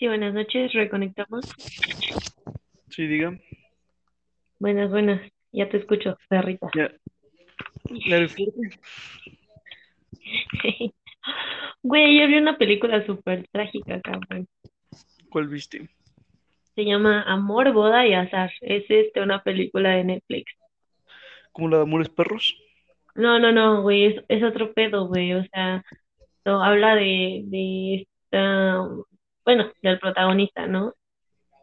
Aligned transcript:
Sí, 0.00 0.08
buenas 0.08 0.32
noches, 0.32 0.72
reconectamos. 0.72 1.44
Sí, 2.88 3.06
diga. 3.06 3.38
Buenas, 4.58 4.88
buenas, 4.88 5.20
ya 5.52 5.68
te 5.68 5.76
escucho, 5.76 6.16
perrita. 6.26 6.70
Ya. 6.74 6.90
¿La? 8.06 8.26
Güey, 11.82 12.18
yo 12.18 12.26
vi 12.28 12.36
una 12.36 12.56
película 12.56 13.04
súper 13.04 13.46
trágica, 13.52 14.00
cabrón. 14.00 14.48
¿Cuál 15.28 15.48
viste? 15.48 15.90
Se 16.74 16.86
llama 16.86 17.22
Amor, 17.24 17.70
Boda 17.74 18.06
y 18.06 18.14
Azar. 18.14 18.50
Es 18.62 18.86
este, 18.88 19.20
una 19.20 19.42
película 19.42 19.90
de 19.90 20.04
Netflix. 20.04 20.50
¿Cómo 21.52 21.68
la 21.68 21.76
de 21.76 21.82
Amores 21.82 22.08
Perros? 22.08 22.56
No, 23.14 23.38
no, 23.38 23.52
no, 23.52 23.82
güey, 23.82 24.06
es, 24.06 24.24
es 24.28 24.42
otro 24.42 24.72
pedo, 24.72 25.08
güey. 25.08 25.34
O 25.34 25.44
sea, 25.52 25.84
no, 26.46 26.64
habla 26.64 26.94
de, 26.94 27.42
de 27.44 28.08
esta, 28.30 28.82
bueno, 29.44 29.70
del 29.82 29.98
protagonista, 29.98 30.66
¿no? 30.66 30.94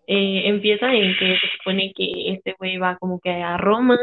Eh, 0.07 0.47
empieza 0.49 0.93
en 0.93 1.17
que 1.17 1.37
se 1.39 1.47
supone 1.57 1.93
que 1.95 2.33
este 2.33 2.55
güey 2.59 2.77
va 2.77 2.97
como 2.97 3.19
que 3.19 3.31
a 3.31 3.57
Roma 3.57 3.97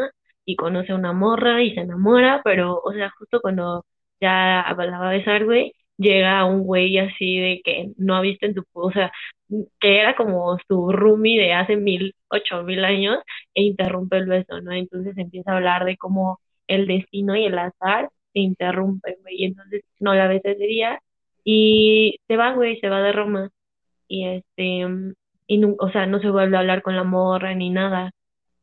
y 0.44 0.56
conoce 0.56 0.92
a 0.92 0.96
una 0.96 1.12
morra 1.12 1.62
y 1.62 1.74
se 1.74 1.80
enamora, 1.80 2.42
pero, 2.44 2.80
o 2.84 2.92
sea, 2.92 3.10
justo 3.18 3.40
cuando 3.40 3.84
ya 4.20 4.64
la 4.76 4.98
va 4.98 5.08
a 5.10 5.12
besar, 5.12 5.44
güey, 5.44 5.72
llega 5.96 6.44
un 6.44 6.62
güey 6.64 6.98
así 6.98 7.38
de 7.38 7.60
que 7.64 7.92
no 7.98 8.16
ha 8.16 8.20
visto 8.20 8.46
en 8.46 8.54
su, 8.54 8.64
o 8.72 8.92
sea, 8.92 9.12
que 9.80 10.00
era 10.00 10.16
como 10.16 10.58
su 10.68 10.92
roomie 10.92 11.40
de 11.40 11.52
hace 11.54 11.76
mil, 11.76 12.14
ocho 12.28 12.62
mil 12.64 12.84
años, 12.84 13.18
e 13.54 13.62
interrumpe 13.62 14.16
el 14.18 14.26
beso, 14.26 14.60
¿no? 14.60 14.72
Entonces 14.72 15.16
empieza 15.16 15.52
a 15.52 15.56
hablar 15.56 15.84
de 15.84 15.96
cómo 15.96 16.40
el 16.66 16.86
destino 16.86 17.36
y 17.36 17.44
el 17.46 17.58
azar 17.58 18.10
se 18.32 18.40
interrumpen, 18.40 19.16
güey, 19.22 19.36
y 19.42 19.44
entonces 19.46 19.82
no 20.00 20.14
la 20.14 20.28
besa 20.28 20.50
ese 20.50 20.64
día, 20.66 21.00
y 21.44 22.18
se 22.28 22.36
va, 22.36 22.52
güey, 22.54 22.80
se 22.80 22.88
va 22.88 23.02
de 23.02 23.12
Roma, 23.12 23.50
y 24.08 24.26
este, 24.26 24.86
y 25.46 25.58
nu- 25.58 25.76
o 25.80 25.90
sea, 25.90 26.06
no 26.06 26.20
se 26.20 26.30
vuelve 26.30 26.56
a 26.56 26.60
hablar 26.60 26.82
con 26.82 26.96
la 26.96 27.04
morra 27.04 27.54
ni 27.54 27.70
nada, 27.70 28.12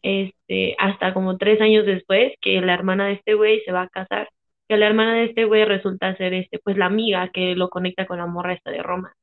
este, 0.01 0.75
hasta 0.79 1.13
como 1.13 1.37
tres 1.37 1.61
años 1.61 1.85
después 1.85 2.33
que 2.41 2.61
la 2.61 2.73
hermana 2.73 3.07
de 3.07 3.13
este 3.13 3.33
güey 3.35 3.61
se 3.65 3.71
va 3.71 3.83
a 3.83 3.89
casar, 3.89 4.29
que 4.67 4.77
la 4.77 4.87
hermana 4.87 5.15
de 5.15 5.25
este 5.25 5.45
güey 5.45 5.65
resulta 5.65 6.15
ser 6.17 6.33
este, 6.33 6.59
pues 6.59 6.77
la 6.77 6.87
amiga 6.87 7.29
que 7.33 7.55
lo 7.55 7.69
conecta 7.69 8.05
con 8.07 8.17
la 8.19 8.27
morra 8.27 8.53
esta 8.53 8.71
de 8.71 8.83
Roma. 8.83 9.13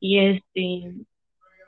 Y 0.00 0.18
este, 0.20 0.92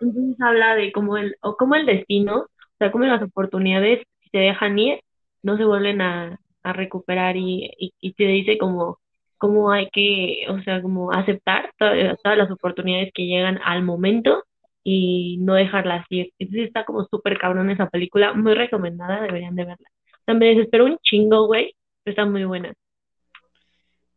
entonces 0.01 0.41
habla 0.41 0.75
de 0.77 0.93
cómo 0.93 1.17
el, 1.17 1.37
o 1.43 1.57
cómo 1.57 1.75
el 1.77 1.87
destino, 1.87 2.37
o 2.43 2.49
sea, 2.79 2.91
cómo 2.93 3.05
las 3.05 3.23
oportunidades, 3.23 4.03
si 4.23 4.31
se 4.31 4.39
dejan 4.39 4.79
ir, 4.79 5.01
no 5.43 5.57
se 5.57 5.65
vuelven 5.65 6.01
a, 6.01 6.39
a 6.63 6.73
recuperar 6.73 7.37
y, 7.37 7.71
y, 7.79 7.93
y 8.01 8.13
te 8.15 8.25
dice 8.25 8.59
como, 8.59 8.99
cómo 9.45 9.71
hay 9.71 9.89
que, 9.91 10.47
o 10.49 10.59
sea, 10.63 10.81
como 10.81 11.13
aceptar 11.13 11.71
to- 11.79 12.17
todas 12.23 12.39
las 12.39 12.51
oportunidades 12.51 13.11
que 13.15 13.27
llegan 13.27 13.59
al 13.63 13.83
momento 13.83 14.43
y 14.83 15.37
no 15.43 15.53
dejarlas 15.53 16.07
ir. 16.09 16.33
Entonces 16.39 16.67
está 16.69 16.87
como 16.87 17.05
súper 17.05 17.37
cabrón 17.39 17.69
esa 17.69 17.91
película, 17.91 18.33
muy 18.33 18.55
recomendada, 18.55 19.21
deberían 19.21 19.55
de 19.55 19.65
verla. 19.65 19.89
O 20.21 20.25
sea, 20.25 20.35
me 20.35 20.47
desesperó 20.47 20.87
un 20.87 20.97
chingo, 21.03 21.47
güey, 21.47 21.75
pero 22.03 22.13
está 22.13 22.25
muy 22.25 22.45
buena. 22.47 22.73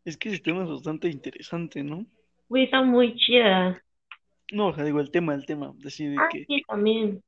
Es 0.05 0.15
que 0.15 0.29
ese 0.29 0.39
tema 0.39 0.63
es 0.63 0.69
bastante 0.69 1.09
interesante, 1.09 1.83
¿no? 1.83 2.05
Güey, 2.47 2.63
está 2.63 2.81
muy 2.81 3.13
chida. 3.17 3.81
No, 4.53 4.67
o 4.67 4.73
sea, 4.73 4.85
digo, 4.85 5.01
el 5.01 5.11
tema, 5.11 5.33
el 5.33 5.45
tema. 5.45 5.73
Decir 5.79 6.11
de 6.11 6.17
Ah, 6.19 6.29
que 6.31 6.45
sí, 6.45 6.61
también. 6.69 7.21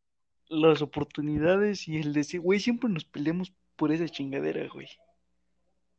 las 0.48 0.82
oportunidades 0.82 1.86
y 1.90 1.98
el 1.98 2.14
decir, 2.14 2.40
güey, 2.40 2.62
siempre 2.62 2.90
nos 2.90 3.04
peleamos 3.04 3.52
por 3.76 3.92
esa 3.92 4.08
chingadera, 4.08 4.66
güey. 4.74 4.88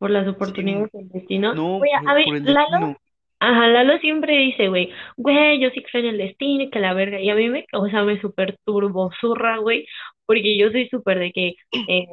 Por 0.00 0.10
las 0.12 0.28
Sí, 0.28 0.28
oportunidades 0.28 0.92
del 0.92 1.10
destino. 1.10 1.56
no, 1.56 1.88
a 2.06 2.14
por, 2.14 2.14
ver, 2.14 2.26
por 2.26 2.36
el 2.36 2.46
Lalo, 2.46 2.68
destino. 2.68 2.96
ajá, 3.40 3.68
Lalo 3.68 3.98
siempre 4.00 4.34
dice, 4.38 4.68
güey, 4.70 4.92
güey, 5.18 5.60
yo 5.62 5.70
sí 5.72 5.84
creo 5.84 6.04
en 6.04 6.10
el 6.10 6.18
destino 6.18 6.64
y 6.64 6.70
que 6.70 6.80
la 6.80 6.94
verga. 6.94 7.20
Y 7.20 7.30
a 7.30 7.36
mí 7.36 7.50
me, 7.50 7.66
o 7.74 7.88
sea, 7.88 8.04
me 8.04 8.20
súper 8.22 8.58
turbo 8.66 9.12
zurra, 9.20 9.58
güey, 9.58 9.86
porque 10.26 10.58
yo 10.58 10.70
soy 10.72 10.88
súper 10.90 11.20
de 11.20 11.32
que, 11.32 11.56
eh, 11.88 12.06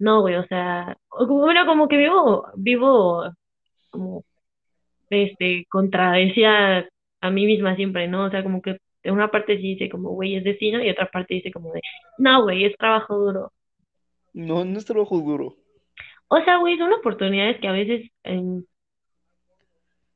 no, 0.00 0.22
güey, 0.22 0.36
o 0.36 0.46
sea, 0.48 0.96
bueno, 1.28 1.66
como 1.66 1.88
que 1.88 1.98
vivo, 1.98 2.46
vivo 2.56 3.24
como, 3.90 4.24
este, 5.10 5.66
contradecía 5.70 6.88
a 7.20 7.30
mí 7.30 7.46
misma 7.46 7.76
siempre, 7.76 8.08
¿no? 8.08 8.26
O 8.26 8.30
sea, 8.30 8.42
como 8.42 8.62
que 8.62 8.78
de 9.04 9.12
una 9.12 9.30
parte 9.30 9.56
sí 9.58 9.62
dice 9.76 9.90
como, 9.90 10.10
güey, 10.10 10.36
es 10.36 10.44
destino 10.44 10.82
y 10.84 10.90
otra 10.90 11.10
parte 11.10 11.34
dice 11.36 11.52
como 11.52 11.72
de, 11.72 11.80
no, 12.18 12.42
güey, 12.44 12.66
es 12.66 12.76
trabajo 12.78 13.16
duro. 13.18 13.52
No, 14.32 14.64
no 14.64 14.78
es 14.78 14.86
trabajo 14.86 15.18
duro. 15.18 15.58
O 16.28 16.40
sea, 16.42 16.58
güey, 16.58 16.78
son 16.78 16.92
oportunidades 16.92 17.60
que 17.60 17.68
a 17.68 17.72
veces 17.72 18.10
em, 18.22 18.64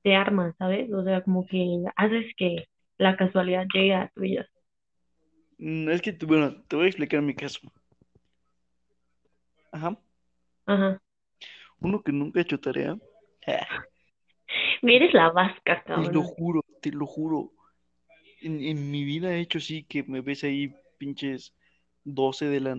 te 0.02 0.14
arman, 0.14 0.54
¿sabes? 0.58 0.92
O 0.92 1.02
sea, 1.04 1.22
como 1.22 1.46
que 1.46 1.82
haces 1.96 2.26
que 2.36 2.66
la 2.98 3.16
casualidad 3.16 3.66
llegue 3.72 3.94
a 3.94 4.10
tu 4.14 4.20
vida. 4.22 4.46
Mm, 5.58 5.88
Es 5.90 6.02
que, 6.02 6.12
bueno, 6.26 6.62
te 6.68 6.76
voy 6.76 6.86
a 6.86 6.88
explicar 6.88 7.22
mi 7.22 7.34
caso. 7.34 7.60
Ajá. 9.72 9.96
Ajá. 10.66 11.00
Uno 11.80 12.02
que 12.02 12.12
nunca 12.12 12.38
ha 12.40 12.42
hecho 12.42 12.58
tarea. 12.60 12.96
Eres 14.82 15.14
la 15.14 15.30
vasca, 15.30 15.82
Te 15.84 15.92
lo 16.12 16.22
cabrón. 16.22 16.24
juro, 16.24 16.62
te 16.80 16.90
lo 16.90 17.06
juro. 17.06 17.52
En, 18.42 18.62
en 18.62 18.90
mi 18.90 19.04
vida 19.04 19.34
he 19.34 19.40
hecho 19.40 19.60
sí 19.60 19.84
que 19.84 20.02
me 20.04 20.20
ves 20.20 20.44
ahí 20.44 20.74
pinches 20.98 21.54
12 22.04 22.46
de 22.46 22.60
la 22.60 22.76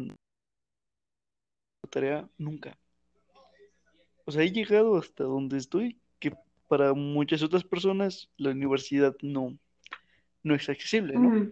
tarea, 1.90 2.28
nunca. 2.38 2.78
O 4.26 4.32
sea, 4.32 4.44
he 4.44 4.52
llegado 4.52 4.98
hasta 4.98 5.24
donde 5.24 5.58
estoy, 5.58 5.98
que 6.20 6.34
para 6.68 6.94
muchas 6.94 7.44
otras 7.44 7.64
personas 7.64 8.30
la 8.38 8.52
universidad 8.52 9.16
no, 9.22 9.58
no 10.44 10.56
es 10.56 10.70
accesible, 10.70 11.14
¿no? 11.14 11.52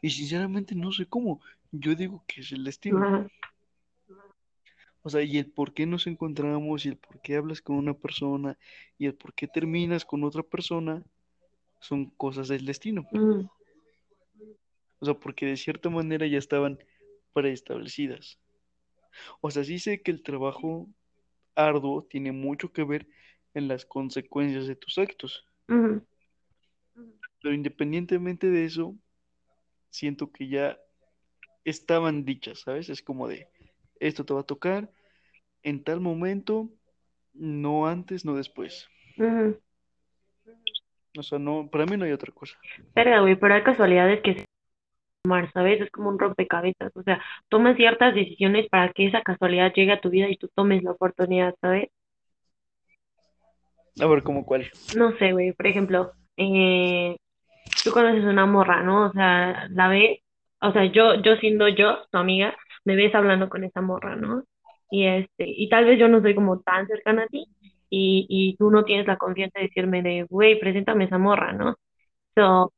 Y 0.00 0.10
sinceramente 0.10 0.74
no 0.74 0.92
sé 0.92 1.06
cómo. 1.06 1.40
Yo 1.72 1.94
digo 1.94 2.22
que 2.26 2.42
es 2.42 2.52
el 2.52 2.62
destino. 2.64 3.28
O 5.02 5.10
sea, 5.10 5.22
y 5.22 5.36
el 5.38 5.50
por 5.50 5.74
qué 5.74 5.86
nos 5.86 6.06
encontramos, 6.06 6.86
y 6.86 6.90
el 6.90 6.96
por 6.96 7.20
qué 7.20 7.36
hablas 7.36 7.60
con 7.60 7.76
una 7.76 7.94
persona, 7.94 8.56
y 8.96 9.06
el 9.06 9.14
por 9.14 9.34
qué 9.34 9.46
terminas 9.46 10.04
con 10.04 10.24
otra 10.24 10.42
persona, 10.42 11.02
son 11.80 12.06
cosas 12.06 12.48
del 12.48 12.64
destino. 12.64 13.06
O 15.00 15.04
sea, 15.04 15.14
porque 15.14 15.44
de 15.46 15.56
cierta 15.56 15.90
manera 15.90 16.26
ya 16.26 16.38
estaban 16.38 16.78
preestablecidas. 17.34 18.38
O 19.42 19.50
sea, 19.50 19.64
sí 19.64 19.78
sé 19.78 20.00
que 20.00 20.10
el 20.10 20.22
trabajo 20.22 20.88
arduo 21.54 22.02
tiene 22.02 22.32
mucho 22.32 22.72
que 22.72 22.84
ver 22.84 23.06
en 23.54 23.68
las 23.68 23.84
consecuencias 23.84 24.66
de 24.66 24.76
tus 24.76 24.98
actos, 24.98 25.46
pero 27.42 27.54
independientemente 27.54 28.48
de 28.48 28.64
eso, 28.64 28.94
siento 29.90 30.32
que 30.32 30.48
ya 30.48 30.78
estaban 31.64 32.24
dichas, 32.24 32.60
¿sabes? 32.60 32.88
Es 32.88 33.02
como 33.02 33.28
de, 33.28 33.48
esto 34.00 34.24
te 34.24 34.34
va 34.34 34.40
a 34.40 34.44
tocar 34.44 34.90
en 35.62 35.82
tal 35.82 36.00
momento, 36.00 36.68
no 37.32 37.86
antes, 37.86 38.24
no 38.24 38.34
después. 38.34 38.88
O 41.16 41.22
sea, 41.22 41.38
no, 41.38 41.68
para 41.70 41.86
mí 41.86 41.96
no 41.96 42.04
hay 42.04 42.12
otra 42.12 42.32
cosa. 42.32 42.56
Verga, 42.94 43.20
güey, 43.20 43.36
pero 43.36 43.54
hay 43.54 43.62
casualidades 43.62 44.20
que 44.22 44.44
¿sabes? 45.52 45.80
Es 45.80 45.90
como 45.90 46.10
un 46.10 46.18
rompecabezas. 46.18 46.94
O 46.96 47.02
sea, 47.02 47.20
tomas 47.48 47.76
ciertas 47.76 48.14
decisiones 48.14 48.68
para 48.68 48.92
que 48.92 49.06
esa 49.06 49.22
casualidad 49.22 49.72
llegue 49.74 49.92
a 49.92 50.00
tu 50.00 50.10
vida 50.10 50.28
y 50.28 50.36
tú 50.36 50.48
tomes 50.54 50.82
la 50.82 50.92
oportunidad, 50.92 51.54
¿sabes? 51.60 51.88
A 54.00 54.06
ver, 54.06 54.22
¿cómo 54.22 54.44
cuál? 54.44 54.70
No 54.96 55.16
sé, 55.18 55.32
güey, 55.32 55.52
por 55.52 55.66
ejemplo, 55.66 56.12
eh, 56.36 57.16
tú 57.84 57.90
conoces 57.92 58.24
una 58.24 58.44
morra, 58.44 58.82
¿no? 58.82 59.06
O 59.06 59.12
sea, 59.12 59.68
la 59.70 59.88
ves, 59.88 60.18
o 60.60 60.72
sea, 60.72 60.84
yo, 60.86 61.14
yo 61.22 61.36
siendo 61.36 61.68
yo, 61.68 61.98
tu 62.10 62.18
amiga, 62.18 62.56
me 62.84 62.96
ves 62.96 63.14
hablando 63.14 63.48
con 63.48 63.64
esa 63.64 63.80
morra, 63.80 64.16
¿no? 64.16 64.44
Y 64.90 65.06
este, 65.06 65.44
y 65.48 65.68
tal 65.68 65.84
vez 65.86 65.98
yo 65.98 66.08
no 66.08 66.20
soy 66.20 66.34
como 66.34 66.60
tan 66.60 66.86
cercana 66.86 67.22
a 67.24 67.26
ti, 67.28 67.46
y, 67.88 68.26
y 68.28 68.56
tú 68.56 68.70
no 68.70 68.84
tienes 68.84 69.06
la 69.06 69.16
confianza 69.16 69.60
de 69.60 69.66
decirme 69.66 70.02
de, 70.02 70.24
güey, 70.28 70.58
preséntame 70.58 71.04
esa 71.04 71.18
morra, 71.18 71.52
¿no? 71.52 71.76
So, 72.34 72.72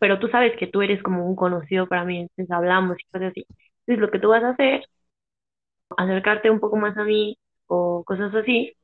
Pero 0.00 0.18
tú 0.18 0.28
sabes 0.28 0.56
que 0.58 0.66
tú 0.66 0.82
eres 0.82 1.02
como 1.02 1.26
un 1.26 1.36
conocido 1.36 1.86
para 1.88 2.04
mí, 2.04 2.20
entonces 2.20 2.50
hablamos 2.50 2.96
y 3.00 3.04
cosas 3.12 3.30
así. 3.30 3.46
Entonces 3.86 4.00
lo 4.00 4.10
que 4.10 4.18
tú 4.18 4.28
vas 4.30 4.44
a 4.44 4.50
hacer, 4.50 4.82
acercarte 5.96 6.50
un 6.50 6.60
poco 6.60 6.76
más 6.76 6.96
a 6.96 7.04
mí, 7.04 7.38
o 7.66 8.04
cosas 8.04 8.34
así, 8.34 8.74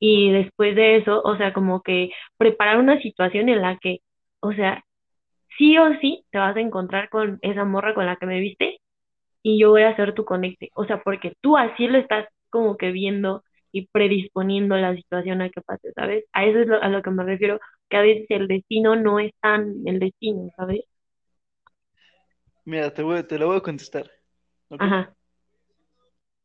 y 0.00 0.32
después 0.32 0.76
de 0.76 0.98
eso, 0.98 1.22
o 1.24 1.36
sea, 1.36 1.52
como 1.54 1.82
que 1.82 2.10
preparar 2.38 2.78
una 2.78 3.00
situación 3.02 3.48
en 3.48 3.62
la 3.62 3.78
que, 3.78 4.00
o 4.40 4.52
sea, 4.54 4.84
sí 5.58 5.78
o 5.78 5.94
sí 6.00 6.24
te 6.30 6.38
vas 6.38 6.56
a 6.56 6.60
encontrar 6.60 7.08
con 7.10 7.38
esa 7.42 7.64
morra 7.64 7.94
con 7.94 8.06
la 8.06 8.16
que 8.16 8.26
me 8.26 8.40
viste 8.40 8.78
y 9.42 9.60
yo 9.60 9.70
voy 9.70 9.82
a 9.84 9.90
hacer 9.90 10.14
tu 10.14 10.24
conecte. 10.26 10.70
O 10.74 10.86
sea, 10.86 11.02
porque 11.02 11.34
tú 11.42 11.56
así 11.58 11.88
lo 11.88 11.98
estás 11.98 12.28
como 12.50 12.76
que 12.76 12.92
viendo 12.92 13.44
y 13.72 13.88
predisponiendo 13.88 14.76
la 14.76 14.94
situación 14.96 15.42
a 15.42 15.50
que 15.50 15.62
pase, 15.62 15.92
¿sabes? 15.94 16.24
A 16.32 16.44
eso 16.46 16.60
es 16.60 16.70
a 16.70 16.88
lo 16.88 17.02
que 17.02 17.10
me 17.10 17.24
refiero, 17.24 17.60
que 17.90 17.98
a 17.98 18.02
veces 18.02 18.26
el 18.30 18.48
destino 18.48 18.96
no 18.96 19.20
es 19.20 19.32
tan 19.42 19.82
el 19.86 19.98
destino, 20.00 20.50
¿sabes? 20.56 20.82
Mira, 22.64 22.90
te 22.94 23.02
voy, 23.02 23.22
te 23.24 23.38
la 23.38 23.44
voy 23.44 23.58
a 23.58 23.60
contestar. 23.60 24.10
Ajá, 24.78 25.14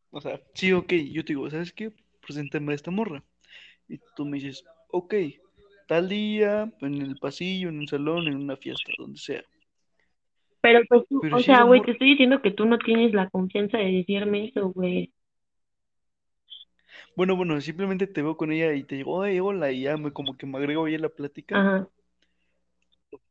O 0.10 0.20
sea, 0.20 0.42
sí, 0.56 0.72
ok, 0.74 0.92
yo 1.12 1.24
te 1.24 1.34
digo, 1.34 1.48
¿sabes 1.52 1.72
qué? 1.72 1.92
Preséntame 2.22 2.72
a 2.72 2.76
esta 2.76 2.90
morra. 2.90 3.24
Y 3.90 4.00
tú 4.16 4.26
me 4.26 4.38
dices, 4.40 4.64
ok, 4.92 5.16
tal 5.88 6.10
día, 6.10 6.72
en 6.82 7.02
el 7.02 7.18
pasillo, 7.18 7.70
en 7.70 7.80
un 7.80 7.88
salón, 7.88 8.28
en 8.28 8.38
una 8.38 8.58
fiesta, 8.58 8.92
donde 9.00 9.20
sea. 9.20 9.44
Pero 10.62 10.82
pues 10.90 11.04
tú, 11.10 11.22
Pero 11.22 11.38
o 11.38 11.44
si 11.44 11.44
sea, 11.44 11.64
güey, 11.64 11.82
te 11.82 11.92
estoy 11.92 12.12
diciendo 12.12 12.42
que 12.42 12.52
tú 12.52 12.66
no 12.66 12.78
tienes 12.80 13.14
la 13.14 13.30
confianza 13.30 13.78
de 13.78 13.86
decirme 13.92 14.48
eso, 14.50 14.70
güey. 14.74 15.14
Bueno, 17.16 17.36
bueno, 17.36 17.60
simplemente 17.62 18.08
te 18.08 18.22
veo 18.22 18.38
con 18.38 18.52
ella 18.52 18.74
y 18.74 18.84
te 18.84 18.96
digo, 18.96 19.22
ay, 19.22 19.40
hola, 19.40 19.72
y 19.72 19.82
ya 19.84 19.98
me 19.98 20.12
como 20.12 20.38
que 20.38 20.46
me 20.46 20.58
agrego 20.58 20.86
ahí 20.86 20.96
a 20.96 21.00
la 21.00 21.10
plática. 21.10 21.56
Ajá. 21.56 21.88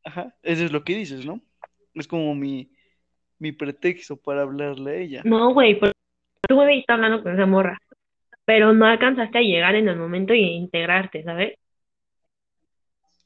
Ajá, 0.03 0.35
eso 0.43 0.63
es 0.63 0.71
lo 0.71 0.83
que 0.83 0.95
dices, 0.95 1.25
¿no? 1.25 1.41
Es 1.93 2.07
como 2.07 2.35
mi, 2.35 2.69
mi 3.39 3.51
pretexto 3.51 4.17
para 4.17 4.43
hablarle 4.43 4.91
a 4.91 4.95
ella. 4.97 5.23
No, 5.23 5.53
güey, 5.53 5.79
tú, 5.79 6.55
güey, 6.55 6.79
estás 6.79 6.95
hablando 6.95 7.23
con 7.23 7.33
esa 7.33 7.45
morra. 7.45 7.79
Pero 8.45 8.73
no 8.73 8.85
alcanzaste 8.87 9.39
a 9.39 9.41
llegar 9.41 9.75
en 9.75 9.89
el 9.89 9.97
momento 9.97 10.33
y 10.33 10.41
integrarte, 10.41 11.23
¿sabes? 11.23 11.55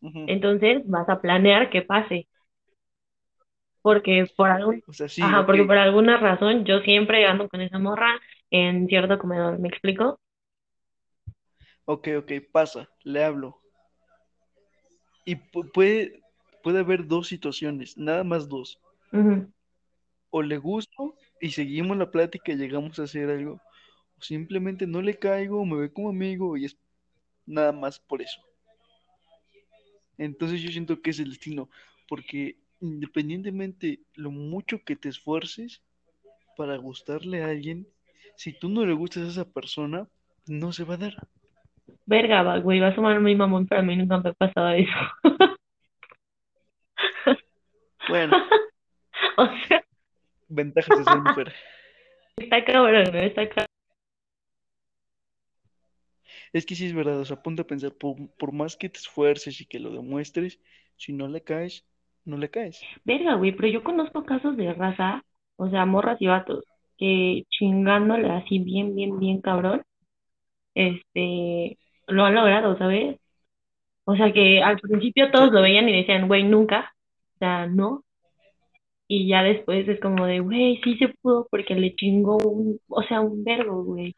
Ujú. 0.01 0.25
Entonces 0.27 0.83
vas 0.85 1.09
a 1.09 1.19
planear 1.19 1.69
que 1.69 1.81
pase. 1.81 2.27
Porque 3.81 4.25
por 4.35 4.49
algún, 4.49 4.83
O 4.87 4.93
sea, 4.93 5.07
sí, 5.09 5.21
ajá, 5.21 5.41
ok, 5.41 5.45
porque 5.47 5.63
por 5.63 5.77
alguna 5.77 6.17
razón 6.17 6.65
yo 6.65 6.79
siempre 6.81 7.25
ando 7.25 7.47
con 7.49 7.61
esa 7.61 7.79
morra 7.79 8.19
en 8.51 8.87
cierto 8.87 9.17
comedor, 9.19 9.59
¿me 9.59 9.69
explico? 9.69 10.19
Ok, 11.93 12.07
ok, 12.19 12.31
pasa, 12.51 12.87
le 13.03 13.23
hablo. 13.23 13.49
Y 15.25 15.35
pu- 15.35 15.71
puede, 15.71 16.21
puede 16.63 16.79
haber 16.79 17.07
dos 17.07 17.27
situaciones, 17.27 17.97
nada 17.97 18.23
más 18.23 18.49
dos. 18.49 18.79
O 20.31 20.41
le 20.41 20.57
gusto 20.57 21.15
y 21.39 21.51
seguimos 21.51 21.95
la 21.97 22.09
plática 22.09 22.51
y 22.51 22.55
llegamos 22.55 22.97
a 22.99 23.03
hacer 23.03 23.29
algo, 23.29 23.53
o 24.17 24.21
simplemente 24.21 24.87
no 24.87 25.01
le 25.01 25.17
caigo, 25.19 25.65
me 25.65 25.77
ve 25.77 25.93
como 25.93 26.09
amigo 26.09 26.57
y 26.57 26.65
es 26.65 26.77
nada 27.45 27.71
más 27.71 27.99
por 27.99 28.21
eso. 28.21 28.41
Entonces 30.17 30.61
yo 30.61 30.71
siento 30.71 31.01
que 31.01 31.11
es 31.11 31.19
el 31.19 31.29
destino, 31.29 31.69
porque 32.07 32.57
independientemente 32.81 33.99
lo 34.15 34.31
mucho 34.31 34.83
que 34.83 34.95
te 34.95 35.09
esfuerces 35.09 35.81
para 36.57 36.77
gustarle 36.77 37.43
a 37.43 37.47
alguien, 37.49 37.87
si 38.37 38.53
tú 38.57 38.69
no 38.69 38.85
le 38.85 38.93
gustas 38.93 39.23
a 39.27 39.31
esa 39.31 39.45
persona, 39.51 40.07
no 40.47 40.73
se 40.73 40.83
va 40.83 40.95
a 40.95 40.97
dar. 40.97 41.27
Verga, 42.05 42.43
va, 42.43 42.59
güey, 42.59 42.79
va 42.79 42.87
a 42.87 42.95
sumar 42.95 43.19
mi 43.19 43.35
mamón, 43.35 43.67
pero 43.67 43.81
a 43.81 43.83
mí 43.83 43.95
nunca 43.95 44.19
me 44.19 44.29
ha 44.29 44.33
pasado 44.33 44.69
eso. 44.69 44.91
Bueno, 48.07 48.35
O 49.37 49.47
sea, 49.67 49.83
ventajas 50.47 50.97
de 50.97 51.03
ser 51.03 51.21
mujer. 51.21 51.53
está 52.37 52.63
cabrón, 52.65 53.03
¿no? 53.11 53.19
Está 53.19 53.47
cabrón. 53.47 53.65
Es 56.51 56.65
que 56.65 56.75
sí 56.75 56.87
es 56.87 56.93
verdad, 56.93 57.19
o 57.19 57.25
sea, 57.25 57.41
ponte 57.41 57.61
a 57.61 57.67
pensar, 57.67 57.93
por, 57.93 58.15
por 58.37 58.51
más 58.51 58.75
que 58.75 58.89
te 58.89 58.97
esfuerces 58.97 59.61
y 59.61 59.65
que 59.65 59.79
lo 59.79 59.91
demuestres, 59.91 60.59
si 60.97 61.13
no 61.13 61.27
le 61.27 61.43
caes, 61.43 61.85
no 62.25 62.37
le 62.37 62.49
caes. 62.49 62.81
Verga, 63.03 63.35
güey, 63.35 63.51
pero 63.51 63.67
yo 63.67 63.83
conozco 63.83 64.25
casos 64.25 64.57
de 64.57 64.73
raza, 64.73 65.23
o 65.57 65.69
sea, 65.69 65.85
morras 65.85 66.19
y 66.19 66.27
vatos, 66.27 66.63
que 66.97 67.45
chingándole 67.49 68.29
así 68.31 68.59
bien, 68.59 68.95
bien, 68.95 69.19
bien 69.19 69.41
cabrón, 69.41 69.83
este, 70.75 71.77
lo 72.07 72.25
han 72.25 72.35
logrado, 72.35 72.77
¿sabes? 72.77 73.17
O 74.05 74.15
sea, 74.15 74.33
que 74.33 74.61
al 74.63 74.79
principio 74.79 75.31
todos 75.31 75.51
lo 75.51 75.61
veían 75.61 75.87
y 75.89 75.97
decían, 75.97 76.27
güey, 76.27 76.43
nunca, 76.43 76.93
o 77.35 77.37
sea, 77.39 77.67
no, 77.67 78.03
y 79.11 79.27
ya 79.27 79.41
después 79.41 79.87
es 79.89 79.99
como 79.99 80.27
de, 80.27 80.39
güey, 80.39 80.79
sí 80.83 80.95
se 80.97 81.07
pudo 81.07 81.47
porque 81.49 81.73
le 81.73 81.95
chingó 81.95 82.37
un, 82.37 82.79
o 82.87 83.01
sea, 83.01 83.21
un 83.21 83.43
vergo, 83.43 83.83
güey. 83.83 84.15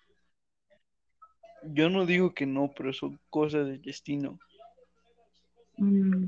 yo 1.63 1.89
no 1.89 2.05
digo 2.05 2.33
que 2.33 2.45
no, 2.45 2.69
pero 2.75 2.91
son 2.91 3.17
cosas 3.29 3.67
del 3.67 3.81
destino. 3.81 4.37
Mm. 5.77 6.25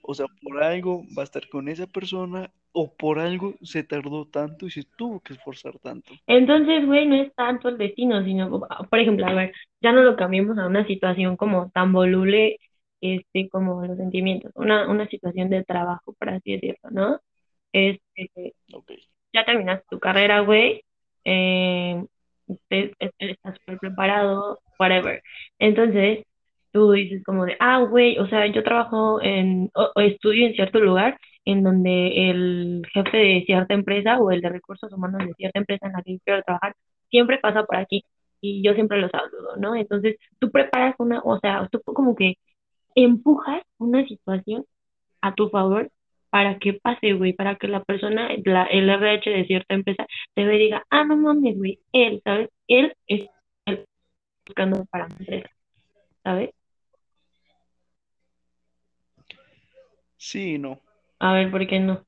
O 0.00 0.14
sea, 0.14 0.24
por 0.42 0.62
algo 0.62 1.04
va 1.16 1.22
a 1.22 1.24
estar 1.24 1.46
con 1.50 1.68
esa 1.68 1.86
persona 1.86 2.50
o 2.72 2.94
por 2.94 3.18
algo 3.18 3.54
se 3.62 3.84
tardó 3.84 4.26
tanto 4.26 4.66
y 4.66 4.70
se 4.70 4.84
tuvo 4.96 5.20
que 5.20 5.34
esforzar 5.34 5.78
tanto. 5.78 6.14
Entonces, 6.26 6.86
güey, 6.86 7.06
no 7.06 7.16
es 7.16 7.34
tanto 7.34 7.68
el 7.68 7.78
destino, 7.78 8.24
sino, 8.24 8.60
por 8.90 8.98
ejemplo, 8.98 9.26
a 9.26 9.34
ver, 9.34 9.52
ya 9.80 9.92
no 9.92 10.02
lo 10.02 10.16
cambiemos 10.16 10.58
a 10.58 10.66
una 10.66 10.86
situación 10.86 11.36
como 11.36 11.70
tan 11.70 11.92
voluble, 11.92 12.58
este, 13.00 13.48
como 13.50 13.84
los 13.84 13.98
sentimientos, 13.98 14.52
una, 14.54 14.88
una 14.90 15.06
situación 15.08 15.50
de 15.50 15.64
trabajo, 15.64 16.14
por 16.18 16.30
así 16.30 16.52
decirlo, 16.52 16.90
¿no? 16.90 17.20
Este, 17.72 18.54
ya 19.32 19.44
terminaste 19.44 19.86
tu 19.90 19.98
carrera, 19.98 20.40
güey, 20.40 20.82
eh, 21.24 22.02
estás 22.70 23.56
súper 23.58 23.78
preparado, 23.78 24.60
whatever. 24.78 25.22
Entonces, 25.58 26.24
tú 26.72 26.92
dices 26.92 27.22
como 27.24 27.44
de, 27.44 27.56
ah, 27.60 27.80
güey, 27.80 28.18
o 28.18 28.26
sea, 28.28 28.46
yo 28.46 28.62
trabajo 28.64 29.20
en, 29.22 29.70
o, 29.74 29.90
o 29.94 30.00
estudio 30.00 30.46
en 30.46 30.54
cierto 30.54 30.78
lugar 30.80 31.18
en 31.44 31.62
donde 31.64 32.30
el 32.30 32.82
jefe 32.92 33.16
de 33.16 33.44
cierta 33.46 33.74
empresa 33.74 34.18
o 34.20 34.30
el 34.30 34.40
de 34.40 34.48
recursos 34.48 34.92
humanos 34.92 35.26
de 35.26 35.34
cierta 35.34 35.58
empresa 35.58 35.86
en 35.86 35.92
la 35.92 36.02
que 36.02 36.12
yo 36.14 36.18
quiero 36.24 36.42
trabajar 36.42 36.74
siempre 37.10 37.38
pasa 37.38 37.64
por 37.64 37.76
aquí 37.76 38.04
y 38.40 38.62
yo 38.64 38.74
siempre 38.74 39.00
los 39.00 39.10
saludo, 39.10 39.56
¿no? 39.56 39.76
Entonces, 39.76 40.16
tú 40.40 40.50
preparas 40.50 40.94
una, 40.98 41.20
o 41.24 41.38
sea, 41.40 41.68
tú 41.70 41.80
como 41.84 42.16
que 42.16 42.34
empujas 42.94 43.62
una 43.78 44.06
situación 44.06 44.64
a 45.20 45.34
tu 45.34 45.48
favor 45.50 45.90
para 46.30 46.58
que 46.58 46.74
pase, 46.74 47.12
güey, 47.12 47.34
para 47.34 47.56
que 47.56 47.68
la 47.68 47.84
persona, 47.84 48.28
la, 48.44 48.64
el 48.64 48.88
RH 48.88 49.30
de 49.30 49.46
cierta 49.46 49.74
empresa, 49.74 50.06
te 50.34 50.44
ve 50.44 50.56
y 50.56 50.58
diga, 50.60 50.84
ah, 50.90 51.04
no 51.04 51.16
mames, 51.16 51.56
güey, 51.56 51.80
él, 51.92 52.20
¿sabes? 52.24 52.48
Él 52.68 52.94
es 53.06 53.28
él 53.66 53.86
buscando 54.46 54.84
para 54.86 55.08
mi 55.08 55.14
empresa, 55.20 55.50
¿sabes? 56.24 56.50
Sí 60.16 60.58
no, 60.58 60.80
A 61.22 61.32
ver, 61.32 61.50
¿por 61.50 61.66
qué 61.66 61.80
no? 61.80 62.04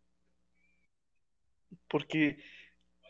porque 1.88 2.38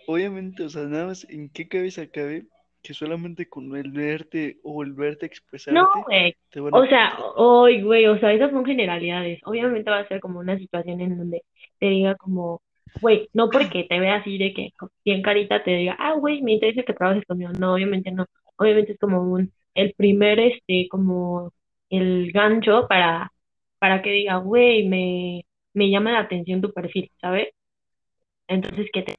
obviamente, 0.06 0.64
o 0.64 0.68
sea, 0.70 0.84
nada 0.84 1.06
más 1.08 1.26
en 1.30 1.50
qué 1.50 1.68
cabeza 1.68 2.06
cabe 2.10 2.48
que 2.82 2.94
solamente 2.94 3.48
con 3.48 3.74
el 3.76 3.92
verte 3.92 4.60
o 4.64 4.82
el 4.82 4.92
verte 4.94 5.26
No, 5.68 5.86
expresarte 5.86 6.04
güey. 6.06 6.34
te 6.50 6.60
van 6.60 6.76
a 6.76 6.80
O 6.80 6.86
sea, 6.86 7.18
hoy, 7.36 7.82
güey, 7.82 8.06
o 8.06 8.18
sea, 8.18 8.32
esas 8.32 8.50
son 8.50 8.64
generalidades. 8.64 9.40
Obviamente 9.44 9.90
va 9.90 10.00
a 10.00 10.08
ser 10.08 10.20
como 10.20 10.40
una 10.40 10.58
situación 10.58 11.00
en 11.00 11.18
donde 11.18 11.42
te 11.78 11.86
diga 11.86 12.14
como, 12.16 12.62
güey, 13.00 13.28
no 13.32 13.48
porque 13.50 13.84
te 13.84 13.98
vea 14.00 14.16
así 14.16 14.38
de 14.38 14.52
que 14.54 14.70
bien 15.04 15.22
carita 15.22 15.62
te 15.64 15.70
diga, 15.72 15.96
ah, 15.98 16.14
güey, 16.14 16.42
me 16.42 16.52
interesa 16.52 16.82
que 16.82 16.92
trabajes 16.94 17.24
conmigo. 17.26 17.52
No, 17.58 17.74
obviamente 17.74 18.10
no. 18.12 18.26
Obviamente 18.56 18.92
es 18.92 18.98
como 18.98 19.22
un, 19.22 19.52
el 19.74 19.94
primer, 19.94 20.38
este, 20.40 20.88
como 20.90 21.52
el 21.90 22.30
gancho 22.32 22.86
para, 22.88 23.32
para 23.78 24.02
que 24.02 24.10
diga, 24.10 24.36
güey, 24.38 24.86
me, 24.88 25.44
me 25.74 25.90
llama 25.90 26.12
la 26.12 26.20
atención 26.20 26.60
tu 26.62 26.72
perfil, 26.72 27.10
¿sabes? 27.20 27.48
Entonces, 28.48 28.88
que 28.92 29.02
te 29.02 29.16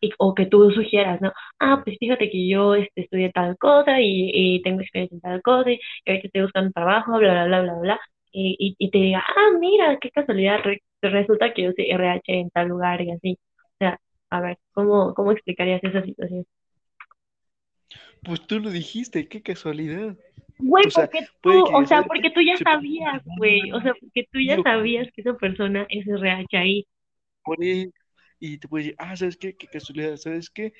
y- 0.00 0.10
o 0.18 0.34
que 0.34 0.46
tú 0.46 0.70
sugieras, 0.72 1.20
¿no? 1.20 1.32
Ah, 1.58 1.82
pues 1.84 1.96
fíjate 1.98 2.30
que 2.30 2.48
yo 2.48 2.74
este, 2.74 3.02
estudié 3.02 3.32
tal 3.32 3.56
cosa 3.58 4.00
y, 4.00 4.30
y 4.34 4.62
tengo 4.62 4.80
experiencia 4.80 5.16
en 5.16 5.20
tal 5.22 5.42
cosa 5.42 5.70
y 5.72 5.80
ahorita 6.06 6.26
estoy 6.28 6.42
buscando 6.42 6.72
trabajo, 6.72 7.18
bla, 7.18 7.46
bla, 7.46 7.62
bla, 7.62 7.62
bla, 7.74 7.80
bla, 7.82 8.00
y, 8.32 8.56
y, 8.58 8.76
y 8.86 8.90
te 8.90 8.98
diga, 8.98 9.24
ah, 9.26 9.58
mira, 9.60 9.98
qué 10.00 10.10
casualidad, 10.10 10.60
re- 10.64 10.82
resulta 11.02 11.52
que 11.54 11.62
yo 11.64 11.72
soy 11.76 11.90
RH 11.90 12.22
en 12.40 12.50
tal 12.50 12.68
lugar 12.68 13.00
y 13.02 13.12
así. 13.12 13.38
O 13.74 13.76
sea, 13.80 14.00
a 14.30 14.40
ver, 14.40 14.58
¿cómo, 14.72 15.14
cómo 15.14 15.32
explicarías 15.32 15.82
esa 15.84 16.02
situación? 16.04 16.44
Pues 18.24 18.46
tú 18.46 18.60
lo 18.60 18.70
dijiste, 18.70 19.28
qué 19.28 19.42
casualidad. 19.42 20.16
Güey, 20.58 20.86
O 20.86 20.90
sea, 20.90 21.06
porque 21.06 21.26
tú, 21.42 21.64
o 21.72 21.86
sea, 21.86 22.02
porque 22.04 22.30
tú 22.30 22.40
ya 22.40 22.56
se 22.56 22.64
sabías, 22.64 23.22
güey, 23.36 23.70
o 23.72 23.80
sea, 23.80 23.94
porque 24.00 24.26
tú 24.32 24.40
ya 24.40 24.58
sabías 24.62 25.08
que 25.12 25.20
esa 25.20 25.34
persona 25.36 25.86
es 25.88 26.06
RH 26.06 26.56
ahí. 26.56 26.86
por 27.42 27.58
ahí, 27.62 27.90
y 28.40 28.58
te 28.58 28.68
puede 28.68 28.84
decir, 28.84 28.96
ah, 28.98 29.16
¿sabes 29.16 29.36
qué? 29.36 29.56
Qué 29.56 29.66
casualidad, 29.68 30.16
¿sabes 30.16 30.50
qué? 30.50 30.72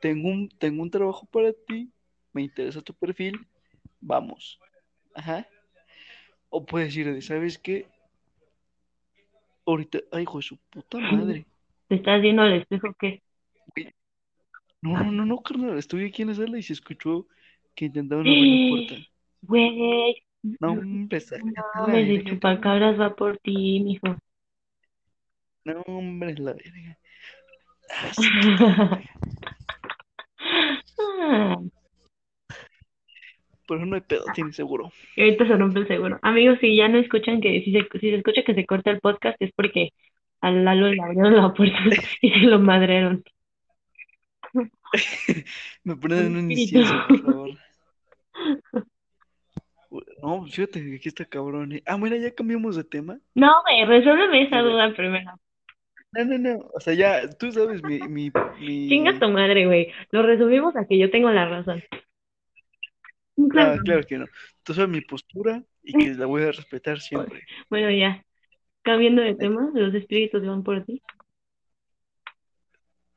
Tengo 0.00 0.28
un, 0.28 0.48
tengo 0.48 0.82
un 0.82 0.90
trabajo 0.90 1.26
para 1.26 1.52
ti, 1.52 1.90
me 2.32 2.42
interesa 2.42 2.80
tu 2.82 2.94
perfil, 2.94 3.46
vamos. 4.00 4.58
Ajá. 5.14 5.46
O 6.48 6.64
puede 6.64 6.86
decir, 6.86 7.22
¿sabes 7.22 7.58
qué? 7.58 7.86
Ahorita, 9.66 10.00
ay, 10.12 10.22
hijo 10.22 10.38
de 10.38 10.42
su 10.42 10.56
puta 10.70 10.98
madre. 10.98 11.46
Te 11.88 11.96
estás 11.96 12.22
viendo 12.22 12.42
al 12.42 12.54
espejo 12.54 12.94
Güey, 13.00 13.94
No, 14.82 15.04
no, 15.04 15.12
no, 15.12 15.26
no, 15.26 15.42
carnal, 15.42 15.78
estoy 15.78 16.06
aquí 16.06 16.22
en 16.22 16.28
la 16.28 16.34
sala 16.34 16.58
y 16.58 16.62
se 16.62 16.72
escuchó 16.72 17.26
que 17.80 17.86
intentaban 17.86 18.26
abrir 18.26 18.44
la 18.44 18.70
puerta. 18.76 18.94
güey, 19.42 20.22
No, 20.42 20.74
no 20.74 20.80
hombre, 20.82 21.18
el 21.18 21.26
verga, 21.26 21.62
cabrón. 21.72 22.24
chupacabras 22.26 23.00
va 23.00 23.16
por 23.16 23.38
ti, 23.38 23.80
mijo. 23.80 24.16
No, 25.64 25.80
hombre, 25.86 26.34
la 26.34 26.52
verga. 26.52 26.98
Ah, 30.98 31.56
Pero 33.66 33.86
no 33.86 33.94
hay 33.94 34.02
pedo, 34.02 34.24
tiene 34.34 34.52
seguro. 34.52 34.90
y 35.16 35.22
ahorita 35.22 35.46
se 35.46 35.56
rompe 35.56 35.78
el 35.80 35.86
seguro. 35.86 36.18
Amigos, 36.22 36.58
si 36.60 36.76
ya 36.76 36.88
no 36.88 36.98
escuchan 36.98 37.40
que, 37.40 37.62
si 37.62 37.72
se, 37.72 37.82
si 38.00 38.10
se 38.10 38.16
escucha 38.16 38.42
que 38.42 38.54
se 38.54 38.66
corta 38.66 38.90
el 38.90 39.00
podcast 39.00 39.40
es 39.40 39.52
porque 39.54 39.92
a 40.42 40.50
Lalo 40.50 40.88
le 40.88 41.00
abrieron 41.00 41.36
la 41.36 41.54
puerta 41.54 41.78
y 42.20 42.30
se 42.30 42.38
lo 42.40 42.58
madrearon. 42.58 43.22
Me 45.84 45.94
ponen 45.96 46.36
un 46.36 46.50
incienso, 46.50 46.92
por 47.08 47.22
favor. 47.22 47.50
No, 50.22 50.46
fíjate 50.46 50.84
que 50.84 50.96
aquí 50.96 51.08
está 51.08 51.24
cabrón. 51.24 51.72
eh. 51.72 51.82
Ah, 51.86 51.98
mira, 51.98 52.16
ya 52.16 52.32
cambiamos 52.34 52.76
de 52.76 52.84
tema. 52.84 53.18
No, 53.34 53.62
güey, 53.62 53.84
resuélveme 53.84 54.42
esa 54.42 54.60
duda 54.60 54.94
primero. 54.94 55.32
No, 56.12 56.24
no, 56.24 56.38
no. 56.38 56.70
O 56.74 56.80
sea, 56.80 56.94
ya, 56.94 57.28
tú 57.30 57.50
sabes 57.52 57.82
mi, 57.82 57.98
mi, 58.00 58.30
mi... 58.60 58.88
Chinga 58.88 59.18
tu 59.18 59.28
madre, 59.28 59.66
güey. 59.66 59.92
Lo 60.10 60.22
resumimos 60.22 60.76
a 60.76 60.86
que 60.86 60.98
yo 60.98 61.10
tengo 61.10 61.30
la 61.30 61.48
razón. 61.48 61.82
Claro. 63.50 63.72
Ah, 63.72 63.78
claro 63.84 64.02
que 64.06 64.18
no. 64.18 64.26
Tú 64.62 64.74
sabes 64.74 64.90
mi 64.90 65.00
postura 65.00 65.62
y 65.82 65.92
que 65.92 66.14
la 66.14 66.26
voy 66.26 66.42
a 66.42 66.52
respetar 66.52 67.00
siempre. 67.00 67.42
Bueno, 67.68 67.90
ya. 67.90 68.24
Cambiando 68.82 69.22
de 69.22 69.34
tema, 69.34 69.70
los 69.74 69.94
espíritus 69.94 70.44
van 70.46 70.62
por 70.62 70.84
ti. 70.84 71.02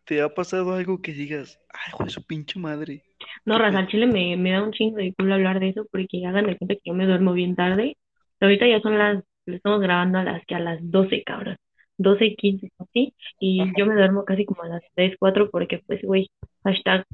¿Te 0.06 0.22
ha 0.22 0.34
pasado 0.34 0.74
algo 0.74 1.02
que 1.02 1.14
digas, 1.14 1.60
ay, 1.70 1.82
hijo 1.90 2.04
de 2.04 2.10
su 2.10 2.26
pinche 2.26 2.60
madre? 2.60 3.04
No, 3.46 3.58
raza, 3.58 3.80
al 3.80 3.88
chile 3.88 4.08
me, 4.08 4.38
me 4.38 4.52
da 4.52 4.64
un 4.64 4.72
chingo 4.72 4.98
de 4.98 5.14
culo 5.16 5.36
hablar 5.36 5.60
de 5.60 5.70
eso 5.70 5.86
porque 5.92 6.26
hagan 6.26 6.46
de 6.48 6.58
cuenta 6.58 6.76
que 6.76 6.82
yo 6.86 6.94
me 6.94 7.06
duermo 7.06 7.34
bien 7.34 7.56
tarde. 7.56 7.98
Ahorita 8.42 8.68
ya 8.68 8.82
son 8.82 8.98
las, 8.98 9.24
lo 9.46 9.56
estamos 9.56 9.82
grabando 9.82 10.20
a 10.20 10.24
las 10.24 10.46
que 10.46 10.56
a 10.56 10.60
las 10.60 10.80
12, 10.92 11.24
cabrón. 11.24 11.58
12, 11.98 12.36
15, 12.36 12.72
así. 12.80 13.14
Y 13.40 13.62
Ajá. 13.62 13.74
yo 13.78 13.86
me 13.86 13.96
duermo 13.96 14.26
casi 14.26 14.46
como 14.46 14.64
a 14.64 14.68
las 14.68 14.84
3, 14.96 15.16
4 15.20 15.50
porque 15.52 15.80
pues, 15.88 16.02
güey, 16.04 16.30
hashtag 16.64 17.06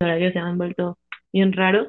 horarios 0.00 0.32
se 0.32 0.38
han 0.38 0.58
vuelto 0.58 0.98
bien 1.32 1.52
raros. 1.52 1.88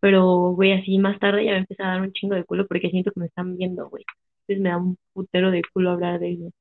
Pero, 0.00 0.52
güey, 0.54 0.72
así 0.72 0.98
más 0.98 1.18
tarde 1.20 1.44
ya 1.46 1.52
me 1.52 1.58
empieza 1.58 1.84
a 1.84 1.88
dar 1.94 2.02
un 2.02 2.12
chingo 2.12 2.34
de 2.36 2.44
culo 2.44 2.66
porque 2.68 2.90
siento 2.90 3.12
que 3.12 3.20
me 3.20 3.26
están 3.26 3.56
viendo, 3.56 3.88
güey. 3.88 4.04
Entonces 4.48 4.62
me 4.62 4.70
da 4.70 4.78
un 4.78 4.98
putero 5.12 5.50
de 5.50 5.62
culo 5.74 5.90
hablar 5.92 6.20
de 6.20 6.32
eso. 6.34 6.52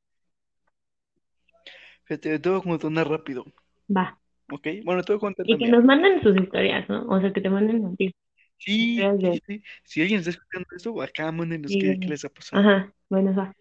Fíjate, 2.05 2.39
te 2.39 2.49
voy 2.49 2.75
a 2.75 2.79
contar 2.79 3.07
rápido, 3.07 3.45
Va. 3.87 4.17
¿Ok? 4.51 4.67
Bueno, 4.83 5.01
a 5.01 5.19
contar 5.19 5.45
Y 5.47 5.57
que 5.57 5.67
nos 5.67 5.83
manden 5.83 6.21
sus 6.21 6.35
historias, 6.37 6.87
¿no? 6.89 7.05
O 7.07 7.19
sea, 7.19 7.31
que 7.33 7.41
te 7.41 7.49
manden 7.49 7.95
ti. 7.95 8.13
Sí, 8.57 8.97
sí, 9.19 9.41
sí. 9.45 9.63
Si 9.83 10.01
alguien 10.01 10.19
está 10.19 10.31
escuchando 10.31 10.67
esto, 10.75 11.01
acá 11.01 11.31
mándenos 11.31 11.71
Sí, 11.71 11.79
qué, 11.79 11.99
qué 11.99 12.07
les 12.07 12.25
ha 12.25 12.29
pasado. 12.29 12.61
Ajá, 12.61 12.93
bueno, 13.09 13.33
va. 13.35 13.55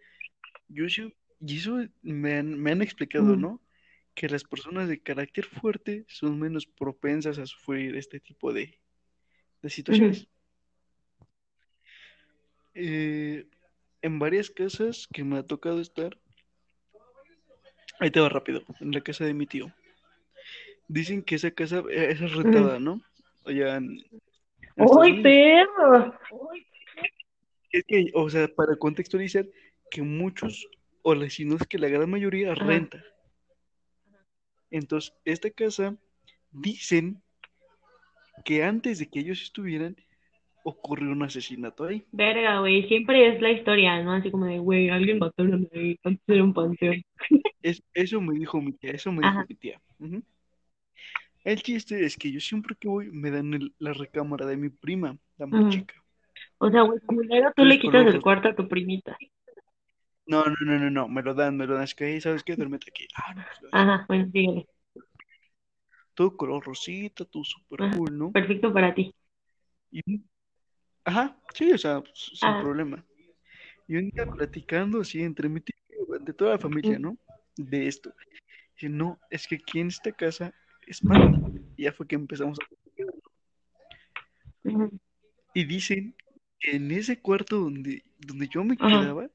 Yo 0.68 0.88
sí- 0.88 1.14
y 1.40 1.56
eso 1.58 1.78
me 2.02 2.34
han, 2.34 2.58
me 2.58 2.72
han 2.72 2.82
explicado. 2.82 3.36
¿no? 3.36 3.60
Que 4.14 4.28
las 4.28 4.44
personas 4.44 4.88
de 4.88 5.00
carácter 5.00 5.44
fuerte 5.44 6.04
son 6.08 6.38
menos 6.38 6.66
propensas 6.66 7.38
a 7.38 7.46
sufrir 7.46 7.94
este 7.96 8.20
tipo 8.20 8.52
de, 8.52 8.78
de 9.62 9.70
situaciones. 9.70 10.26
Eh, 12.74 13.46
en 14.02 14.18
varias 14.18 14.50
casas 14.50 15.08
que 15.12 15.24
me 15.24 15.38
ha 15.38 15.42
tocado 15.42 15.80
estar, 15.80 16.16
ahí 18.00 18.10
te 18.10 18.20
va 18.20 18.28
rápido, 18.28 18.62
en 18.80 18.92
la 18.92 19.00
casa 19.00 19.24
de 19.24 19.34
mi 19.34 19.46
tío. 19.46 19.72
Dicen 20.88 21.22
que 21.22 21.34
esa 21.34 21.50
casa, 21.50 21.82
esa 21.90 22.24
es 22.24 22.32
rentada, 22.34 22.78
¿no? 22.78 23.00
Allá 23.44 23.76
en, 23.76 23.98
¡Uy, 24.76 25.22
perro! 25.22 26.14
Es 27.70 27.84
que, 27.84 28.10
o 28.14 28.28
sea, 28.28 28.48
para 28.48 28.76
contextualizar, 28.76 29.46
que 29.90 30.02
muchos, 30.02 30.68
o 31.02 31.14
si 31.28 31.44
no 31.44 31.56
es 31.56 31.66
que 31.66 31.78
la 31.78 31.88
gran 31.88 32.10
mayoría, 32.10 32.54
renta. 32.54 33.02
Entonces, 34.70 35.12
esta 35.24 35.50
casa, 35.50 35.96
dicen 36.50 37.22
que 38.44 38.62
antes 38.62 38.98
de 38.98 39.08
que 39.08 39.20
ellos 39.20 39.42
estuvieran, 39.42 39.96
ocurrió 40.62 41.10
un 41.10 41.22
asesinato 41.22 41.84
ahí. 41.84 42.04
Verga, 42.12 42.60
güey, 42.60 42.86
siempre 42.88 43.28
es 43.28 43.40
la 43.40 43.52
historia, 43.52 44.02
¿no? 44.02 44.12
Así 44.12 44.30
como 44.30 44.46
de, 44.46 44.58
güey, 44.58 44.90
alguien 44.90 45.18
mató 45.18 45.42
a 45.42 45.46
una 45.46 45.56
antes 45.56 46.28
era 46.28 46.44
un 46.44 46.52
panteón. 46.52 47.02
Es, 47.62 47.82
eso 47.94 48.20
me 48.20 48.38
dijo 48.38 48.60
mi 48.60 48.72
tía, 48.72 48.90
eso 48.90 49.10
me 49.10 49.22
dijo 49.22 49.28
Ajá. 49.28 49.46
mi 49.48 49.54
tía. 49.54 49.80
Ujú. 49.98 50.22
El 51.46 51.62
chiste 51.62 52.04
es 52.04 52.16
que 52.16 52.32
yo 52.32 52.40
siempre 52.40 52.74
que 52.74 52.88
voy 52.88 53.08
me 53.12 53.30
dan 53.30 53.54
el- 53.54 53.72
la 53.78 53.92
recámara 53.92 54.44
de 54.46 54.56
mi 54.56 54.68
prima, 54.68 55.16
la 55.38 55.46
más 55.46 55.68
chica. 55.68 55.94
O 56.58 56.68
sea, 56.68 56.82
güey, 56.82 56.98
culero, 57.06 57.52
tú 57.54 57.64
le 57.64 57.78
quitas 57.78 58.04
el 58.04 58.20
cuarto 58.20 58.48
a 58.48 58.56
tu 58.56 58.66
primita. 58.66 59.16
No, 60.26 60.42
no, 60.44 60.56
no, 60.62 60.76
no, 60.80 60.90
no, 60.90 61.06
me 61.06 61.22
lo 61.22 61.34
dan, 61.34 61.56
me 61.56 61.64
lo 61.68 61.74
dan. 61.74 61.84
Es 61.84 61.94
que, 61.94 62.04
"Hey, 62.08 62.20
¿sabes 62.20 62.42
qué? 62.42 62.56
Duérmete 62.56 62.86
aquí. 62.90 63.06
Ah, 63.14 63.32
no, 63.32 63.44
pues, 63.60 63.72
Ajá, 63.72 64.04
bueno, 64.08 64.28
síguele. 64.32 64.66
todo 66.14 66.36
color 66.36 66.64
rosita, 66.64 67.24
todo 67.24 67.44
súper 67.44 67.82
Ajá. 67.82 67.96
cool, 67.96 68.18
¿no? 68.18 68.32
Perfecto 68.32 68.72
para 68.72 68.92
ti. 68.92 69.14
Y 69.92 70.00
Ajá, 71.04 71.38
sí, 71.54 71.70
o 71.70 71.78
sea, 71.78 71.98
s- 72.12 72.34
sin 72.34 72.48
Ajá. 72.48 72.60
problema. 72.60 73.04
Y 73.86 73.98
un 73.98 74.10
día 74.10 74.26
platicando 74.26 75.02
así 75.02 75.22
entre 75.22 75.48
mi 75.48 75.60
tío, 75.60 75.76
de 76.18 76.32
toda 76.32 76.52
la 76.54 76.58
familia, 76.58 76.98
¿no? 76.98 77.16
De 77.56 77.86
esto. 77.86 78.12
Dice, 78.74 78.88
no, 78.88 79.20
es 79.30 79.46
que 79.46 79.54
aquí 79.54 79.78
en 79.78 79.86
esta 79.88 80.10
casa 80.10 80.52
es 80.86 81.04
mala. 81.04 81.38
Y 81.76 81.82
ya 81.84 81.92
fue 81.92 82.06
que 82.06 82.14
empezamos 82.14 82.58
a. 82.60 82.64
Y 85.54 85.64
dicen 85.64 86.14
que 86.58 86.76
en 86.76 86.90
ese 86.90 87.20
cuarto 87.20 87.56
donde, 87.60 88.02
donde 88.18 88.48
yo 88.48 88.64
me 88.64 88.76
Ajá. 88.78 89.00
quedaba, 89.00 89.28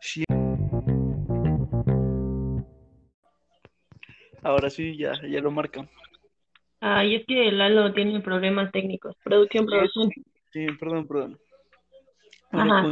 sí. 0.00 0.24
Ahora 4.42 4.70
sí, 4.70 4.96
ya, 4.96 5.12
ya 5.28 5.40
lo 5.40 5.50
marcan. 5.50 5.88
Ay, 6.80 7.16
es 7.16 7.26
que 7.26 7.50
Lalo 7.50 7.92
tiene 7.92 8.20
problemas 8.20 8.70
técnicos. 8.70 9.16
Producción, 9.24 9.66
producción. 9.66 10.10
Sí, 10.52 10.66
perdón, 10.78 11.06
perdón. 11.08 11.38
Bueno, 12.52 12.72
Ajá. 12.74 12.82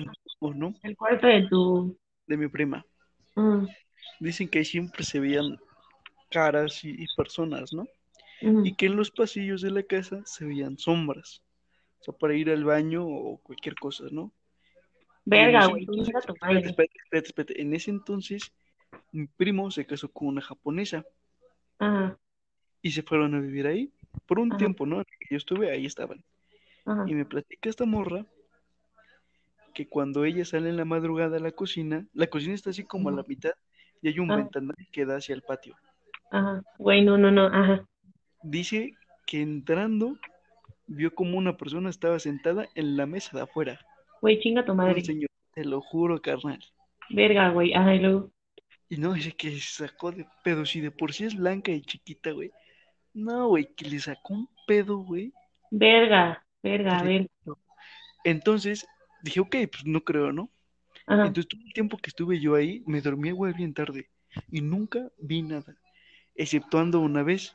con- 0.40 0.58
¿no? 0.58 0.74
El 0.82 0.96
cuarto 0.96 1.26
de 1.26 1.46
tu... 1.48 1.96
De 2.26 2.36
mi 2.36 2.48
prima. 2.48 2.84
Ujú, 3.36 3.68
Dicen 4.20 4.48
que 4.48 4.64
siempre 4.64 5.02
se 5.04 5.20
veían 5.20 5.56
caras 6.36 6.84
y, 6.84 6.90
y 6.90 7.06
personas, 7.16 7.72
¿no? 7.72 7.86
Y 8.64 8.74
que 8.76 8.86
en 8.86 8.96
los 8.96 9.10
pasillos 9.10 9.62
de 9.62 9.70
la 9.70 9.82
casa 9.82 10.20
se 10.26 10.44
veían 10.44 10.76
sombras. 10.76 11.42
O 12.00 12.04
sea, 12.04 12.14
para 12.14 12.34
ir 12.34 12.50
al 12.50 12.64
baño 12.64 13.06
o 13.06 13.38
cualquier 13.38 13.74
cosa, 13.76 14.04
¿no? 14.10 14.30
Verga, 15.24 15.66
güey. 15.66 15.86
En 17.56 17.74
ese 17.74 17.90
entonces, 17.90 18.52
mi 19.12 19.26
primo 19.26 19.70
se 19.70 19.86
casó 19.86 20.08
con 20.12 20.28
una 20.28 20.42
japonesa 20.42 21.04
Ajá, 21.78 22.18
y 22.82 22.90
se 22.90 23.02
fueron 23.02 23.34
a 23.34 23.40
vivir 23.40 23.66
ahí. 23.66 23.90
Por 24.26 24.38
un 24.38 24.50
Ajá. 24.50 24.58
tiempo, 24.58 24.84
¿no? 24.86 25.02
Yo 25.30 25.36
estuve, 25.36 25.70
ahí 25.70 25.86
estaban. 25.86 26.22
ajá, 26.84 27.04
Y 27.08 27.14
me 27.14 27.24
platica 27.24 27.70
esta 27.70 27.86
morra 27.86 28.24
que 29.74 29.88
cuando 29.88 30.24
ella 30.24 30.44
sale 30.44 30.68
en 30.68 30.76
la 30.76 30.84
madrugada 30.84 31.36
a 31.36 31.40
la 31.40 31.52
cocina, 31.52 32.06
la 32.14 32.26
cocina 32.26 32.54
está 32.54 32.70
así 32.70 32.84
como 32.84 33.08
a 33.08 33.12
la 33.12 33.24
mitad 33.26 33.52
y 34.02 34.08
hay 34.08 34.18
un 34.18 34.30
Ah. 34.30 34.36
ventanal 34.36 34.76
que 34.92 35.04
da 35.04 35.16
hacia 35.16 35.34
el 35.34 35.42
patio. 35.42 35.74
Ajá. 36.30 36.62
Güey, 36.78 37.04
no, 37.04 37.18
no, 37.18 37.30
no, 37.30 37.46
ajá. 37.46 37.84
Dice 38.42 38.94
que 39.26 39.42
entrando 39.42 40.16
vio 40.86 41.14
como 41.14 41.36
una 41.36 41.56
persona 41.56 41.90
estaba 41.90 42.18
sentada 42.18 42.68
en 42.74 42.96
la 42.96 43.06
mesa 43.06 43.36
de 43.36 43.42
afuera. 43.42 43.80
Güey, 44.20 44.40
chinga 44.40 44.64
tu 44.64 44.74
madre. 44.74 45.02
señor, 45.02 45.28
te 45.52 45.64
lo 45.64 45.80
juro, 45.80 46.20
carnal. 46.20 46.62
Verga, 47.10 47.50
güey. 47.50 47.74
Ajá, 47.74 47.94
y 47.94 48.00
luego. 48.00 48.30
Y 48.88 48.96
no, 48.98 49.12
dice 49.14 49.32
que 49.32 49.50
se 49.50 49.86
sacó 49.86 50.12
de 50.12 50.26
pedo. 50.44 50.64
Si 50.64 50.80
de 50.80 50.90
por 50.90 51.12
sí 51.12 51.24
es 51.24 51.36
blanca 51.36 51.72
y 51.72 51.82
chiquita, 51.82 52.30
güey. 52.30 52.50
No, 53.14 53.48
güey, 53.48 53.74
que 53.74 53.88
le 53.88 53.98
sacó 53.98 54.34
un 54.34 54.48
pedo, 54.66 54.98
güey. 54.98 55.32
Verga, 55.70 56.44
verga, 56.62 57.02
verga. 57.02 57.28
Entonces 58.24 58.86
dije, 59.22 59.40
ok, 59.40 59.56
pues 59.70 59.84
no 59.86 60.02
creo, 60.02 60.32
¿no? 60.32 60.50
Ajá. 61.06 61.26
Entonces 61.26 61.48
todo 61.48 61.60
el 61.64 61.72
tiempo 61.72 61.96
que 61.96 62.10
estuve 62.10 62.40
yo 62.40 62.54
ahí, 62.54 62.82
me 62.86 63.00
dormí, 63.00 63.30
güey, 63.30 63.52
bien 63.54 63.74
tarde. 63.74 64.08
Y 64.50 64.60
nunca 64.60 65.10
vi 65.18 65.42
nada. 65.42 65.76
Exceptuando 66.36 67.00
una 67.00 67.22
vez. 67.22 67.54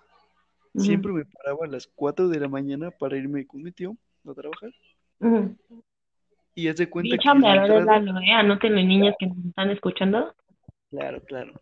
Siempre 0.76 1.12
me 1.12 1.26
paraba 1.26 1.66
a 1.66 1.68
las 1.70 1.88
4 1.88 2.30
de 2.30 2.40
la 2.40 2.48
mañana 2.48 2.92
para 2.92 3.18
irme 3.18 3.46
con 3.46 3.62
mi 3.62 3.72
tío 3.72 3.98
a 4.26 4.34
trabajar. 4.34 4.72
ujú. 5.20 5.58
Y 6.56 6.68
haz 6.68 6.78
de 6.78 6.90
cuenta 6.90 7.10
Bien 7.10 7.20
que 7.20 7.30
entrada, 7.30 7.98
¿eh? 7.98 8.32
Anótenlo, 8.34 8.82
niñas 8.82 9.16
que 9.20 9.28
nos 9.28 9.46
están 9.46 9.70
escuchando. 9.70 10.34
claro, 10.90 11.22
claro. 11.24 11.62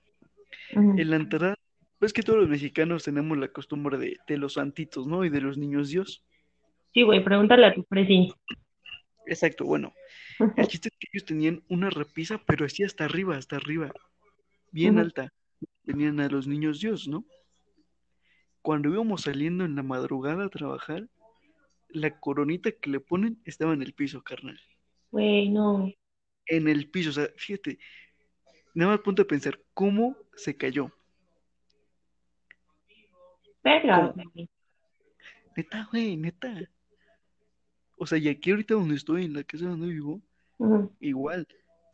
Ujú. 0.76 1.00
En 1.00 1.10
la 1.10 1.16
entrada, 1.16 1.56
pues 2.00 2.14
que 2.14 2.24
todos 2.24 2.40
los 2.40 2.50
mexicanos 2.50 3.04
tenemos 3.04 3.38
la 3.38 3.48
costumbre 3.50 3.98
de, 3.98 4.18
de 4.28 4.38
los 4.38 4.54
santitos, 4.54 5.08
¿no? 5.08 5.26
Y 5.26 5.30
de 5.30 5.42
los 5.42 5.58
niños 5.58 5.90
Dios. 5.90 6.24
Sí, 6.94 7.04
güey, 7.04 7.24
pregúntale 7.24 7.66
a 7.66 7.74
tu 7.74 7.84
presi. 7.84 8.34
Exacto, 9.26 9.66
bueno. 9.66 9.94
El 10.56 10.68
chiste 10.68 10.90
es 10.90 10.98
que 11.00 11.08
ellos 11.14 11.26
tenían 11.26 11.64
una 11.70 11.90
repisa, 11.90 12.42
pero 12.46 12.66
así 12.66 12.84
hasta 12.84 13.06
arriba, 13.06 13.38
hasta 13.38 13.56
arriba. 13.58 13.92
Bien 14.72 14.98
alta. 14.98 15.32
Tenían 15.86 16.20
a 16.20 16.30
los 16.30 16.48
niños 16.48 16.80
Dios, 16.80 17.08
¿no? 17.08 17.26
Cuando 18.62 18.90
íbamos 18.90 19.22
saliendo 19.22 19.66
en 19.66 19.76
la 19.76 19.84
madrugada 19.84 20.46
a 20.46 20.50
trabajar, 20.50 21.08
la 21.90 22.20
coronita 22.20 22.72
que 22.72 22.90
le 22.90 23.00
ponen 23.00 23.42
estaba 23.46 23.74
en 23.74 23.82
el 23.82 23.94
piso, 23.94 24.22
carnal. 24.22 24.60
Güey, 25.12 25.50
no. 25.50 25.92
En 26.46 26.68
el 26.68 26.90
piso, 26.90 27.10
o 27.10 27.14
sea, 27.14 27.30
fíjate. 27.36 27.80
Nada 28.76 28.92
más 28.92 29.02
ponte 29.02 29.24
a 29.24 29.26
pensar, 29.26 29.60
¿cómo 29.74 30.16
se 30.36 30.56
cayó? 30.56 30.92
Güey. 33.64 34.50
Neta, 35.56 35.88
güey, 35.92 36.16
neta. 36.16 36.70
O 37.98 38.06
sea, 38.06 38.18
y 38.18 38.30
aquí 38.30 38.52
ahorita 38.52 38.76
donde 38.76 38.96
estoy, 38.96 39.26
en 39.26 39.34
la 39.34 39.44
casa 39.44 39.66
donde 39.66 39.88
vivo, 39.88 40.22
igual, 41.00 41.48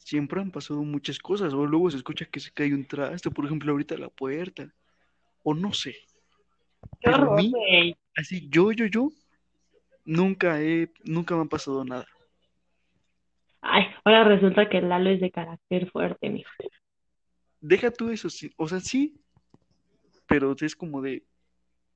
siempre 0.06 0.40
han 0.40 0.52
pasado 0.52 0.84
muchas 0.84 1.18
cosas. 1.18 1.54
O 1.54 1.66
luego 1.66 1.90
se 1.90 1.98
escucha 1.98 2.26
que 2.26 2.40
se 2.40 2.52
cae 2.52 2.74
un 2.74 2.86
traste, 2.86 3.32
por 3.32 3.46
ejemplo, 3.46 3.72
ahorita 3.72 3.98
la 3.98 4.10
puerta. 4.10 4.72
O 5.44 5.54
no 5.54 5.74
sé. 5.74 5.96
Qué 7.02 7.12
Pero 7.12 7.34
a 7.34 7.36
mí, 7.36 7.52
así, 8.16 8.48
yo, 8.50 8.72
yo, 8.72 8.86
yo, 8.86 9.10
Nunca 10.06 10.62
he, 10.62 10.92
nunca 11.04 11.36
me 11.36 11.42
ha 11.42 11.46
pasado 11.46 11.84
nada. 11.84 12.06
Ay, 13.60 13.86
ahora 14.04 14.24
resulta 14.24 14.70
que 14.70 14.80
Lalo 14.80 15.10
es 15.10 15.20
de 15.20 15.32
carácter 15.32 15.90
fuerte, 15.90 16.30
mijo. 16.30 16.52
Deja 17.60 17.90
tú 17.90 18.12
eso, 18.12 18.30
sí, 18.30 18.52
o 18.58 18.68
sea, 18.68 18.80
sí, 18.80 19.20
pero 20.28 20.56
es 20.60 20.76
como 20.76 21.02
de, 21.02 21.24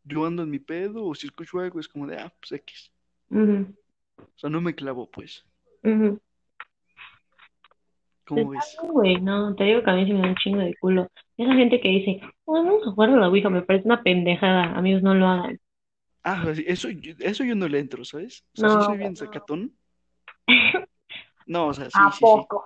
yo 0.04 0.26
ando 0.26 0.42
en 0.42 0.50
mi 0.50 0.58
pedo, 0.58 1.06
o 1.06 1.14
si 1.14 1.28
escucho 1.28 1.60
algo, 1.60 1.80
es 1.80 1.88
como 1.88 2.08
de, 2.08 2.18
ah, 2.18 2.34
pues 2.40 2.52
X. 2.54 2.92
O 3.30 4.26
sea, 4.36 4.50
no 4.50 4.60
me 4.62 4.74
clavo, 4.74 5.08
pues. 5.12 5.46
¿Cómo 8.30 8.50
ves? 8.52 8.78
güey, 8.84 9.20
no, 9.22 9.56
te 9.56 9.64
digo 9.66 9.84
que 9.84 9.90
a 9.90 9.96
mí 9.96 10.06
se 10.08 10.14
me 10.14 10.22
da 10.22 10.28
un 10.30 10.36
chingo 10.36 10.60
de 10.60 10.76
culo. 10.80 11.08
Esa 11.38 11.54
gente 11.54 11.82
que 11.82 11.90
dice, 11.90 12.22
"Oh, 12.46 12.54
vamos 12.54 12.88
a 12.88 12.92
jugar 12.92 13.10
a 13.10 13.16
la 13.18 13.28
Ouija, 13.30 13.50
me 13.50 13.62
parece 13.64 13.86
una 13.88 14.02
pendejada, 14.04 14.64
amigos, 14.78 15.02
no 15.04 15.14
lo 15.16 15.28
hagan. 15.28 15.60
Ah, 16.24 16.46
eso, 16.66 16.90
yo- 16.90 17.14
eso 17.20 17.44
yo 17.44 17.56
no 17.56 17.68
le 17.68 17.80
entro, 17.80 18.06
¿sabes? 18.06 18.44
O 18.54 18.58
sea, 18.58 18.70
No, 18.70 18.80
sí 18.82 18.86
soy 18.88 18.98
bien 18.98 19.12
no. 19.12 19.16
sacatón. 19.18 19.72
No, 21.48 21.68
o 21.68 21.74
sea, 21.74 21.86
sí, 21.86 21.92
¿A 22.00 22.12
sí, 22.12 22.18
sí. 22.18 22.22
poco? 22.22 22.66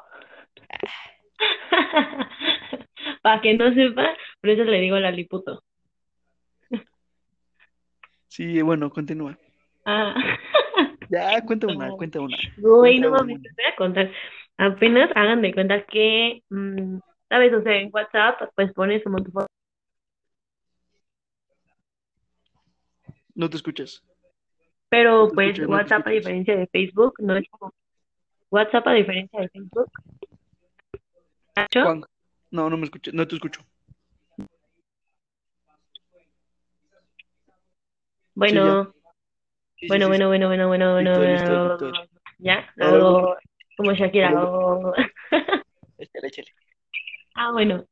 Para 3.22 3.41
que 3.41 3.53
no 3.53 3.74
sepa, 3.74 4.10
por 4.41 4.50
eso 4.50 4.63
le 4.65 4.79
digo 4.82 4.98
Laliputo. 5.00 5.63
Sí, 8.27 8.62
bueno, 8.62 8.89
continúa. 8.89 9.38
Ah. 9.86 10.15
Ya, 11.10 11.41
cuenta 11.46 11.67
una, 11.67 11.91
cuenta 11.98 12.20
una. 12.20 12.36
Güey, 12.58 13.00
no 13.00 13.12
mames, 13.12 13.41
te 13.41 13.50
voy 13.50 13.65
a 13.72 13.75
contar. 13.75 14.12
Apenas 14.57 15.10
hagan 15.15 15.41
de 15.41 15.53
cuenta 15.53 15.86
que, 15.86 16.43
mm, 16.50 17.00
¿sabes? 17.29 17.53
O 17.53 17.62
sea, 17.62 17.75
en 17.75 17.89
WhatsApp, 17.91 18.41
pues 18.55 18.72
pones 18.74 19.03
como 19.03 19.17
tu 19.17 19.31
foto. 19.31 19.48
No 23.36 23.50
te 23.50 23.57
escuchas. 23.57 24.03
Pero 24.89 25.24
No 25.24 25.29
te 25.29 25.36
pues 25.36 25.48
escuchas, 25.50 25.69
no 25.69 25.75
WhatsApp 25.75 26.07
a 26.07 26.12
diferencia 26.12 26.55
de 26.55 26.67
Facebook, 26.67 27.15
no 27.19 27.36
es 27.36 27.50
como 27.50 27.74
WhatsApp 28.51 28.88
a 28.88 28.93
diferencia 28.93 29.41
de 29.41 29.50
Facebook. 29.50 29.89
Juan. 31.74 32.03
No, 32.51 32.69
no 32.69 32.77
me 32.77 32.86
escuchas, 32.86 33.13
no 33.13 33.27
te 33.27 33.36
escucho. 33.36 33.62
Bueno, 38.36 38.93
Sí, 39.75 39.81
sí, 39.81 39.88
bueno, 39.88 40.05
sí, 40.05 40.10
bueno, 40.10 40.27
bueno, 40.27 40.48
bueno, 40.48 40.67
bueno, 40.67 40.93
bueno, 40.93 41.79
ya, 42.39 42.72
luego, 42.75 43.36
como 43.77 43.94
Shakira, 43.94 44.32
luego. 44.32 44.94
Échale, 45.98 46.27
échale. 46.27 46.48
Ah, 47.36 47.51
bueno. 47.51 47.86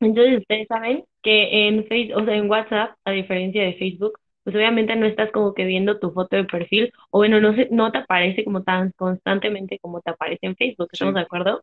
Entonces 0.00 0.38
ustedes 0.40 0.66
saben 0.68 1.04
que 1.22 1.68
en 1.68 1.84
Facebook, 1.86 2.22
o 2.22 2.24
sea, 2.24 2.34
en 2.36 2.50
WhatsApp, 2.50 2.96
a 3.04 3.10
diferencia 3.12 3.62
de 3.62 3.74
Facebook, 3.74 4.18
pues 4.44 4.56
obviamente 4.56 4.96
no 4.96 5.06
estás 5.06 5.30
como 5.32 5.52
que 5.54 5.64
viendo 5.64 5.98
tu 5.98 6.10
foto 6.12 6.36
de 6.36 6.44
perfil, 6.44 6.92
o 7.10 7.18
bueno, 7.18 7.40
no 7.40 7.54
sé, 7.54 7.68
no 7.70 7.92
te 7.92 7.98
aparece 7.98 8.44
como 8.44 8.62
tan 8.62 8.92
constantemente 8.92 9.78
como 9.80 10.00
te 10.00 10.10
aparece 10.10 10.46
en 10.46 10.56
Facebook, 10.56 10.88
¿estamos 10.92 11.12
Sí. 11.14 11.18
de 11.18 11.24
acuerdo? 11.24 11.62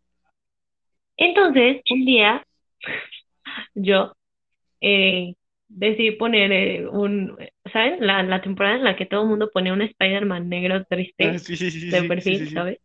Entonces, 1.18 1.82
un 1.90 2.06
día, 2.06 2.46
yo 3.76 4.14
eh, 4.82 5.36
decidí 5.68 6.12
poner 6.12 6.52
eh, 6.52 6.88
un, 6.88 7.38
¿saben? 7.74 8.06
La, 8.06 8.24
la 8.24 8.42
temporada 8.42 8.76
en 8.78 8.84
la 8.84 8.96
que 8.96 9.06
todo 9.06 9.24
el 9.24 9.30
mundo 9.30 9.50
ponía 9.52 9.74
un 9.74 9.82
Spider-Man 9.82 10.50
negro 10.50 10.86
triste 10.86 11.26
Ah, 11.36 11.40
sí, 11.40 11.56
sí, 11.58 11.90
de 11.90 12.04
perfil. 12.04 12.52
¿sabes? 12.52 12.80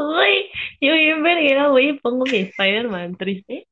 Uy, 0.00 0.50
yo 0.80 0.94
bien 0.94 1.22
verguera, 1.22 1.68
güey, 1.68 1.98
pongo 2.00 2.24
mi 2.24 2.38
Spider-Man 2.38 3.16
triste. 3.16 3.66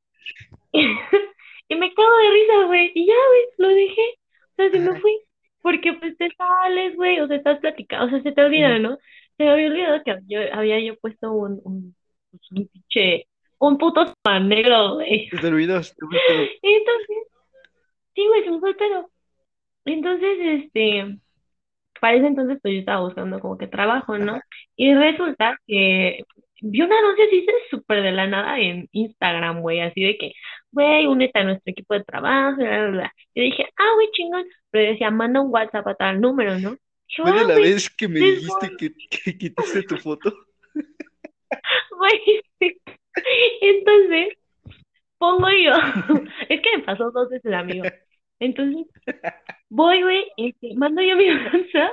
Y 1.71 1.75
me 1.75 1.93
cago 1.93 2.17
de 2.17 2.31
risa, 2.31 2.65
güey. 2.67 2.93
Y 2.95 3.07
ya, 3.07 3.15
güey, 3.15 3.43
lo 3.59 3.69
dejé. 3.69 4.01
O 4.01 4.55
sea, 4.57 4.71
se 4.71 4.79
me 4.79 5.01
fui. 5.01 5.13
Porque 5.61 5.93
pues 5.93 6.17
te 6.17 6.31
sales, 6.37 6.97
güey, 6.97 7.21
o 7.21 7.27
sea, 7.27 7.37
estás 7.37 7.59
platicando, 7.59 8.07
o 8.07 8.11
sea, 8.11 8.23
se 8.23 8.33
te 8.33 8.43
olvida. 8.43 8.79
¿no? 8.79 8.97
Se 9.37 9.45
me 9.45 9.51
había 9.51 9.67
olvidado 9.67 10.03
que 10.03 10.19
yo, 10.27 10.41
había 10.53 10.81
yo 10.81 10.97
puesto 10.97 11.31
un, 11.31 11.61
un, 11.65 11.95
pues, 12.31 12.53
un 12.53 12.69
pinche, 12.69 13.27
un 13.59 13.77
puto 13.77 14.03
Spider-Man 14.03 14.49
negro, 14.49 14.95
güey. 14.95 15.29
Te 15.29 15.47
olvidó, 15.47 15.83
se 15.83 15.95
te. 15.95 16.59
Y 16.63 16.73
entonces, 16.73 17.17
sí, 18.15 18.27
güey, 18.27 18.45
se 18.45 18.51
me 18.51 18.61
fue 18.61 18.71
el 18.71 18.77
pedo. 18.77 19.11
Entonces, 19.85 20.39
este, 20.41 21.19
para 22.01 22.17
ese 22.17 22.27
entonces, 22.27 22.59
pues 22.63 22.75
yo 22.75 22.81
estaba 22.81 23.01
buscando 23.01 23.41
como 23.41 23.59
que 23.59 23.67
trabajo, 23.67 24.19
¿no? 24.19 24.41
Y 24.77 24.95
resulta 24.95 25.59
que 25.67 26.23
vi 26.61 26.83
un 26.83 26.93
anuncio 26.93 27.25
así 27.25 27.47
súper 27.71 28.03
de 28.03 28.13
la 28.13 28.27
nada 28.27 28.59
en 28.59 28.89
Instagram, 28.93 29.61
güey, 29.61 29.81
así 29.81 30.03
de 30.03 30.17
que, 30.19 30.33
güey, 30.73 31.07
únete 31.07 31.39
a 31.39 31.45
nuestro 31.45 31.71
equipo 31.71 31.95
de 31.95 32.05
trabajo, 32.05 32.57
bla, 32.57 32.69
bla, 32.69 32.91
bla. 32.91 33.15
Yo 33.35 33.43
dije, 33.43 33.67
ah, 33.77 33.95
güey, 33.95 34.09
chingón, 34.13 34.45
pero 34.71 34.91
decía, 34.91 35.11
manda 35.11 35.41
un 35.41 35.53
WhatsApp 35.53 35.87
a 35.87 35.95
tal 35.95 36.21
número, 36.21 36.59
¿no? 36.59 36.77
Yo, 37.09 37.25
¿Fue 37.25 37.33
de 37.33 37.41
ah, 37.41 37.45
la 37.45 37.55
vez 37.55 37.89
que 37.91 38.09
me 38.09 38.21
dijiste 38.21 38.71
que, 38.79 38.91
que 39.09 39.39
quitaste 39.39 39.83
tu 39.83 39.97
foto? 39.97 40.33
güey, 41.99 42.43
sí. 42.61 42.81
Entonces, 43.61 44.35
pongo 45.19 45.49
yo, 45.51 45.73
es 46.49 46.61
que 46.61 46.77
me 46.77 46.83
pasó 46.85 47.11
dos 47.11 47.29
veces, 47.31 47.53
amigo. 47.53 47.85
Entonces, 48.41 48.87
voy, 49.71 50.03
güey, 50.03 50.25
este, 50.37 50.75
mando 50.77 51.03
yo 51.03 51.17
mi 51.19 51.29
WhatsApp 51.31 51.93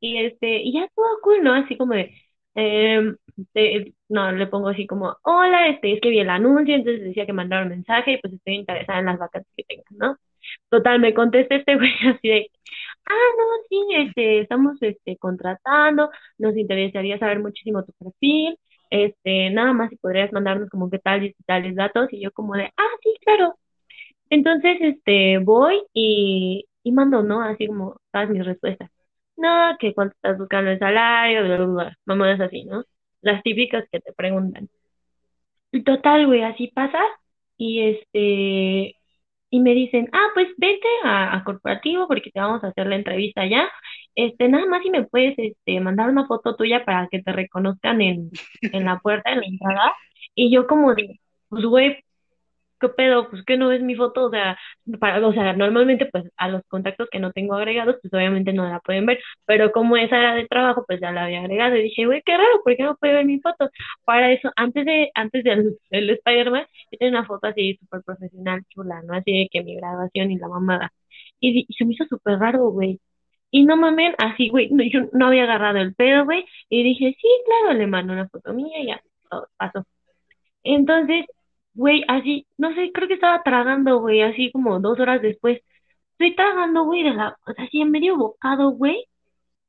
y 0.00 0.18
este, 0.18 0.62
y 0.62 0.72
ya 0.74 0.88
todo 0.94 1.06
cool, 1.22 1.42
¿no? 1.44 1.54
Así 1.54 1.76
como 1.76 1.94
de, 1.94 2.14
em, 2.54 3.16
de- 3.54 3.94
no, 4.08 4.32
le 4.32 4.46
pongo 4.48 4.68
así 4.68 4.86
como, 4.86 5.16
hola, 5.22 5.68
este, 5.68 5.92
es 5.94 6.00
que 6.00 6.10
vi 6.10 6.20
el 6.20 6.30
anuncio, 6.30 6.74
entonces 6.74 7.02
decía 7.04 7.26
que 7.26 7.32
mandaron 7.32 7.68
mensaje 7.68 8.12
y 8.14 8.18
pues 8.18 8.34
estoy 8.34 8.54
interesada 8.56 9.00
en 9.00 9.06
las 9.06 9.18
vacantes 9.18 9.52
que 9.56 9.64
tengan, 9.64 9.86
¿no? 9.98 10.16
Total, 10.70 11.00
me 11.00 11.14
contesta 11.14 11.56
este 11.56 11.76
güey 11.78 11.92
así 12.08 12.28
de, 12.28 12.50
ah, 13.06 13.12
no, 13.38 13.44
sí, 13.68 13.82
este, 13.96 14.40
estamos, 14.40 14.80
este, 14.82 15.16
contratando, 15.18 16.10
nos 16.38 16.56
interesaría 16.56 17.18
saber 17.18 17.40
muchísimo 17.40 17.84
tu 17.84 17.92
perfil, 17.94 18.58
este, 18.90 19.50
nada 19.50 19.72
más 19.72 19.90
si 19.90 19.96
podrías 19.96 20.32
mandarnos 20.32 20.68
como 20.70 20.90
que 20.90 20.98
tales 20.98 21.34
y 21.38 21.42
tales 21.44 21.74
datos, 21.76 22.08
y 22.12 22.22
yo 22.22 22.32
como 22.32 22.54
de, 22.54 22.64
ah, 22.76 22.88
sí, 23.02 23.10
claro. 23.24 23.56
Entonces, 24.30 24.78
este, 24.80 25.38
voy 25.38 25.82
y, 25.94 26.66
mando, 26.92 27.22
¿no? 27.22 27.42
Así 27.42 27.66
como 27.66 28.00
todas 28.12 28.30
mis 28.30 28.44
respuestas. 28.44 28.90
No, 29.36 29.76
que 29.78 29.94
cuánto 29.94 30.14
estás 30.16 30.38
buscando 30.38 30.70
el 30.70 30.78
salario, 30.78 31.44
bla, 31.44 31.56
bla, 31.56 31.66
bla, 31.66 31.98
mamadas 32.06 32.40
así, 32.40 32.64
¿no? 32.64 32.84
Las 33.22 33.42
típicas 33.42 33.84
que 33.90 34.00
te 34.00 34.12
preguntan. 34.12 34.68
Y 35.72 35.82
total, 35.84 36.26
güey, 36.26 36.42
así 36.42 36.68
pasa. 36.68 37.00
Y 37.56 37.80
este, 37.82 38.96
y 39.50 39.60
me 39.60 39.74
dicen, 39.74 40.08
ah, 40.12 40.28
pues 40.34 40.48
vente 40.58 40.86
a, 41.04 41.36
a 41.36 41.44
corporativo 41.44 42.06
porque 42.08 42.30
te 42.30 42.40
vamos 42.40 42.62
a 42.64 42.68
hacer 42.68 42.86
la 42.86 42.96
entrevista 42.96 43.46
ya. 43.46 43.70
Este, 44.14 44.48
nada 44.48 44.66
más 44.66 44.82
si 44.82 44.90
me 44.90 45.04
puedes, 45.06 45.34
este, 45.38 45.80
mandar 45.80 46.10
una 46.10 46.26
foto 46.26 46.56
tuya 46.56 46.84
para 46.84 47.08
que 47.10 47.22
te 47.22 47.32
reconozcan 47.32 48.00
en, 48.00 48.30
en 48.62 48.84
la 48.84 48.98
puerta, 49.00 49.32
en 49.32 49.40
la 49.40 49.46
entrada. 49.46 49.92
Y 50.34 50.52
yo 50.52 50.66
como 50.66 50.94
de, 50.94 51.20
pues, 51.48 51.64
güey, 51.64 51.98
¿qué 52.80 52.88
pedo? 52.88 53.28
Pues 53.30 53.44
que 53.44 53.56
no 53.56 53.68
ves 53.68 53.82
mi 53.82 53.94
foto, 53.94 54.26
o 54.26 54.30
sea, 54.30 54.58
para, 54.98 55.26
o 55.26 55.32
sea, 55.32 55.52
normalmente 55.54 56.06
pues 56.06 56.24
a 56.36 56.48
los 56.48 56.62
contactos 56.68 57.08
que 57.10 57.18
no 57.20 57.32
tengo 57.32 57.54
agregados, 57.54 57.96
pues 58.02 58.12
obviamente 58.14 58.52
no 58.52 58.68
la 58.68 58.80
pueden 58.80 59.06
ver, 59.06 59.20
pero 59.46 59.72
como 59.72 59.96
esa 59.96 60.18
era 60.18 60.34
de 60.34 60.46
trabajo, 60.48 60.84
pues 60.86 61.00
ya 61.00 61.12
la 61.12 61.24
había 61.24 61.40
agregado 61.40 61.76
y 61.76 61.82
dije, 61.84 62.06
güey, 62.06 62.22
qué 62.24 62.36
raro, 62.36 62.62
¿por 62.64 62.76
qué 62.76 62.82
no 62.82 62.96
puede 62.96 63.14
ver 63.14 63.26
mi 63.26 63.40
foto? 63.40 63.70
Para 64.04 64.32
eso, 64.32 64.50
antes 64.56 64.84
de, 64.86 65.10
antes 65.14 65.44
del, 65.44 65.78
del 65.90 66.10
Spider-Man, 66.10 66.66
yo 66.92 66.98
tenía 66.98 67.18
una 67.18 67.26
foto 67.26 67.46
así 67.48 67.76
súper 67.80 68.02
profesional, 68.02 68.62
chula, 68.70 69.02
¿no? 69.02 69.14
Así 69.14 69.32
de 69.32 69.48
que 69.50 69.62
mi 69.62 69.76
graduación 69.76 70.30
y 70.30 70.38
la 70.38 70.48
mamada. 70.48 70.92
Y, 71.40 71.66
se 71.76 71.84
me 71.84 71.94
hizo 71.94 72.04
súper 72.06 72.38
raro, 72.38 72.70
güey. 72.70 73.00
Y 73.50 73.64
no 73.64 73.76
mamen, 73.76 74.14
así, 74.18 74.48
güey, 74.48 74.70
no, 74.70 74.84
yo 74.84 75.08
no 75.12 75.26
había 75.28 75.44
agarrado 75.44 75.78
el 75.78 75.94
pedo, 75.94 76.24
güey, 76.24 76.44
y 76.68 76.82
dije, 76.84 77.16
sí, 77.20 77.28
claro, 77.46 77.78
le 77.78 77.86
mando 77.86 78.12
una 78.12 78.28
foto 78.28 78.54
mía 78.54 78.80
y 78.80 78.86
ya, 78.88 79.02
todo 79.30 79.48
pasó. 79.56 79.84
Entonces, 80.64 81.26
güey, 81.80 82.04
así, 82.08 82.46
no 82.58 82.74
sé, 82.74 82.92
creo 82.92 83.08
que 83.08 83.14
estaba 83.14 83.42
tragando, 83.42 84.00
güey, 84.00 84.22
así 84.22 84.50
como 84.52 84.80
dos 84.80 85.00
horas 85.00 85.22
después. 85.22 85.60
Estoy 86.12 86.36
tragando, 86.36 86.84
güey, 86.84 87.02
de 87.04 87.12
la, 87.14 87.38
o 87.46 87.52
sea, 87.54 87.64
así 87.64 87.80
en 87.80 87.90
medio 87.90 88.16
bocado, 88.16 88.70
güey. 88.72 89.06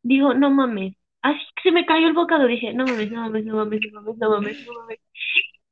Digo, 0.04 0.34
no 0.34 0.52
mames. 0.52 0.96
Así 1.22 1.40
que 1.56 1.64
se 1.64 1.72
me 1.74 1.86
cayó 1.86 2.08
el 2.08 2.14
bocado. 2.14 2.48
Dije, 2.48 2.74
no 2.74 2.86
mames, 2.86 3.12
no 3.12 3.22
mames, 3.22 3.46
no 3.46 3.56
mames, 3.58 3.82
no 3.94 4.02
mames, 4.02 4.18
no 4.20 4.30
mames, 4.32 4.68
no 4.68 4.74
mames. 4.74 5.00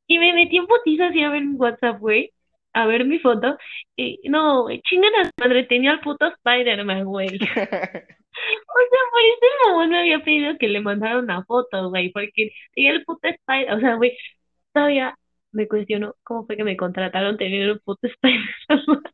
Y 0.08 0.20
me 0.20 0.34
metí 0.34 0.58
en 0.58 0.68
putiza 0.68 1.08
así 1.08 1.24
a 1.24 1.30
ver 1.32 1.44
mi 1.46 1.56
WhatsApp, 1.56 2.00
güey, 2.00 2.34
a 2.74 2.86
ver 2.88 3.06
mi 3.06 3.20
foto. 3.20 3.58
Y 3.96 4.20
no, 4.30 4.64
güey, 4.64 4.82
chingan 4.84 5.16
a 5.16 5.26
su 5.26 5.32
madre, 5.40 5.66
tenía 5.66 5.92
el 5.94 6.02
puto 6.02 6.28
Spider-Man, 6.28 7.06
güey. 7.06 7.30
O 8.40 8.80
sea, 8.90 9.00
por 9.12 9.22
eso 9.22 9.40
el 9.42 9.72
mamón 9.72 9.90
me 9.90 10.00
había 10.00 10.20
pedido 10.24 10.58
que 10.58 10.68
le 10.70 10.82
mandara 10.82 11.20
una 11.20 11.44
foto, 11.46 11.90
güey, 11.90 12.12
porque 12.12 12.52
tenía 12.74 12.92
el 12.92 13.04
puto 13.04 13.28
Spider, 13.28 13.74
o 13.74 13.80
sea, 13.80 13.96
güey, 13.96 14.18
todavía 14.74 15.19
me 15.52 15.68
cuestiono 15.68 16.16
cómo 16.24 16.46
fue 16.46 16.58
que 16.58 16.64
me 16.64 16.78
contrataron 16.78 17.38
teniendo 17.38 17.74
un 17.74 17.80
puto 17.80 18.08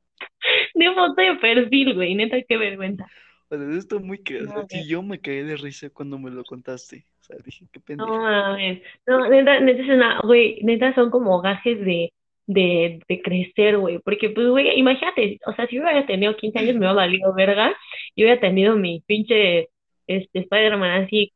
de 0.76 0.94
foto 0.94 1.22
de 1.22 1.36
perfil, 1.36 1.96
güey, 1.96 2.16
neta, 2.16 2.38
qué 2.48 2.58
vergüenza. 2.58 3.06
O 3.50 3.58
sea, 3.58 3.78
esto 3.78 4.00
muy 4.00 4.20
que, 4.24 4.42
No, 4.42 4.68
yo 4.70 5.02
me 5.04 5.20
caí 5.22 5.42
de 5.44 5.58
risa 5.58 5.90
cuando 5.90 6.20
me 6.20 6.32
lo 6.32 6.46
contaste. 6.46 7.08
O 7.22 7.24
sea, 7.24 7.38
dije, 7.44 7.68
qué 7.72 7.80
No 7.98 8.08
pendeja. 8.08 8.20
mames, 8.20 8.82
no, 9.08 9.30
neta, 9.30 9.60
neta 9.62 9.82
es 9.84 9.90
una, 9.90 10.20
güey, 10.22 10.60
neta 10.64 10.94
son 10.96 11.10
como 11.12 11.40
gajes 11.42 11.80
de, 11.80 12.12
de, 12.46 13.00
de 13.08 13.22
crecer, 13.22 13.78
güey, 13.78 14.00
porque 14.00 14.30
pues, 14.32 14.48
güey, 14.50 14.78
imagínate, 14.78 15.40
o 15.46 15.54
sea, 15.54 15.66
si 15.68 15.78
yo 15.78 15.82
hubiera 15.84 16.06
tenido 16.06 16.36
15 16.36 16.60
años 16.60 16.74
me 16.74 16.80
hubiera 16.80 16.94
valido 16.94 17.34
verga, 17.34 17.74
y 18.16 18.24
hubiera 18.24 18.42
tenido 18.42 18.76
mi 18.76 19.02
pinche, 19.08 19.70
este, 20.08 20.40
Spider-Man 20.40 21.04
así 21.06 21.32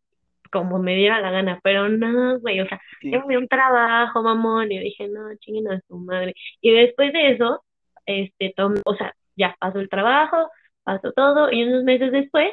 como 0.52 0.80
me 0.80 0.96
diera 0.96 1.22
la 1.22 1.32
gana, 1.32 1.60
pero 1.64 1.90
no, 1.90 2.40
güey, 2.40 2.60
o 2.62 2.68
sea, 2.68 2.80
Sí. 3.02 3.12
yo 3.12 3.26
me 3.26 3.38
un 3.38 3.48
trabajo, 3.48 4.22
mamón, 4.24 4.72
y 4.72 4.78
yo 4.78 4.82
dije, 4.82 5.08
no, 5.08 5.36
chinguen 5.38 5.68
a 5.72 5.82
su 5.88 5.98
madre, 5.98 6.34
y 6.62 6.72
después 6.72 7.14
de 7.14 7.32
eso, 7.32 7.64
este, 8.06 8.54
tom- 8.56 8.82
o 8.86 8.96
sea, 8.96 9.14
ya 9.36 9.56
pasó 9.60 9.80
el 9.80 9.90
trabajo, 9.90 10.50
pasó 10.84 11.12
todo, 11.14 11.52
y 11.52 11.64
unos 11.64 11.84
meses 11.84 12.12
después, 12.12 12.50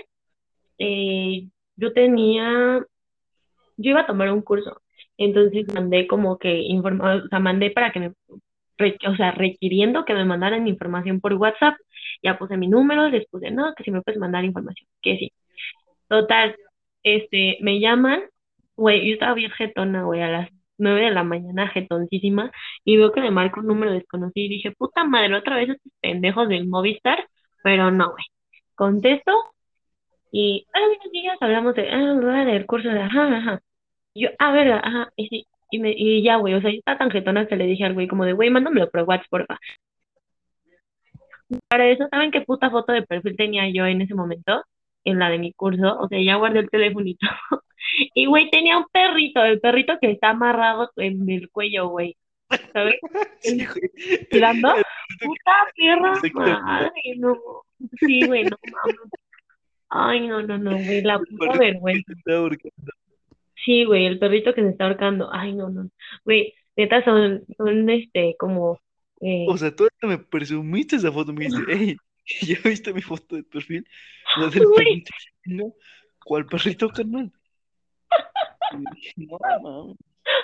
eh, 0.78 1.48
yo 1.76 1.92
tenía, 1.92 2.80
yo 3.76 3.90
iba 3.90 4.00
a 4.02 4.06
tomar 4.06 4.30
un 4.32 4.42
curso, 4.42 4.80
entonces 5.18 5.66
mandé 5.74 6.06
como 6.06 6.38
que 6.38 6.54
informa, 6.62 7.16
o 7.16 7.28
sea, 7.28 7.38
mandé 7.38 7.70
para 7.70 7.92
que 7.92 8.00
me, 8.00 8.12
re- 8.78 8.98
o 9.09 9.16
sea, 9.16 9.30
requiriendo 9.32 10.04
que 10.04 10.14
me 10.14 10.24
mandaran 10.24 10.68
información 10.68 11.20
por 11.20 11.35
WhatsApp, 11.35 11.76
ya 12.22 12.38
puse 12.38 12.56
mi 12.56 12.68
número, 12.68 13.09
les 13.09 13.26
puse, 13.28 13.50
no, 13.50 13.74
que 13.74 13.85
si 13.85 13.90
me 13.90 14.02
puedes 14.02 14.20
mandar 14.20 14.44
información, 14.44 14.88
que 15.02 15.16
sí. 15.18 15.32
Total, 16.09 16.54
este, 17.07 17.59
me 17.61 17.79
llaman, 17.81 18.23
güey, 18.77 19.07
yo 19.09 19.14
estaba 19.14 19.35
bien 19.35 19.51
jetona, 19.53 20.05
güey, 20.05 20.23
a 20.23 20.29
las 20.29 20.51
nueve 20.79 21.03
de 21.03 21.11
la 21.12 21.25
mañana, 21.25 21.69
jetoncísima, 21.69 22.51
y 22.85 22.97
veo 22.97 23.12
que 23.12 23.21
me 23.21 23.31
marca 23.31 23.61
un 23.61 23.66
número 23.69 23.92
desconocido, 23.92 24.47
y 24.47 24.49
dije, 24.49 24.73
puta 24.73 25.05
madre, 25.05 25.37
otra 25.37 25.57
vez 25.57 25.71
estos 25.71 25.92
pendejos 26.01 26.49
del 26.49 26.66
Movistar, 26.69 27.29
pero 27.62 27.90
no, 27.92 28.11
güey. 28.11 28.25
Contesto, 28.75 29.33
y, 30.33 30.66
hola, 30.75 30.87
buenos 30.88 31.12
días, 31.12 31.38
hablamos 31.40 31.75
de, 31.77 31.90
ah, 31.90 32.45
del 32.45 32.66
curso 32.66 32.88
de, 32.88 33.01
ajá, 33.01 33.37
ajá. 33.37 33.61
Yo, 34.14 34.31
ah, 34.38 34.53
verga, 34.53 34.81
ajá, 34.85 35.12
y 35.16 35.29
sí, 35.29 35.47
y, 35.71 35.79
me, 35.79 35.95
y 35.97 36.23
ya, 36.25 36.37
güey, 36.37 36.55
o 36.55 36.61
sea, 36.61 36.71
yo 36.73 36.79
estaba 36.79 36.99
tan 36.99 37.11
jetona 37.11 37.47
que 37.47 37.57
le 37.57 37.66
dije 37.66 37.85
al 37.85 37.95
güey 37.95 38.09
como 38.09 38.25
de, 38.25 38.33
güey, 38.33 38.51
mándamelo 38.51 38.90
por 38.90 39.03
WhatsApp, 39.03 39.31
porfa. 39.31 39.59
Para 41.69 41.88
eso, 41.88 42.09
¿saben 42.11 42.31
qué 42.31 42.40
puta 42.40 42.71
foto 42.71 42.92
de 42.92 43.03
perfil 43.03 43.37
tenía 43.37 43.69
yo 43.71 43.87
en 43.87 44.01
ese 44.03 44.14
momento? 44.14 44.62
En 45.07 45.19
la 45.19 45.31
de 45.31 45.38
mi 45.38 45.53
curso, 45.53 45.99
o 45.99 46.09
sea, 46.09 46.21
ya 46.21 46.35
guardé 46.37 46.61
el 46.61 46.71
telefonito. 46.71 47.27
Y, 48.14 48.27
güey, 48.27 48.51
tenía 48.51 48.77
un 48.79 48.87
perrito, 48.92 49.42
el 49.45 49.61
perrito 49.61 49.95
que 50.01 50.11
está 50.11 50.31
amarrado 50.31 50.90
en 50.97 51.31
el 51.31 51.49
cuello, 51.51 51.88
güey, 51.88 52.16
¿sabes? 52.73 52.97
Sí, 53.40 53.64
güey. 53.64 54.27
Tirando. 54.29 54.75
Puta 55.21 55.53
perra 55.77 56.61
madre, 56.61 56.90
no. 57.16 57.37
Sí, 58.01 58.27
güey, 58.27 58.42
no 58.42 58.57
mames. 58.73 58.97
Ay, 59.88 60.27
no, 60.27 60.42
no, 60.42 60.59
no, 60.59 60.73
güey, 60.73 61.01
la 61.03 61.21
puta 61.21 61.59
vergüenza. 61.59 62.12
Sí, 63.64 63.85
güey, 63.85 64.07
el 64.07 64.19
perrito 64.19 64.53
que 64.53 64.62
se 64.62 64.71
está 64.71 64.87
ahorcando. 64.87 65.29
Ay, 65.33 65.55
no, 65.55 65.71
no. 65.71 65.88
Güey, 66.25 66.55
neta 66.77 67.05
son, 67.05 67.45
son, 67.57 67.88
este, 67.88 68.35
como, 68.37 68.81
eh, 69.21 69.47
O 69.49 69.57
sea, 69.57 69.75
tú 69.75 69.87
me 70.03 70.19
presumiste 70.19 70.97
esa 70.97 71.12
foto, 71.12 71.33
me 71.33 71.47
dijiste, 71.47 71.64
hey, 71.69 71.97
¿ya 72.42 72.56
viste 72.64 72.92
mi 72.92 73.02
foto 73.02 73.36
de 73.36 73.44
perfil? 73.44 73.86
La 74.36 74.48
del 74.48 74.64
perrito. 74.74 75.12
No, 75.44 75.74
¿cuál 76.24 76.46
perrito, 76.46 76.88
carnal? 76.88 77.32
No, 79.16 79.38
mames. 79.62 79.96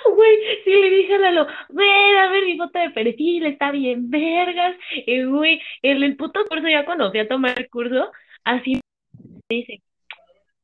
Güey, 0.05 0.37
sí 0.63 0.71
le 0.71 0.89
dije 0.89 1.15
a 1.15 1.17
Lalo, 1.17 1.47
ven 1.69 2.17
a 2.17 2.31
ver 2.31 2.45
mi 2.45 2.57
foto 2.57 2.79
de 2.79 2.91
perfil, 2.91 3.45
está 3.45 3.71
bien 3.71 4.09
vergas. 4.09 4.77
Y 5.05 5.23
güey, 5.23 5.61
en 5.81 6.03
el 6.03 6.15
puto 6.15 6.45
curso, 6.45 6.67
ya 6.69 6.85
cuando 6.85 7.11
fui 7.11 7.19
a 7.19 7.27
tomar 7.27 7.59
el 7.59 7.69
curso, 7.69 8.11
así 8.45 8.79
me 9.49 9.55
dice, 9.57 9.81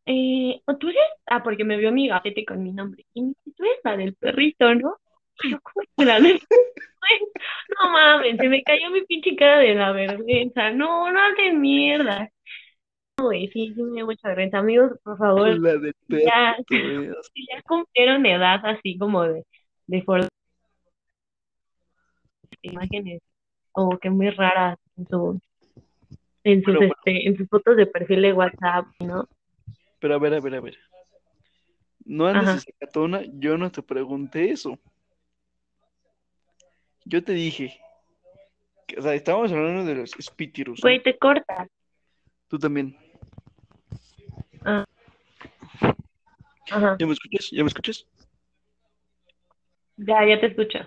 eh, 0.06 0.62
¿o 0.66 0.78
tú 0.78 0.88
eres? 0.90 1.02
Ah, 1.26 1.44
porque 1.44 1.66
me 1.66 1.78
vio 1.78 1.92
mi 1.92 2.08
gafete 2.08 2.46
con 2.46 2.64
mi 2.64 2.72
nombre. 2.72 3.06
Y 3.14 3.24
me 3.24 3.28
dice, 3.30 3.58
tú 3.58 3.64
eres 3.66 3.80
la 3.84 3.98
del 3.98 4.16
perrito, 4.16 4.74
¿no? 4.76 4.98
Y 5.44 5.52
yo, 5.52 5.60
¿cómo 5.62 5.86
que 5.98 6.06
la 6.06 6.20
del 6.20 6.40
Güey, 7.00 7.32
No 7.80 7.92
mames, 7.92 8.38
se 8.38 8.50
me 8.50 8.62
cayó 8.64 8.90
mi 8.92 9.02
pinche 9.06 9.36
cara 9.36 9.60
de 9.60 9.74
la 9.76 9.92
vergüenza. 9.92 10.72
No, 10.72 11.12
no 11.12 11.20
hagan 11.20 11.62
mierda. 11.62 12.30
No, 13.18 13.26
güey, 13.26 13.48
sí, 13.50 13.74
sí 13.74 13.82
me 13.84 13.96
dio 13.96 14.06
mucha 14.06 14.28
vergüenza. 14.28 14.60
Amigos, 14.60 14.92
por 15.04 15.18
favor, 15.18 15.60
ya, 16.08 16.58
si 16.68 17.48
ya 17.48 17.62
cumplieron 17.64 18.26
edad 18.26 18.60
así 18.66 18.98
como 18.98 19.24
de, 19.24 19.46
de 19.88 20.02
for- 20.04 20.28
imágenes 22.62 23.22
como 23.72 23.98
que 23.98 24.10
muy 24.10 24.30
raras 24.32 24.78
en 24.98 25.08
su 25.08 25.40
en 26.44 26.64
sus 26.64 26.74
Pero, 26.74 26.86
este, 26.86 27.28
en 27.28 27.38
sus 27.38 27.48
fotos 27.48 27.78
de 27.78 27.86
perfil 27.86 28.22
de 28.22 28.34
WhatsApp, 28.34 28.86
¿no? 29.00 29.28
Pero 30.00 30.16
a 30.16 30.20
ver, 30.20 30.34
a 30.34 30.40
ver, 30.40 30.56
a 30.56 30.62
ver. 30.62 30.78
No 32.06 32.26
andes 32.28 32.56
de 32.66 32.72
sacatona, 32.72 33.22
yo 33.34 33.58
no 33.58 33.72
te 33.72 33.84
pregunté 33.84 34.52
eso. 34.52 34.80
Yo 37.10 37.24
te 37.24 37.34
dije, 37.34 37.76
que, 38.86 39.00
o 39.00 39.02
sea, 39.02 39.16
estábamos 39.16 39.52
hablando 39.52 39.84
de 39.84 39.96
los 39.96 40.16
espíritus. 40.20 40.80
Güey, 40.80 41.02
te 41.02 41.18
corta. 41.18 41.68
Tú 42.48 42.60
también. 42.60 42.96
Ah. 44.64 44.86
Ajá. 46.70 46.98
¿Ya 47.00 47.08
me 47.08 47.14
escuchas? 47.14 47.50
¿Ya 47.52 47.64
me 47.64 47.68
escuchas? 47.68 48.08
Ya, 49.98 50.24
ya 50.24 50.40
te 50.40 50.46
escucho. 50.48 50.78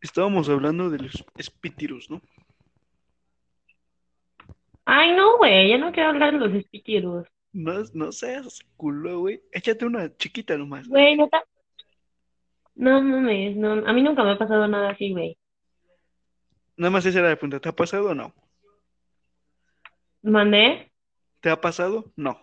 Estábamos 0.00 0.48
hablando 0.48 0.90
de 0.90 0.98
los 0.98 1.24
espíritus, 1.36 2.10
¿no? 2.10 2.20
Ay, 4.84 5.14
no, 5.14 5.38
güey, 5.38 5.68
ya 5.68 5.78
no 5.78 5.92
quiero 5.92 6.08
hablar 6.08 6.32
de 6.32 6.40
los 6.40 6.52
espíritus. 6.52 7.24
No, 7.52 7.84
no 7.94 8.10
seas 8.10 8.66
culo, 8.76 9.20
güey. 9.20 9.40
Échate 9.52 9.86
una 9.86 10.12
chiquita 10.16 10.58
nomás. 10.58 10.88
Güey, 10.88 11.14
neta. 11.14 11.44
No 12.78 13.02
mames, 13.02 13.56
no, 13.56 13.72
a 13.72 13.92
mí 13.92 14.02
nunca 14.04 14.22
me 14.22 14.30
ha 14.30 14.38
pasado 14.38 14.68
nada 14.68 14.90
así, 14.90 15.10
güey. 15.10 15.36
Nada 16.76 16.92
más 16.92 17.04
esa 17.04 17.18
era 17.18 17.30
la 17.30 17.34
pregunta. 17.34 17.58
¿Te 17.58 17.68
ha 17.68 17.72
pasado 17.72 18.10
o 18.10 18.14
no? 18.14 18.32
¿Mandé? 20.22 20.92
¿Te 21.40 21.50
ha 21.50 21.60
pasado? 21.60 22.04
No. 22.14 22.38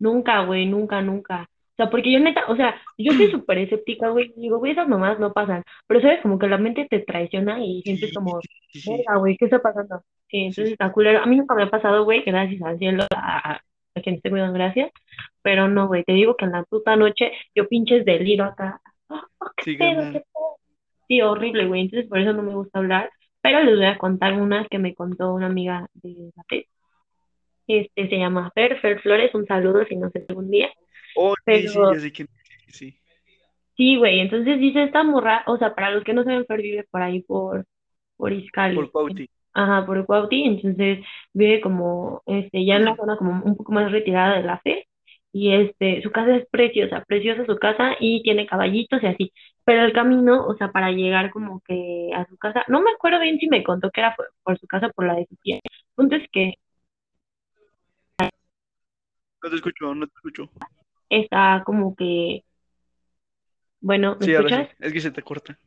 Nunca, 0.00 0.44
güey, 0.44 0.66
nunca, 0.66 1.00
nunca. 1.02 1.42
O 1.42 1.76
sea, 1.76 1.88
porque 1.88 2.10
yo 2.10 2.18
neta, 2.18 2.46
o 2.48 2.56
sea, 2.56 2.74
yo 2.98 3.12
soy 3.12 3.28
súper 3.30 3.58
escéptica, 3.58 4.08
güey. 4.08 4.34
Digo, 4.36 4.58
güey, 4.58 4.72
esas 4.72 4.88
mamás 4.88 5.20
no 5.20 5.32
pasan. 5.32 5.62
Pero 5.86 6.00
sabes, 6.00 6.20
como 6.22 6.36
que 6.40 6.48
la 6.48 6.58
mente 6.58 6.88
te 6.90 6.98
traiciona 6.98 7.64
y 7.64 7.82
sientes 7.82 8.12
como, 8.12 8.40
verga, 8.88 9.18
güey, 9.18 9.36
¿qué 9.36 9.44
está 9.44 9.62
pasando? 9.62 10.02
Sí, 10.28 10.38
entonces 10.38 10.72
está 10.72 10.90
culero. 10.90 11.20
A 11.20 11.26
mí 11.26 11.36
nunca 11.36 11.54
me 11.54 11.62
ha 11.62 11.70
pasado, 11.70 12.02
güey, 12.02 12.22
gracias 12.22 12.60
al 12.62 12.78
cielo, 12.78 13.04
a, 13.14 13.60
a 13.94 14.00
quien 14.02 14.16
esté 14.16 14.30
cuidando, 14.30 14.54
gracias. 14.54 14.90
Pero 15.42 15.68
no, 15.68 15.86
güey, 15.86 16.02
te 16.02 16.12
digo 16.12 16.36
que 16.36 16.44
en 16.46 16.52
la 16.52 16.64
puta 16.64 16.96
noche 16.96 17.30
yo 17.54 17.68
pinches 17.68 18.04
deliro 18.04 18.46
acá. 18.46 18.80
Oh, 19.08 19.20
qué 19.56 19.64
Sí, 19.72 19.76
pedo, 19.76 20.12
qué 20.12 20.20
pedo. 20.20 20.56
Sí, 21.08 21.20
horrible, 21.22 21.66
güey. 21.66 21.82
Entonces 21.82 22.08
por 22.08 22.18
eso 22.18 22.32
no 22.32 22.42
me 22.42 22.54
gusta 22.54 22.78
hablar. 22.78 23.10
Pero 23.40 23.62
les 23.62 23.76
voy 23.76 23.84
a 23.86 23.98
contar 23.98 24.34
una 24.34 24.66
que 24.66 24.78
me 24.78 24.94
contó 24.94 25.32
una 25.32 25.46
amiga 25.46 25.88
de 25.94 26.32
la 26.34 26.42
FED. 26.48 26.64
Este 27.68 28.08
se 28.08 28.16
llama 28.18 28.50
Fer, 28.54 28.80
Fer 28.80 29.00
Flores, 29.00 29.34
un 29.34 29.46
saludo 29.46 29.84
si 29.86 29.96
no 29.96 30.10
sé 30.10 30.24
algún 30.28 30.50
día. 30.50 30.70
Oh, 31.16 31.34
sí, 31.44 31.68
sí, 31.68 31.74
Pero- 31.74 31.90
quién. 32.12 32.28
Sí, 32.66 32.72
sí. 32.72 33.00
Sí, 33.76 33.96
güey, 33.96 34.20
entonces 34.20 34.58
dice 34.58 34.84
esta 34.84 35.02
morra, 35.02 35.44
o 35.46 35.58
sea, 35.58 35.74
para 35.74 35.90
los 35.90 36.02
que 36.02 36.14
no 36.14 36.24
saben, 36.24 36.46
Fer 36.46 36.62
vive 36.62 36.84
por 36.90 37.02
ahí 37.02 37.20
por, 37.22 37.66
por 38.16 38.32
Izcali. 38.32 38.74
Por 38.74 38.90
Pauti. 38.90 39.28
Ajá, 39.52 39.86
por 39.86 40.04
Cuauhti, 40.04 40.44
entonces 40.44 40.98
vive 41.32 41.60
como, 41.62 42.22
este, 42.26 42.64
ya 42.64 42.76
en 42.76 42.84
la 42.84 42.94
zona 42.96 43.16
como 43.16 43.42
un 43.42 43.56
poco 43.56 43.72
más 43.72 43.90
retirada 43.90 44.36
de 44.36 44.42
la 44.42 44.58
fe, 44.58 44.85
y 45.38 45.52
este, 45.54 46.02
su 46.02 46.10
casa 46.12 46.36
es 46.36 46.46
preciosa, 46.50 47.04
preciosa 47.06 47.44
su 47.46 47.56
casa, 47.58 47.92
y 48.00 48.22
tiene 48.22 48.46
caballitos 48.46 49.02
y 49.02 49.06
así, 49.06 49.32
pero 49.64 49.84
el 49.84 49.92
camino, 49.92 50.46
o 50.46 50.56
sea, 50.56 50.72
para 50.72 50.90
llegar 50.92 51.30
como 51.30 51.60
que 51.66 52.10
a 52.14 52.26
su 52.28 52.36
casa, 52.38 52.64
no 52.68 52.80
me 52.82 52.90
acuerdo 52.92 53.20
bien 53.20 53.38
si 53.38 53.48
me 53.48 53.62
contó 53.62 53.90
que 53.90 54.00
era 54.00 54.14
por, 54.16 54.32
por 54.42 54.58
su 54.58 54.66
casa 54.66 54.86
o 54.88 54.92
por 54.92 55.06
la 55.06 55.14
de 55.16 55.26
su 55.26 55.36
tía, 55.36 55.56
el 55.56 55.62
punto 55.94 56.16
es 56.16 56.28
que 56.32 56.54
No 59.42 59.50
te 59.50 59.56
escucho, 59.56 59.94
no 59.94 60.06
te 60.06 60.12
escucho. 60.16 60.48
está 61.10 61.62
como 61.64 61.94
que, 61.94 62.42
bueno, 63.80 64.16
¿me 64.18 64.26
Sí, 64.26 64.32
escuchas? 64.32 64.68
sí. 64.68 64.74
Es 64.80 64.92
que 64.92 65.00
se 65.00 65.10
te 65.10 65.22
corta. 65.22 65.58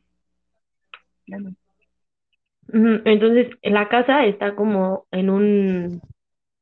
Entonces, 2.72 3.48
la 3.62 3.88
casa 3.88 4.26
está 4.26 4.54
como 4.54 5.06
en 5.10 5.30
un, 5.30 6.02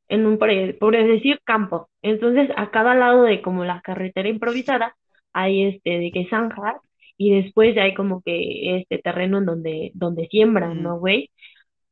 en 0.08 0.26
un, 0.26 0.38
por, 0.38 0.50
decir, 0.96 1.40
campo. 1.44 1.88
Entonces, 2.02 2.50
a 2.56 2.70
cada 2.70 2.94
lado 2.94 3.22
de 3.24 3.42
como 3.42 3.64
la 3.64 3.80
carretera 3.82 4.28
improvisada, 4.28 4.96
hay 5.32 5.64
este, 5.64 5.98
de 5.98 6.10
que 6.12 6.26
zanjas, 6.28 6.76
y 7.16 7.42
después 7.42 7.76
hay 7.78 7.94
como 7.94 8.22
que 8.22 8.78
este 8.80 8.98
terreno 8.98 9.38
en 9.38 9.46
donde, 9.46 9.90
donde 9.94 10.28
siembran. 10.28 10.82
¿no, 10.82 10.98
güey? 10.98 11.30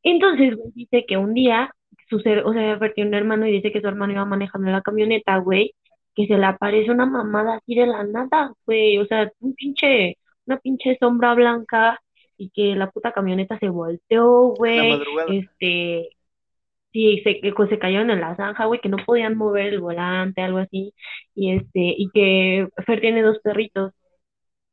Entonces, 0.02 0.56
güey, 0.56 0.72
dice 0.74 1.04
que 1.06 1.16
un 1.16 1.34
día, 1.34 1.74
su 2.08 2.20
ser, 2.20 2.44
o 2.46 2.52
sea, 2.52 2.78
perdió 2.78 3.06
un 3.06 3.14
hermano 3.14 3.46
y 3.46 3.52
dice 3.52 3.72
que 3.72 3.80
su 3.80 3.88
hermano 3.88 4.12
iba 4.12 4.24
manejando 4.24 4.70
la 4.70 4.82
camioneta, 4.82 5.38
güey, 5.38 5.74
que 6.14 6.26
se 6.26 6.38
le 6.38 6.46
aparece 6.46 6.90
una 6.90 7.06
mamada 7.06 7.56
así 7.56 7.74
de 7.74 7.86
la 7.86 8.04
nada, 8.04 8.52
güey, 8.66 8.98
o 8.98 9.06
sea, 9.06 9.30
un 9.40 9.54
pinche, 9.54 10.18
una 10.46 10.58
pinche 10.58 10.96
sombra 11.00 11.34
blanca 11.34 12.00
y 12.38 12.50
que 12.50 12.74
la 12.76 12.90
puta 12.90 13.12
camioneta 13.12 13.58
se 13.58 13.68
volteó, 13.68 14.54
güey, 14.56 15.00
este, 15.28 16.10
sí, 16.96 17.20
se, 17.24 17.40
que 17.40 17.52
se 17.68 17.78
cayeron 17.78 18.10
en 18.10 18.20
la 18.20 18.36
zanja, 18.36 18.64
güey, 18.66 18.80
que 18.80 18.88
no 18.88 18.96
podían 19.04 19.36
mover 19.36 19.66
el 19.74 19.80
volante, 19.80 20.40
algo 20.42 20.58
así, 20.58 20.94
y 21.34 21.52
este, 21.52 21.68
y 21.74 22.10
que 22.14 22.68
Fer 22.86 23.00
tiene 23.00 23.22
dos 23.22 23.38
perritos, 23.40 23.92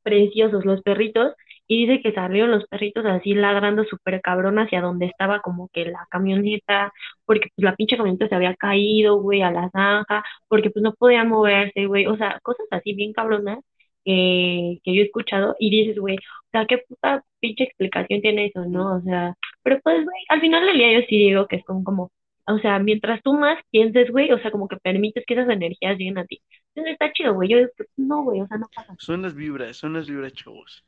preciosos 0.04 0.66
los 0.66 0.82
perritos, 0.84 1.34
y 1.68 1.88
dice 1.88 2.02
que 2.02 2.14
salieron 2.14 2.52
los 2.52 2.68
perritos 2.68 3.06
así 3.06 3.34
ladrando 3.36 3.86
súper 3.86 4.22
cabrón 4.22 4.60
hacia 4.60 4.82
donde 4.82 5.08
estaba 5.08 5.42
como 5.42 5.70
que 5.74 5.86
la 5.86 6.08
camioneta, 6.12 6.94
porque 7.26 7.50
pues 7.56 7.66
la 7.66 7.76
pinche 7.76 7.98
camioneta 7.98 8.28
se 8.30 8.36
había 8.36 8.56
caído, 8.56 9.18
güey, 9.22 9.42
a 9.44 9.52
la 9.52 9.70
zanja, 9.72 10.24
porque 10.50 10.70
pues 10.72 10.84
no 10.84 10.94
podían 10.96 11.30
moverse, 11.30 11.86
güey, 11.88 12.06
o 12.08 12.18
sea, 12.18 12.40
cosas 12.44 12.68
así 12.72 12.94
bien 12.94 13.14
cabronas 13.14 13.60
que, 14.06 14.80
que 14.84 14.96
yo 14.96 15.02
he 15.02 15.06
escuchado 15.06 15.56
y 15.60 15.70
dices, 15.70 16.00
güey, 16.00 16.18
o 16.18 16.50
sea, 16.52 16.66
qué 16.66 16.80
puta 16.80 17.24
pinche 17.40 17.64
explicación 17.66 18.22
tiene 18.22 18.46
eso, 18.48 18.66
¿no? 18.66 18.98
O 18.98 19.02
sea, 19.02 19.36
pero 19.64 19.80
pues, 19.82 20.04
güey, 20.04 20.18
al 20.30 20.42
final 20.42 20.66
del 20.66 20.78
día 20.78 20.94
yo 21.00 21.06
sí 21.08 21.18
digo 21.18 21.48
que 21.48 21.62
son 21.66 21.84
como, 21.84 22.12
o 22.46 22.60
sea, 22.60 22.80
mientras 22.80 23.22
tú 23.24 23.34
más 23.34 23.58
pienses, 23.72 24.12
güey, 24.12 24.32
o 24.32 24.40
sea, 24.40 24.52
como 24.52 24.68
que 24.68 24.78
permites 24.78 25.24
que 25.26 25.34
esas 25.34 25.50
energías 25.50 25.98
lleguen 25.98 26.18
a 26.18 26.26
ti. 26.26 26.42
Entonces 26.76 26.94
está 26.94 27.12
chido, 27.14 27.34
güey, 27.34 27.50
yo 27.50 27.58
no, 27.98 28.24
güey, 28.24 28.42
o 28.42 28.48
sea, 28.48 28.58
no 28.58 28.68
pasa. 28.76 28.96
Son 29.00 29.22
las 29.22 29.34
vibras, 29.36 29.78
son 29.78 29.94
las 29.94 30.08
vibras, 30.10 30.34
chavos. 30.34 30.84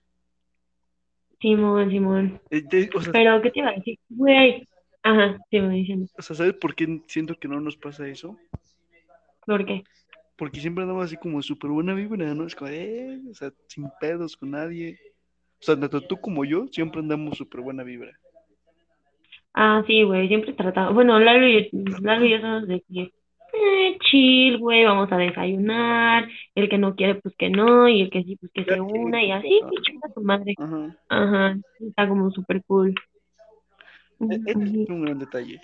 Simón, 1.41 1.89
Simón. 1.91 2.41
Eh, 2.49 2.61
te- 2.63 2.89
o 2.95 3.01
sea, 3.01 3.11
Pero, 3.13 3.41
¿qué 3.41 3.51
te 3.51 3.59
iba 3.59 3.69
a 3.69 3.73
decir? 3.73 3.99
Güey, 4.09 4.67
ajá, 5.03 5.37
sí, 5.51 5.59
me 5.61 5.75
dicen, 5.75 6.07
o 6.17 6.21
sea, 6.21 6.35
¿sabes 6.35 6.53
por 6.53 6.75
qué 6.75 7.01
siento 7.07 7.35
que 7.35 7.47
no 7.47 7.59
nos 7.59 7.77
pasa 7.77 8.07
eso? 8.07 8.37
¿por 9.45 9.63
qué? 9.65 9.83
Porque 10.37 10.59
siempre 10.59 10.83
andamos 10.83 11.05
así 11.05 11.17
como 11.17 11.41
súper 11.41 11.71
buena 11.71 11.93
vibra, 11.93 12.33
¿no? 12.33 12.45
Es 12.45 12.55
como, 12.55 12.69
eh, 12.71 13.21
o 13.29 13.33
sea, 13.33 13.51
sin 13.67 13.89
pedos 13.99 14.35
con 14.35 14.51
nadie. 14.51 14.97
O 15.61 15.63
sea, 15.63 15.79
tanto 15.79 16.01
tú 16.01 16.17
como 16.19 16.43
yo 16.45 16.67
siempre 16.67 16.99
andamos 16.99 17.37
súper 17.37 17.61
buena 17.61 17.83
vibra. 17.83 18.11
Ah, 19.53 19.83
sí, 19.87 20.03
güey, 20.03 20.27
siempre 20.27 20.51
tratamos, 20.53 20.93
bueno, 20.93 21.17
Lalo 21.17 21.47
y, 21.47 21.69
Lalo 22.01 22.25
y 22.25 22.31
yo 22.31 22.41
somos 22.41 22.67
de 22.67 22.81
que, 22.81 23.13
eh, 23.53 23.97
chill, 24.01 24.57
güey, 24.57 24.83
vamos 24.83 25.09
a 25.13 25.17
desayunar, 25.17 26.27
el 26.55 26.67
que 26.67 26.77
no 26.77 26.95
quiere, 26.95 27.15
pues 27.15 27.33
que 27.37 27.49
no, 27.49 27.87
y 27.87 28.01
el 28.01 28.09
que 28.09 28.23
sí, 28.23 28.35
pues 28.35 28.51
que 28.53 28.65
se 28.65 28.81
una, 28.81 29.23
y 29.23 29.31
así, 29.31 29.61
chinga 29.81 30.09
su 30.13 30.21
madre. 30.21 30.55
Ajá. 30.57 30.93
Ajá, 31.07 31.57
está 31.79 32.09
como 32.09 32.31
súper 32.31 32.61
cool. 32.67 32.93
E- 34.19 34.35
Ujú. 34.55 34.83
es 34.83 34.89
un 34.89 35.05
gran 35.05 35.19
detalle. 35.19 35.61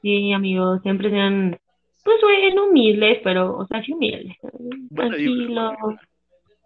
Sí, 0.00 0.32
amigos, 0.32 0.80
siempre 0.82 1.10
sean, 1.10 1.58
pues, 2.04 2.16
güey, 2.22 2.54
no 2.54 2.66
humildes, 2.66 3.18
pero, 3.22 3.56
o 3.56 3.66
sea, 3.66 3.82
sí 3.82 3.92
humildes, 3.92 4.36
vibra, 4.42 5.08
tranquilos, 5.08 5.74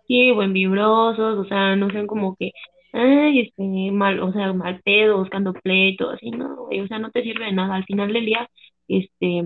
sí, 0.06 0.30
buen 0.32 0.52
vibrosos, 0.52 1.38
o 1.38 1.44
sea, 1.44 1.76
no 1.76 1.90
sean 1.90 2.06
como 2.06 2.36
que, 2.36 2.52
ay, 2.92 3.40
este, 3.40 3.90
mal, 3.92 4.20
o 4.20 4.32
sea, 4.32 4.52
mal 4.52 4.80
pedo, 4.82 5.18
buscando 5.18 5.52
pleito, 5.52 6.10
así, 6.10 6.30
no, 6.30 6.66
güey, 6.66 6.80
o 6.80 6.86
sea, 6.86 6.98
no 6.98 7.10
te 7.10 7.22
sirve 7.22 7.46
de 7.46 7.52
nada. 7.52 7.76
Al 7.76 7.84
final 7.84 8.12
del 8.12 8.26
día, 8.26 8.48
este, 8.88 9.42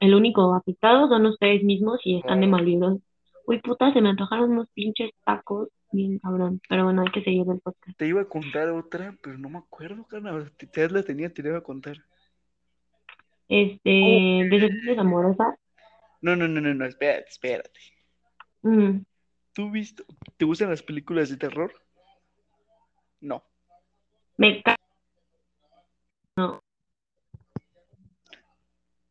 el 0.00 0.14
único 0.14 0.54
afectado 0.54 1.08
son 1.08 1.26
ustedes 1.26 1.62
mismos 1.62 2.00
y 2.04 2.18
están 2.18 2.40
de 2.40 2.46
mal 2.46 2.64
vibrosos. 2.64 3.02
Uy, 3.46 3.60
puta, 3.60 3.92
se 3.92 4.00
me 4.00 4.10
antojaron 4.10 4.52
unos 4.52 4.68
pinches 4.72 5.10
tacos, 5.24 5.68
bien 5.92 6.18
cabrón, 6.20 6.60
pero 6.68 6.84
bueno, 6.84 7.02
hay 7.02 7.10
que 7.12 7.22
seguir 7.22 7.44
el 7.50 7.60
podcast. 7.60 7.98
Te 7.98 8.06
iba 8.06 8.22
a 8.22 8.28
contar 8.28 8.68
otra, 8.70 9.16
pero 9.22 9.36
no 9.36 9.48
me 9.48 9.58
acuerdo, 9.58 10.04
carnal. 10.04 10.52
Te, 10.56 10.66
te 10.66 10.88
la 10.88 11.02
tenía, 11.02 11.32
te 11.32 11.42
la 11.42 11.50
iba 11.50 11.58
a 11.58 11.62
contar. 11.62 11.98
Este, 13.48 13.90
decepciones 14.50 14.98
amorosas, 14.98 15.54
No, 16.20 16.36
no, 16.36 16.46
no, 16.48 16.60
no, 16.60 16.72
no, 16.74 16.86
espérate, 16.86 17.28
espérate. 17.28 17.80
mm, 18.62 18.98
¿Tú 19.52 19.70
viste, 19.70 20.04
te 20.36 20.44
gustan 20.44 20.70
las 20.70 20.82
películas 20.82 21.28
de 21.28 21.36
terror? 21.36 21.72
No. 23.20 23.44
me 24.38 24.62
ca... 24.62 24.74
No, 26.36 26.60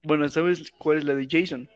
Bueno, 0.04 0.28
¿sabes 0.30 0.72
cuál 0.80 0.98
es 0.98 1.04
la 1.06 1.14
de 1.14 1.28
Jason? 1.30 1.70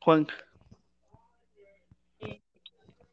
Juan. 0.00 0.26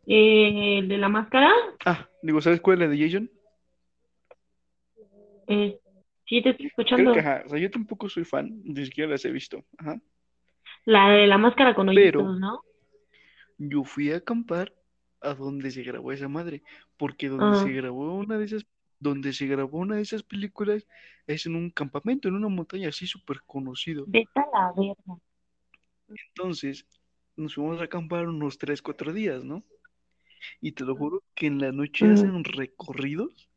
eh, 0.06 0.80
el 0.80 0.88
de 0.88 0.98
la 0.98 1.08
máscara, 1.10 1.52
Ah, 1.86 2.08
digo, 2.22 2.42
¿sabes 2.42 2.62
cuál 2.62 2.82
es 2.82 2.88
la 2.88 2.96
de 2.96 3.00
Jason? 3.04 3.32
Eh, 5.50 5.80
sí 6.26 6.42
te 6.42 6.52
estoy 6.52 6.70
Creo 6.70 6.70
escuchando. 6.70 7.14
que, 7.14 7.20
ajá, 7.20 7.44
o 7.46 7.50
sea, 7.50 7.60
yo 7.60 7.70
tampoco 7.70 8.08
soy 8.10 8.24
fan, 8.24 8.62
ni 8.64 8.86
siquiera 8.86 9.10
las 9.12 9.26
he 9.26 9.32
visto. 9.32 9.66
Ajá. 9.78 10.00
La 10.86 11.10
de 11.10 11.28
la 11.28 11.38
máscara 11.38 11.76
con 11.76 11.88
Pero- 11.88 12.20
hoyitos, 12.22 12.40
¿no? 12.40 12.62
Yo 13.58 13.84
fui 13.84 14.12
a 14.12 14.18
acampar 14.18 14.74
a 15.22 15.34
donde 15.34 15.70
se 15.72 15.84
grabó 15.84 16.14
esa 16.14 16.30
madre, 16.30 16.64
porque 16.96 17.28
donde 17.28 17.58
Ah. 17.58 17.64
se 17.64 17.72
grabó 17.74 18.16
una 18.16 18.38
de 18.38 18.46
esas, 18.46 18.66
donde 19.00 19.34
se 19.34 19.48
grabó 19.48 19.80
una 19.80 19.98
de 19.98 20.02
esas 20.04 20.24
películas 20.24 20.88
es 21.28 21.46
en 21.46 21.56
un 21.56 21.70
campamento, 21.70 22.28
en 22.30 22.36
una 22.36 22.48
montaña 22.48 22.88
así 22.90 23.06
súper 23.06 23.42
conocido. 23.46 24.06
Vete 24.08 24.30
a 24.36 24.46
la 24.54 24.74
verga. 24.76 25.22
Entonces, 26.08 26.86
nos 27.36 27.56
fuimos 27.56 27.82
a 27.82 27.86
acampar 27.86 28.28
unos 28.28 28.58
3, 28.58 28.82
4 28.82 29.14
días, 29.14 29.44
¿no? 29.44 29.64
Y 30.62 30.72
te 30.72 30.86
lo 30.86 30.96
juro 30.96 31.22
que 31.36 31.48
en 31.48 31.60
la 31.60 31.72
noche 31.72 32.06
Ujú. 32.06 32.14
hacen 32.14 32.44
recorridos, 32.46 33.49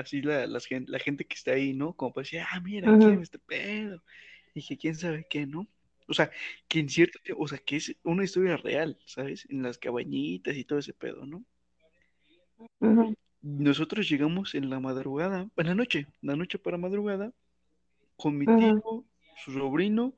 así 0.00 0.22
la, 0.22 0.46
gen- 0.60 0.86
la 0.88 0.98
gente 0.98 1.24
que 1.26 1.34
está 1.36 1.52
ahí, 1.52 1.74
¿no? 1.74 1.94
Como 1.94 2.12
para 2.12 2.24
decir, 2.24 2.40
ah, 2.40 2.60
mira, 2.60 2.96
en 3.00 3.22
este 3.22 3.38
pedo. 3.38 4.02
Y 4.54 4.66
que 4.66 4.76
quién 4.78 4.94
sabe 4.96 5.26
qué, 5.30 5.46
¿no? 5.46 5.66
O 6.08 6.14
sea, 6.14 6.30
que 6.68 6.80
en 6.80 6.88
cierto, 6.88 7.18
o 7.38 7.46
sea, 7.48 7.58
que 7.58 7.76
es 7.76 7.96
una 8.04 8.24
historia 8.24 8.56
real, 8.56 8.98
¿sabes? 9.06 9.46
En 9.50 9.62
las 9.62 9.78
cabañitas 9.78 10.56
y 10.56 10.64
todo 10.64 10.78
ese 10.80 10.92
pedo, 10.94 11.24
¿no? 11.26 11.44
Nosotros 13.42 14.08
llegamos 14.08 14.54
en 14.54 14.70
la 14.70 14.80
madrugada, 14.80 15.48
en 15.56 15.66
la 15.66 15.74
noche, 15.74 16.06
la 16.22 16.36
noche 16.36 16.58
para 16.58 16.76
madrugada, 16.78 17.32
con 18.16 18.36
mi 18.38 18.48
tío, 18.48 19.04
su 19.44 19.52
sobrino, 19.52 20.14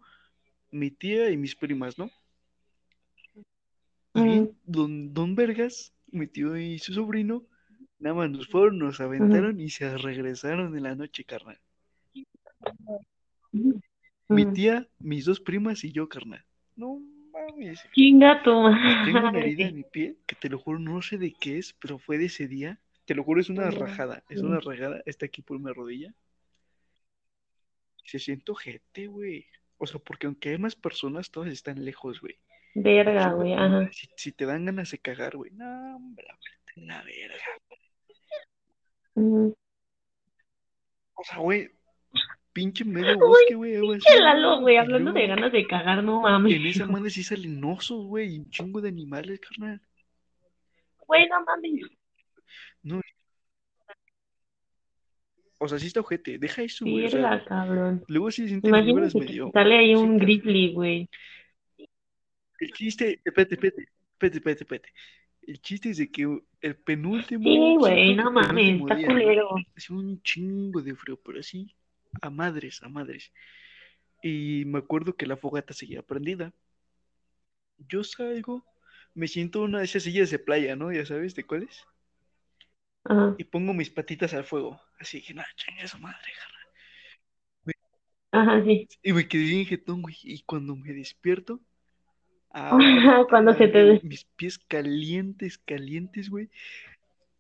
mi 0.73 0.91
tía 0.91 1.31
y 1.31 1.37
mis 1.37 1.57
primas, 1.57 1.99
¿no? 1.99 2.11
Y 4.15 4.51
don, 4.65 5.13
don 5.15 5.35
Vergas, 5.35 5.93
mi 6.09 6.27
tío 6.27 6.57
y 6.57 6.79
su 6.79 6.93
sobrino, 6.95 7.45
nada 8.03 8.17
más 8.17 8.31
nos 8.31 8.49
fueron, 8.49 8.79
nos 8.79 9.01
aventaron 9.01 9.61
y 9.61 9.71
se 9.71 9.97
regresaron 9.97 10.77
en 10.77 10.83
la 10.83 10.95
noche, 10.97 11.25
carnal. 11.25 11.59
Mi 14.29 14.47
tía, 14.53 14.89
mis 14.99 15.25
dos 15.25 15.41
primas 15.41 15.85
y 15.85 15.93
yo, 15.93 16.09
carnal. 16.09 16.45
No 16.75 17.01
mames. 17.33 17.81
Chinga 17.95 18.43
tu 18.43 18.51
tengo 19.05 19.29
una 19.29 19.39
herida 19.39 19.69
en 19.69 19.77
mi 19.77 19.85
pie 19.85 20.17
que 20.27 20.35
te 20.35 20.49
lo 20.49 20.59
juro, 20.59 20.81
no 20.81 21.01
sé 21.01 21.17
de 21.17 21.33
qué 21.33 21.59
es, 21.59 21.75
pero 21.75 21.99
fue 21.99 22.19
de 22.19 22.27
ese 22.27 22.49
día. 22.49 22.81
Te 23.05 23.15
lo 23.15 23.23
juro, 23.25 23.41
es 23.41 23.49
una 23.49 23.71
rajada. 23.71 24.25
Es 24.29 24.43
una 24.43 24.59
rajada. 24.61 25.03
Está 25.07 25.27
aquí 25.27 25.43
por 25.43 25.59
mi 25.59 25.73
rodilla. 25.73 26.13
Se 28.05 28.19
siento 28.19 28.55
gente, 28.55 29.07
güey. 29.07 29.47
O 29.79 29.87
sea, 29.87 30.01
porque 30.01 30.27
aunque 30.27 30.51
hay 30.51 30.59
más 30.59 30.77
personas, 30.77 31.31
todas 31.31 31.53
están 31.53 31.85
lejos, 31.85 32.21
güey. 32.21 32.37
Verga, 32.75 33.33
güey, 33.33 33.55
ajá. 33.55 33.91
Si, 33.93 34.09
si 34.17 34.33
te 34.33 34.47
dan 34.47 34.65
ganas 34.65 34.91
de 34.93 34.99
cagar, 34.99 35.37
güey. 35.37 35.51
No, 35.53 35.97
hombre, 35.97 36.27
la 36.77 37.03
verga. 37.03 37.45
O 39.15 39.55
sea, 41.25 41.39
güey, 41.39 41.71
pinche 42.53 42.85
medio 42.85 43.19
bosque, 43.19 43.55
güey. 43.55 43.81
Pinche 43.81 44.21
Lalo, 44.21 44.61
güey, 44.61 44.77
hablando 44.77 45.13
de 45.13 45.27
ganas 45.27 45.53
de 45.53 45.67
cagar, 45.67 46.03
no 46.03 46.23
mames. 46.23 46.55
En 46.55 46.67
esa 46.67 46.87
madre 46.87 47.11
sí 47.11 47.23
salen 47.23 47.63
osos, 47.65 48.07
güey, 48.07 48.35
y 48.35 48.39
un 48.39 48.51
chingo 48.51 48.81
de 48.81 48.89
animales, 48.89 49.41
carnal. 49.41 49.81
Güey, 51.07 51.29
no 51.29 51.45
mames. 51.45 51.83
No. 52.83 53.01
O 55.59 55.69
sea, 55.69 55.79
sí 55.79 55.87
está 55.87 56.01
ojete. 56.01 56.39
Deja 56.39 56.63
eso, 56.63 56.85
güey. 56.85 57.07
O 57.07 57.11
sea, 57.11 57.45
cabrón. 57.45 58.03
luego 58.09 58.31
sí 58.33 58.43
vibras 58.47 58.65
Imagínate 58.65 59.13
que 59.13 59.19
medio. 59.21 59.51
sale 59.53 59.79
ahí 59.79 59.95
un 59.95 60.19
cositas. 60.19 60.27
grizzly, 60.27 60.73
güey. 60.73 61.09
El 62.59 62.73
chiste, 62.73 63.21
espérate, 63.25 63.55
espérate, 63.55 63.83
espérate, 63.83 64.39
espérate, 64.39 64.65
espérate. 64.65 64.89
El 65.47 65.61
chiste 65.61 65.91
es 65.91 65.99
de 65.99 66.11
que 66.11 66.41
el 66.61 66.77
penúltimo, 66.77 67.45
Sí, 67.45 67.77
güey, 67.79 68.15
no 68.17 68.31
mames, 68.31 68.81
está 68.81 68.97
culero. 69.07 69.49
Hacía 69.77 69.97
un 69.97 70.23
chingo 70.23 70.81
de 70.83 70.95
frío, 70.95 71.17
pero 71.23 71.41
así, 71.41 71.75
a 72.21 72.31
madres, 72.31 72.83
a 72.83 72.89
madres. 72.89 73.33
Y 74.23 74.65
me 74.67 74.79
acuerdo 74.81 75.17
que 75.17 75.27
la 75.27 75.37
fogata 75.37 75.75
seguía 75.75 76.03
prendida. 76.03 76.53
Yo 77.87 78.03
salgo, 78.03 78.65
me 79.15 79.29
siento 79.29 79.59
en 79.59 79.65
una 79.67 79.81
de 79.81 79.85
esas 79.85 80.05
sillas 80.05 80.31
de 80.31 80.39
playa, 80.39 80.75
¿no? 80.75 80.91
Ya 80.91 81.05
sabes 81.05 81.35
de 81.35 81.45
cuáles. 81.45 81.85
Ajá, 83.05 83.37
Y 83.37 83.45
pongo 83.45 83.75
mis 83.75 83.91
patitas 83.91 84.33
al 84.33 84.45
fuego. 84.45 84.81
Así 84.99 85.21
que, 85.23 85.35
no, 85.35 85.43
chinga 85.55 85.87
su 85.87 85.99
madre, 85.99 86.33
carnal. 86.39 86.67
ajá, 88.33 88.63
sí. 88.65 88.89
Y 89.03 89.13
me 89.13 89.29
quedé 89.29 89.45
bien 89.45 89.67
jetón, 89.67 90.03
güey. 90.03 90.17
Y 90.23 90.43
cuando 90.43 90.75
me 90.77 90.93
despierto, 90.93 91.61
ah, 92.53 92.79
Cuando 93.29 93.55
se 93.55 93.69
te 93.69 94.01
mis 94.03 94.25
pies 94.37 94.59
calientes, 94.59 95.59
calientes, 95.59 96.31
güey. 96.31 96.49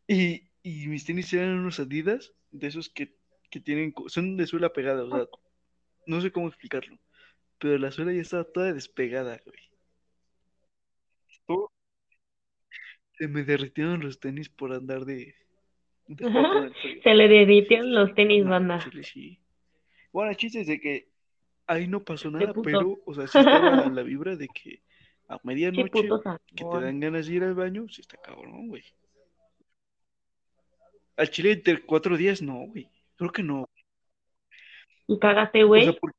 Y, 0.07 0.43
y 0.63 0.89
mis 0.89 1.05
tenis 1.05 1.33
eran 1.33 1.59
unos 1.59 1.81
Adidas, 1.81 2.35
de 2.51 2.67
esos 2.67 2.89
que, 2.89 3.15
que 3.51 3.61
tienen, 3.61 3.95
son 4.07 4.37
de 4.37 4.47
suela 4.47 4.73
pegada, 4.73 5.05
o 5.05 5.11
sea, 5.11 5.27
no 6.07 6.21
sé 6.21 6.31
cómo 6.33 6.49
explicarlo. 6.49 6.99
Pero 7.59 7.79
la 7.79 7.91
suela 7.93 8.13
ya 8.13 8.21
estaba 8.21 8.45
toda 8.45 8.73
despegada, 8.73 9.41
güey. 9.45 9.73
Se 13.19 13.29
me 13.29 13.45
derritieron 13.45 14.01
los 14.01 14.19
tenis 14.19 14.49
por 14.49 14.73
andar 14.73 15.05
de, 15.05 15.35
de. 16.09 16.73
Se 17.03 17.15
le 17.15 17.29
derritieron 17.29 17.95
los 17.95 18.15
tenis, 18.15 18.45
No, 18.45 18.51
banda. 18.51 18.81
sí. 19.03 19.39
Bueno, 20.13 20.31
el 20.31 20.37
chiste 20.37 20.63
es 20.63 20.67
de 20.67 20.81
que 20.81 21.09
ahí 21.67 21.87
no 21.87 22.05
pasó 22.05 22.31
nada, 22.31 22.53
pero, 22.65 23.01
o 23.05 23.15
sea, 23.15 23.27
sí 23.27 23.39
estaba 23.39 23.89
la 23.89 24.03
vibra 24.03 24.37
de 24.37 24.49
que 24.49 24.83
a 25.35 25.41
medianoche 25.43 25.91
que 26.55 26.65
te 26.65 26.81
dan 26.81 27.01
ganas 27.01 27.27
de 27.27 27.35
ir 27.35 27.45
al 27.45 27.55
baño, 27.55 27.87
sí 27.89 28.01
está 28.03 28.17
cabrón, 28.19 28.69
güey. 28.69 28.83
Al 31.17 31.31
chile 31.31 31.53
entre 31.53 31.83
cuatro 31.83 32.17
días, 32.17 32.41
no, 32.43 32.67
güey. 32.67 32.89
Creo 33.17 33.31
que 33.31 33.43
no. 33.43 33.69
Y 35.07 35.19
cagaste, 35.19 35.65
O 35.65 35.69
güey. 35.69 35.85
sea, 35.85 35.93
porque 35.95 36.19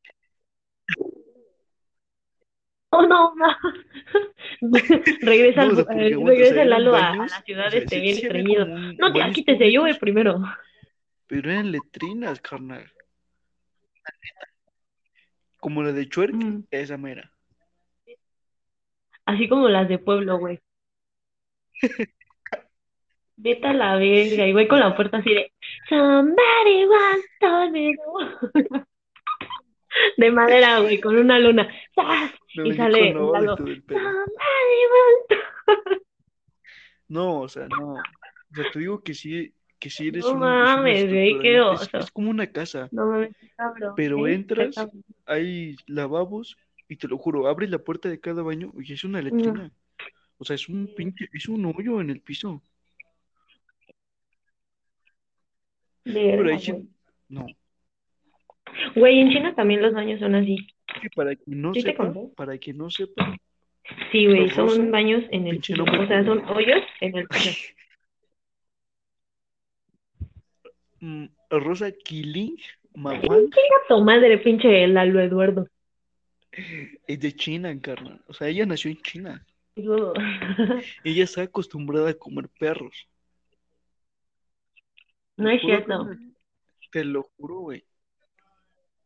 Oh, 2.96 3.02
no, 3.08 3.34
no. 3.36 3.48
regresa, 5.22 5.66
no, 5.66 5.72
o 5.72 5.76
sea, 5.84 5.96
eh, 5.98 6.16
o 6.16 6.28
regresa 6.28 6.64
Lalo 6.64 6.96
a, 6.96 7.08
a 7.10 7.16
la 7.16 7.24
o 7.26 7.28
ciudad 7.44 7.70
sea, 7.72 7.80
este 7.80 7.96
sí- 7.96 8.02
bien 8.02 8.16
sí 8.18 8.22
estreñido. 8.28 8.66
un- 8.66 8.96
No, 8.98 9.12
te, 9.12 9.24
aquí 9.24 9.44
te 9.44 9.54
lleve 9.56 9.72
públicos, 9.80 9.98
primero. 10.00 10.36
pero 11.28 11.50
eran 11.52 11.72
letrinas, 11.72 12.40
carnal. 12.40 12.92
Como 15.60 15.82
la 15.82 15.92
de 15.92 16.08
Chuerk, 16.08 16.36
Mm. 16.36 16.66
esa 16.70 16.98
mera. 16.98 17.33
Así 19.26 19.48
como 19.48 19.70
las 19.70 19.88
de 19.88 20.00
pueblo, 20.00 20.38
güey. 20.38 20.60
Vete 23.36 23.68
a 23.68 23.74
la 23.74 23.96
verga. 23.98 24.48
Y 24.48 24.52
güey 24.54 24.68
con 24.68 24.80
la 24.80 24.96
puerta 24.96 25.18
así 25.18 25.34
de 25.34 25.52
Somebody 25.90 26.86
me 27.72 27.94
no". 27.94 28.84
De 30.18 30.32
madera, 30.32 30.80
güey, 30.80 31.00
con 31.00 31.16
una 31.16 31.38
luna. 31.38 31.68
Me 32.56 32.70
Y 32.70 32.74
sale 32.74 33.10
y 33.10 33.14
Lalo. 33.14 33.56
Somebody 33.58 34.00
once 35.68 36.02
No, 37.08 37.42
o 37.42 37.48
sea, 37.48 37.68
no. 37.68 37.94
O 37.94 38.56
sea, 38.56 38.72
te 38.72 38.80
digo 38.80 39.02
que 39.04 39.14
sí, 39.14 39.54
que 39.80 39.90
sí 39.92 40.08
eres 40.08 40.24
No 40.26 40.32
un, 40.32 40.38
es 40.38 40.40
mames, 40.40 41.10
güey, 41.10 41.40
qué 41.40 41.56
es- 41.58 41.62
oso. 41.62 41.98
es 42.00 42.12
como 42.12 42.30
una 42.32 42.52
casa. 42.52 42.90
No 42.92 43.06
mames, 43.08 43.36
cabrón. 43.56 43.94
Pero 43.96 44.28
entras, 44.28 44.76
hay 45.26 45.76
lavabos 45.86 46.58
y 46.94 46.96
te 46.96 47.08
lo 47.08 47.18
juro, 47.18 47.48
abres 47.48 47.72
la 47.72 47.80
puerta 47.80 48.08
de 48.08 48.20
cada 48.20 48.44
baño 48.44 48.72
y 48.80 48.94
es 48.94 49.04
una 49.04 49.20
letrina. 49.20 49.72
O 50.38 50.46
sea, 50.46 50.56
es 50.56 50.70
un 50.70 50.94
pinche, 50.96 51.28
es 51.34 51.50
un 51.50 51.66
hoyo 51.66 52.00
en 52.02 52.12
el 52.12 52.22
piso. 52.22 52.62
Pero 56.04 56.44
güey. 56.44 56.88
no, 57.30 57.46
Güey, 58.96 59.20
en 59.20 59.32
China 59.32 59.56
también 59.56 59.82
los 59.82 59.94
baños 59.94 60.20
son 60.20 60.36
así. 60.36 60.68
que 61.02 61.10
para 61.16 61.36
quien 61.36 61.62
no 61.62 61.74
¿Sí 61.74 61.82
te 61.82 61.92
sepa, 61.92 62.12
conté? 62.12 62.36
para 62.36 62.58
quien 62.60 62.78
no 62.78 62.90
sepa, 62.92 63.36
Sí, 64.12 64.26
güey, 64.28 64.48
Los 64.50 64.54
son 64.54 64.92
baños 64.92 65.24
en 65.32 65.48
el 65.48 65.56
pinche 65.56 65.74
piso. 65.74 65.84
nombre 65.86 66.04
O 66.04 66.08
sea, 66.08 66.24
son 66.24 66.46
hoyos 66.50 66.82
en 67.02 67.18
el 67.18 67.28
piso. 67.28 67.50
mm, 71.00 71.26
Rosa 71.50 71.92
Kiling 71.92 72.56
Mawang 72.96 73.50
Chinga 73.50 73.78
tu 73.88 74.04
madre, 74.04 74.38
pinche 74.38 74.88
Lalo 74.88 75.20
Eduardo. 75.20 75.68
Es 77.08 77.20
de 77.20 77.36
China, 77.36 77.80
carnal. 77.82 78.22
O 78.28 78.34
sea, 78.34 78.48
ella 78.48 78.66
nació 78.66 78.92
en 78.92 79.02
China. 79.02 79.46
Ella 81.04 81.24
está 81.24 81.42
acostumbrada 81.42 82.12
a 82.12 82.14
comer 82.14 82.48
perros. 82.60 83.08
No 85.38 85.50
es 85.50 85.62
cierto. 85.62 86.10
Te 86.92 87.04
lo 87.04 87.24
juro, 87.24 87.60
güey. 87.62 87.84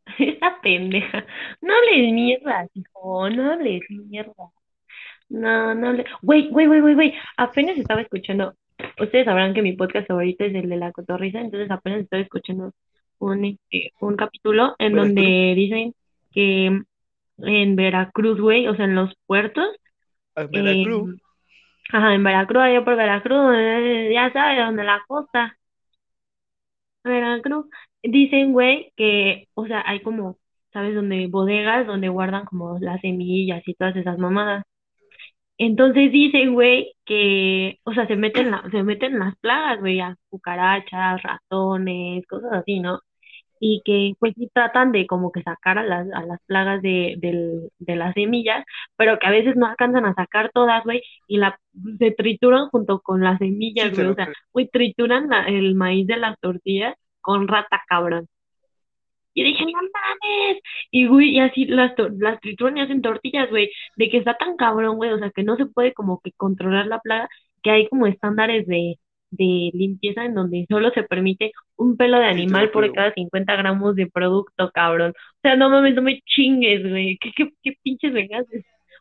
Esta 0.20 0.60
pendeja. 0.62 1.26
No 1.62 1.74
hables 1.74 2.14
mierda, 2.14 2.68
hijo. 2.74 3.30
No 3.30 3.54
hables 3.54 3.82
mierda. 3.90 4.52
No, 5.30 5.74
no 5.74 5.88
hables. 5.88 6.06
Güey, 6.22 6.50
güey, 6.50 6.68
güey, 6.68 6.82
güey, 6.82 6.96
güey. 6.96 7.14
Apenas 7.38 7.78
estaba 7.78 8.02
escuchando. 8.02 8.54
Ustedes 9.00 9.26
sabrán 9.26 9.54
que 9.54 9.62
mi 9.62 9.74
podcast 9.74 10.08
favorito 10.08 10.44
es 10.44 10.54
el 10.54 10.70
de 10.70 10.78
la 10.78 10.92
cotorriza, 10.92 11.40
entonces 11.40 11.72
apenas 11.72 12.02
estaba 12.02 12.22
escuchando 12.22 12.74
un, 13.20 13.46
este, 13.46 13.92
un 14.02 14.16
capítulo 14.16 14.76
en 14.78 14.94
donde 14.94 15.54
dicen 15.56 15.96
que 16.32 16.84
en 17.40 17.76
Veracruz, 17.76 18.40
güey, 18.42 18.68
o 18.68 18.76
sea, 18.76 18.86
en 18.86 18.96
los 18.96 19.14
puertos, 19.26 19.66
A 20.36 20.44
Veracruz. 20.46 21.10
eh, 21.10 21.20
ajá, 21.94 22.16
en 22.16 22.24
Veracruz, 22.24 22.64
allá 22.64 22.84
por 22.86 22.96
Veracruz, 22.98 23.56
eh, 23.58 24.12
ya 24.14 24.32
sabes, 24.34 24.60
donde 24.66 24.84
la 24.84 25.02
costa, 25.08 25.58
Veracruz, 27.04 27.66
dicen, 28.04 28.54
güey, 28.54 28.92
que, 28.98 29.48
o 29.54 29.66
sea, 29.66 29.84
hay 29.86 30.02
como, 30.02 30.38
¿sabes? 30.74 30.94
Donde 30.96 31.28
bodegas 31.28 31.88
donde 31.88 32.10
guardan 32.10 32.46
como 32.46 32.78
las 32.80 33.02
semillas 33.02 33.64
y 33.68 33.74
todas 33.76 33.96
esas 33.96 34.18
mamadas. 34.18 34.64
Entonces 35.58 36.12
dicen, 36.12 36.54
güey, 36.54 36.94
que, 37.06 37.80
o 37.84 37.94
sea, 37.94 38.08
se 38.08 38.16
meten 38.16 38.52
la, 38.52 38.64
se 38.72 38.84
meten 38.84 39.20
las 39.20 39.36
plagas, 39.40 39.80
güey, 39.80 40.00
a 40.02 40.16
cucarachas, 40.30 41.22
ratones, 41.24 42.26
cosas 42.28 42.54
así, 42.54 42.80
¿no? 42.80 43.00
Y 43.60 43.82
que, 43.86 44.14
pues, 44.20 44.34
sí 44.36 44.50
tratan 44.54 44.92
de 44.92 45.08
como 45.08 45.32
que 45.32 45.42
sacar 45.44 45.78
a 45.80 45.84
las, 45.84 46.08
a 46.14 46.24
las 46.26 46.40
plagas 46.46 46.82
de, 46.82 47.16
del- 47.20 47.70
de 47.80 47.96
las 47.96 48.14
semillas, 48.14 48.64
pero 48.96 49.18
que 49.20 49.28
a 49.28 49.32
veces 49.32 49.56
no 49.56 49.66
alcanzan 49.68 50.06
a 50.06 50.14
sacar 50.14 50.52
todas, 50.54 50.84
güey, 50.84 51.02
y 51.28 51.38
la, 51.38 51.60
se 52.00 52.12
trituran 52.12 52.70
junto 52.70 53.00
con 53.02 53.22
las 53.24 53.40
semillas, 53.40 53.94
güey, 53.96 54.08
o 54.08 54.16
sea, 54.16 54.30
güey, 54.54 54.68
trituran 54.70 55.30
la- 55.30 55.46
el 55.48 55.76
maíz 55.76 56.08
de 56.08 56.18
las 56.18 56.40
tortillas 56.40 56.96
con 57.22 57.48
rata, 57.48 57.82
cabrón. 57.88 58.28
Y 59.34 59.44
dije, 59.44 59.66
no 59.66 59.72
mames. 59.74 60.62
Y, 60.92 61.06
güey, 61.08 61.30
y 61.36 61.40
así 61.40 61.66
las, 61.66 61.94
las 62.18 62.40
trituran 62.42 62.78
y 62.78 62.82
hacen 62.82 63.02
tortillas, 63.02 63.50
güey. 63.50 63.70
De 63.96 64.10
que 64.10 64.18
está 64.18 64.36
tan 64.36 64.56
cabrón, 64.58 64.96
güey. 64.98 65.12
O 65.12 65.20
sea, 65.20 65.30
que 65.32 65.44
no 65.44 65.56
se 65.58 65.68
puede 65.68 65.94
como 65.94 66.20
que 66.22 66.32
controlar 66.34 66.88
la 66.88 67.00
plaga. 67.00 67.30
Que 67.62 67.70
hay 67.72 67.88
como 67.90 68.08
estándares 68.08 68.66
de, 68.68 68.96
de 69.30 69.72
limpieza 69.74 70.26
en 70.26 70.34
donde 70.36 70.66
solo 70.70 70.90
se 70.92 71.04
permite 71.04 71.52
un 71.76 71.98
pelo 71.98 72.20
de 72.20 72.26
animal 72.26 72.72
por 72.72 72.92
cada 72.94 73.14
50 73.14 73.56
gramos 73.56 73.96
de 73.96 74.08
producto, 74.08 74.72
cabrón. 74.74 75.12
O 75.12 75.40
sea, 75.42 75.56
no 75.56 75.70
mames, 75.70 75.96
no 75.96 76.02
me 76.02 76.22
chingues, 76.26 76.90
güey. 76.90 77.18
¿Qué, 77.20 77.32
qué, 77.36 77.52
qué 77.64 77.74
pinches 77.84 78.14
de- 78.14 78.30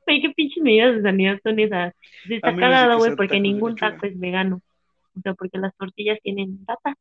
Güey, 0.07 0.21
qué 0.23 0.31
pinches 0.31 0.63
medidas 0.63 0.97
de 0.97 1.03
sanidad 1.03 1.39
son 1.43 1.59
esas. 1.59 1.95
Se 2.27 2.37
está 2.37 2.55
cagado, 2.55 2.99
güey, 2.99 3.17
porque 3.17 3.41
ningún 3.41 3.77
taco 3.77 4.07
es 4.07 4.19
vegano. 4.19 4.61
O 5.17 5.21
sea, 5.21 5.35
porque 5.35 5.59
las 5.59 5.75
tortillas 5.77 6.19
tienen 6.23 6.65
data. 6.65 6.95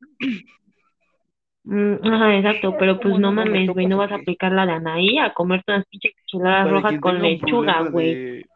Mm, 1.66 1.94
ajá, 2.02 2.36
exacto, 2.36 2.76
pero 2.78 3.00
pues 3.00 3.14
¿Cómo 3.14 3.18
no 3.20 3.30
no? 3.32 3.36
No 3.36 3.44
me 3.44 3.50
mames, 3.50 3.70
güey, 3.70 3.86
no 3.86 3.96
vas 3.96 4.12
a 4.12 4.16
aplicar 4.16 4.52
la 4.52 4.66
de 4.66 4.72
Anaí 4.72 5.16
a 5.18 5.32
comerte 5.32 5.72
unas 5.72 5.86
pinches 5.86 6.12
enchiladas 6.20 6.64
Para 6.66 6.70
rojas 6.76 7.00
con 7.00 7.22
lechuga, 7.22 7.80
güey. 7.88 8.14
de 8.14 8.46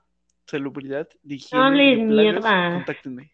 salubridad, 0.49 1.09
de 1.23 1.35
No 1.35 1.37
higiene, 1.37 1.97
de 1.97 2.07
plagas, 2.07 2.35
mierda. 2.35 2.73
contáctenme. 2.75 3.33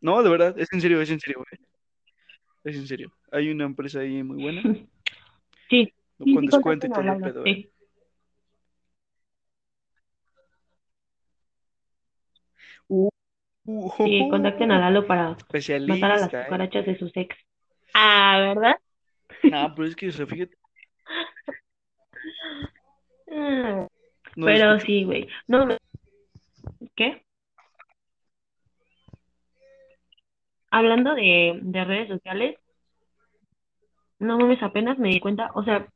No, 0.00 0.22
de 0.22 0.30
verdad, 0.30 0.58
es 0.58 0.72
en 0.72 0.80
serio, 0.80 1.00
es 1.00 1.10
en 1.10 1.20
serio, 1.20 1.38
güey. 1.38 1.68
Es 2.64 2.76
en 2.76 2.86
serio. 2.86 3.12
Hay 3.32 3.50
una 3.50 3.64
empresa 3.64 4.00
ahí 4.00 4.22
muy 4.22 4.42
buena, 4.42 4.62
Sí, 5.70 5.92
sí, 6.24 6.34
con 6.34 6.44
sí, 6.44 6.50
descuento 6.50 6.86
y 6.86 6.90
todo 6.90 7.00
el 7.02 7.20
pedo, 7.20 7.46
¿eh? 7.46 7.52
sí. 7.54 7.70
Uh, 12.88 13.08
Sí, 13.98 14.26
contacten 14.30 14.70
a 14.72 14.78
Lalo 14.78 15.06
para 15.06 15.36
matar 15.86 16.12
a 16.12 16.16
las 16.16 16.32
¿eh? 16.32 16.44
cucarachas 16.44 16.86
de 16.86 16.98
sus 16.98 17.14
ex. 17.14 17.36
Ah, 17.92 18.38
¿verdad? 18.54 18.76
No, 19.42 19.74
pero 19.74 19.88
es 19.88 19.94
que, 19.94 20.08
o 20.08 20.12
sea, 20.12 20.26
fíjate, 20.26 20.56
Ah, 23.30 23.86
no 24.38 24.46
Pero 24.46 24.74
escucho. 24.74 24.86
sí, 24.86 25.04
güey. 25.04 25.28
No, 25.48 25.66
me- 25.66 25.78
¿qué? 26.94 27.24
Hablando 30.70 31.14
de, 31.14 31.58
de 31.60 31.84
redes 31.84 32.08
sociales, 32.08 32.56
no 34.20 34.38
mames, 34.38 34.62
apenas 34.62 34.98
me 34.98 35.08
di 35.08 35.18
cuenta, 35.18 35.50
o 35.54 35.64
sea, 35.64 35.88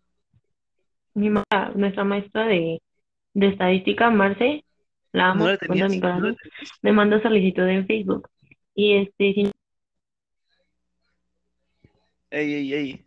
mi 1.14 1.30
ma- 1.30 1.44
nuestra 1.76 2.02
maestra 2.04 2.46
de, 2.46 2.82
de 3.34 3.46
estadística, 3.48 4.10
Marce, 4.10 4.64
la 5.12 5.34
¿No 5.34 5.44
amo 5.44 5.44
mi? 5.68 5.78
¿No 6.00 6.34
me 6.82 6.92
mandó 6.92 7.20
solicitud 7.20 7.68
en 7.68 7.86
Facebook. 7.86 8.28
Y 8.74 8.96
este, 8.96 9.34
si 9.34 9.52
Ey, 12.30 12.54
ey, 12.54 12.74
ey. 12.74 13.06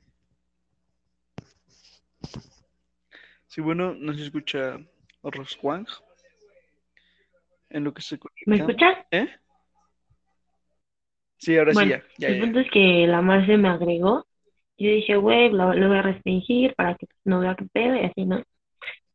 Sí, 3.47 3.59
bueno, 3.59 3.95
no 3.95 4.13
se 4.13 4.23
escucha 4.23 4.77
Roswang 5.31 5.87
en 7.69 7.83
lo 7.83 7.93
que 7.93 8.01
se 8.01 8.17
¿me 8.45 8.57
conecta. 8.57 8.57
escuchas? 8.57 8.97
¿Eh? 9.11 9.27
Sí, 11.37 11.57
ahora 11.57 11.73
sí, 11.73 11.89
ya, 11.89 12.03
ya, 12.17 12.29
el 12.29 12.35
ya. 12.37 12.41
punto 12.41 12.59
es 12.59 12.71
que 12.71 13.07
la 13.07 13.21
Marce 13.21 13.57
me 13.57 13.69
agregó. 13.69 14.25
Y 14.77 14.85
yo 14.87 14.91
dije, 14.91 15.15
güey, 15.15 15.49
lo, 15.51 15.73
lo 15.73 15.87
voy 15.87 15.97
a 15.97 16.01
restringir 16.01 16.75
para 16.75 16.95
que 16.95 17.07
no 17.23 17.39
vea 17.39 17.55
qué 17.55 17.65
pedo 17.71 17.95
y 17.95 18.01
así, 18.05 18.25
¿no? 18.25 18.43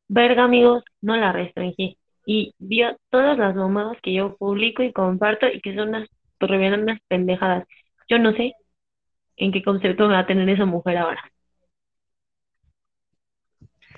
Verga, 0.09 0.45
amigos, 0.45 0.85
no 1.01 1.17
la 1.17 1.33
restringí. 1.33 1.99
Y 2.27 2.55
vio 2.59 2.97
todas 3.11 3.39
las 3.39 3.55
mamadas 3.57 3.99
que 4.03 4.13
yo 4.15 4.37
publico 4.37 4.83
y 4.83 4.93
comparto 4.93 5.49
y 5.49 5.61
que 5.61 5.75
son 5.75 5.91
unas 5.91 6.09
revelan 6.41 7.01
pendejadas. 7.09 7.67
Yo 8.09 8.19
no 8.19 8.33
sé 8.33 8.55
en 9.37 9.53
qué 9.53 9.63
concepto 9.63 10.09
me 10.09 10.15
va 10.15 10.21
a 10.21 10.27
tener 10.27 10.49
esa 10.49 10.65
mujer 10.67 10.99
ahora. 10.99 11.23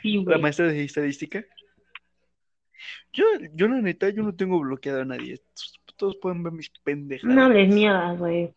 Sí, 0.03 0.25
La 0.27 0.39
maestra 0.39 0.67
de 0.67 0.85
estadística. 0.85 1.45
Yo, 3.13 3.25
yo 3.55 3.69
la 3.69 3.81
neta, 3.81 4.11
yo 4.11 4.23
no 4.23 4.35
tengo 4.35 4.59
bloqueado 4.61 5.03
a 5.03 5.05
nadie. 5.05 5.41
Todos 5.97 6.17
pueden 6.21 6.43
ver 6.43 6.53
mis 6.53 6.71
pendejadas. 6.71 7.35
No 7.35 7.45
hables 7.45 7.69
mierdas, 7.73 8.19
güey. 8.19 8.53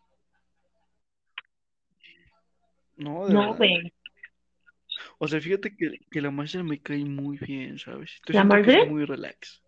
No, 2.96 3.26
de 3.26 3.34
No, 3.34 3.40
verdad. 3.40 3.56
güey. 3.56 3.92
O 5.18 5.28
sea, 5.28 5.40
fíjate 5.40 5.74
que, 5.76 5.98
que 6.10 6.20
la 6.20 6.30
maestra 6.30 6.62
me 6.62 6.80
cae 6.80 7.04
muy 7.04 7.38
bien, 7.38 7.78
¿sabes? 7.78 8.20
¿La 8.28 8.44
Margaret? 8.44 8.88
muy 8.88 9.04
relax. 9.04 9.62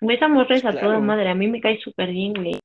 Esa 0.00 0.28
morra 0.28 0.56
es 0.56 0.64
a 0.64 0.72
toda 0.78 0.98
madre. 1.00 1.28
A 1.30 1.34
mí 1.34 1.48
me 1.48 1.60
cae 1.60 1.78
súper 1.80 2.10
bien, 2.10 2.34
güey. 2.34 2.58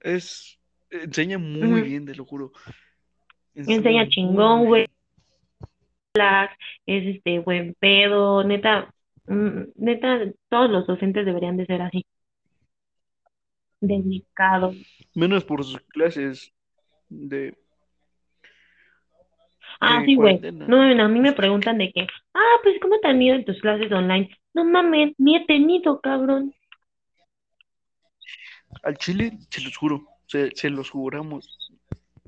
Es, 0.00 0.58
enseña 0.90 1.38
muy 1.38 1.82
bien, 1.82 2.06
te 2.06 2.14
lo 2.14 2.24
juro. 2.24 2.52
Enseña 3.54 4.08
chingón, 4.08 4.66
güey. 4.66 4.86
Relax, 6.16 6.56
es 6.86 7.16
este 7.16 7.40
buen 7.40 7.74
pedo, 7.78 8.42
neta. 8.42 8.92
mm, 9.26 9.60
Neta, 9.76 10.20
todos 10.48 10.70
los 10.70 10.86
docentes 10.86 11.26
deberían 11.26 11.56
de 11.56 11.66
ser 11.66 11.82
así. 11.82 12.04
Dedicados. 13.80 14.76
Menos 15.14 15.44
por 15.44 15.62
sus 15.62 15.80
clases 15.82 16.52
de, 17.08 17.54
Ah, 19.80 20.02
sí, 20.06 20.14
güey. 20.14 20.40
No, 20.52 20.80
a 20.80 21.08
mí 21.08 21.20
me 21.20 21.32
preguntan 21.32 21.76
de 21.78 21.92
que, 21.92 22.06
ah, 22.34 22.56
pues, 22.62 22.76
¿cómo 22.80 22.98
te 23.00 23.08
han 23.08 23.20
ido 23.20 23.36
en 23.36 23.44
tus 23.44 23.60
clases 23.60 23.92
online? 23.92 24.30
No 24.54 24.64
mames, 24.64 25.12
ni 25.18 25.36
he 25.36 25.44
tenido, 25.44 26.00
cabrón. 26.00 26.54
Al 28.82 28.96
Chile, 28.96 29.32
se 29.50 29.60
los 29.60 29.76
juro, 29.76 30.06
se, 30.26 30.50
se 30.54 30.70
los 30.70 30.90
juramos. 30.90 31.70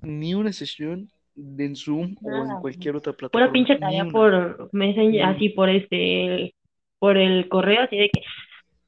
Ni 0.02 0.34
una 0.34 0.52
sesión 0.52 1.10
en 1.58 1.76
Zoom 1.76 2.16
o 2.22 2.30
en 2.30 2.46
güey. 2.46 2.60
cualquier 2.60 2.96
otra 2.96 3.12
Pura 3.12 3.28
plataforma. 3.30 3.52
pinche 3.52 3.74
Ni 3.74 3.80
tarea 3.80 4.04
por 4.06 4.68
Messenger, 4.72 5.22
así 5.24 5.48
por 5.50 5.68
este, 5.68 6.54
por 6.98 7.16
el 7.16 7.48
correo, 7.48 7.82
así 7.82 7.96
de 7.96 8.10
que 8.10 8.22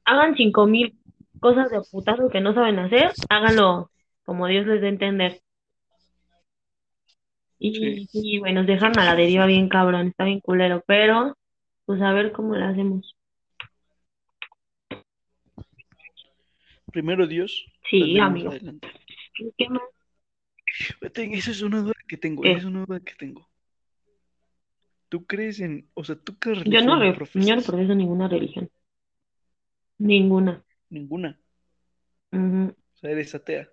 hagan 0.05 0.35
cinco 0.35 0.67
mil 0.67 0.93
cosas 1.39 1.69
de 1.71 1.81
putazo 1.91 2.29
que 2.29 2.41
no 2.41 2.53
saben 2.53 2.79
hacer, 2.79 3.11
háganlo 3.29 3.89
como 4.25 4.47
Dios 4.47 4.67
les 4.67 4.81
dé 4.81 4.87
a 4.87 4.89
entender. 4.89 5.41
Y 7.57 8.07
Sí. 8.07 8.41
nos 8.41 8.65
dejan 8.65 8.97
a 8.99 9.05
la 9.05 9.15
deriva 9.15 9.45
bien 9.45 9.69
cabrón, 9.69 10.07
está 10.07 10.25
bien 10.25 10.39
culero, 10.39 10.83
pero 10.87 11.37
pues 11.85 12.01
a 12.01 12.11
ver 12.11 12.31
cómo 12.31 12.55
lo 12.55 12.65
hacemos. 12.65 13.15
Primero 16.91 17.25
Dios, 17.27 17.65
Sí, 17.89 18.19
amigo. 18.19 18.49
adelante. 18.49 18.89
¿Qué 19.57 19.69
más? 19.69 19.81
Esa 21.13 21.51
es 21.51 21.61
una 21.61 21.81
duda 21.81 21.93
que 22.07 22.17
tengo, 22.17 22.43
esa 22.43 22.59
es 22.59 22.65
una 22.65 22.85
duda 22.85 22.99
que 22.99 23.13
tengo. 23.15 23.47
¿Tú 25.09 25.25
crees 25.25 25.59
en, 25.59 25.89
o 25.93 26.03
sea, 26.03 26.15
tú 26.15 26.37
qué 26.39 26.53
Yo 26.65 26.81
no, 26.81 26.97
religión 26.97 27.43
yo 27.43 27.55
no 27.55 27.61
profeso 27.61 27.95
ninguna 27.95 28.27
religión. 28.27 28.69
Ninguna. 29.97 30.63
Ninguna. 30.89 31.39
O 32.31 32.73
sea, 32.95 33.11
eres 33.11 33.35
atea. 33.35 33.69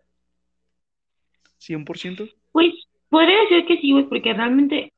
¿100%? 1.60 2.34
Pues 2.52 2.74
podría 3.08 3.48
ser 3.48 3.66
que 3.66 3.80
sí, 3.80 3.92
güey, 3.92 4.08
porque 4.08 4.32
realmente, 4.32 4.92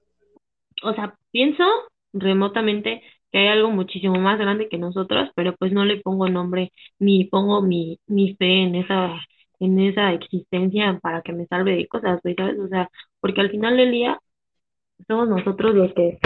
o 0.83 0.95
sea, 0.95 1.15
pienso 1.31 1.65
remotamente 2.13 3.03
que 3.31 3.39
hay 3.39 3.49
algo 3.49 3.71
muchísimo 3.71 4.17
más 4.17 4.39
grande 4.39 4.69
que 4.69 4.79
nosotros, 4.79 5.31
pero 5.35 5.55
pues 5.57 5.73
no 5.73 5.85
le 5.85 5.99
pongo 5.99 6.29
nombre 6.29 6.73
ni 6.99 7.25
pongo 7.25 7.63
mi, 7.63 8.01
mi 8.07 8.35
fe 8.35 8.63
en 8.63 8.75
esa, 8.75 9.21
en 9.61 9.79
esa 9.79 10.13
existencia 10.13 10.99
para 11.03 11.23
que 11.23 11.33
me 11.33 11.47
salve 11.47 11.77
de 11.77 11.87
cosas, 11.87 12.21
güey, 12.23 12.35
¿sabes? 12.35 12.59
O 12.59 12.69
sea, 12.69 12.91
porque 13.21 13.41
al 13.41 13.51
final 13.51 13.77
del 13.77 13.93
día 13.93 14.19
somos 15.07 15.29
nosotros 15.29 15.75
los 15.75 15.93
que. 15.95 16.19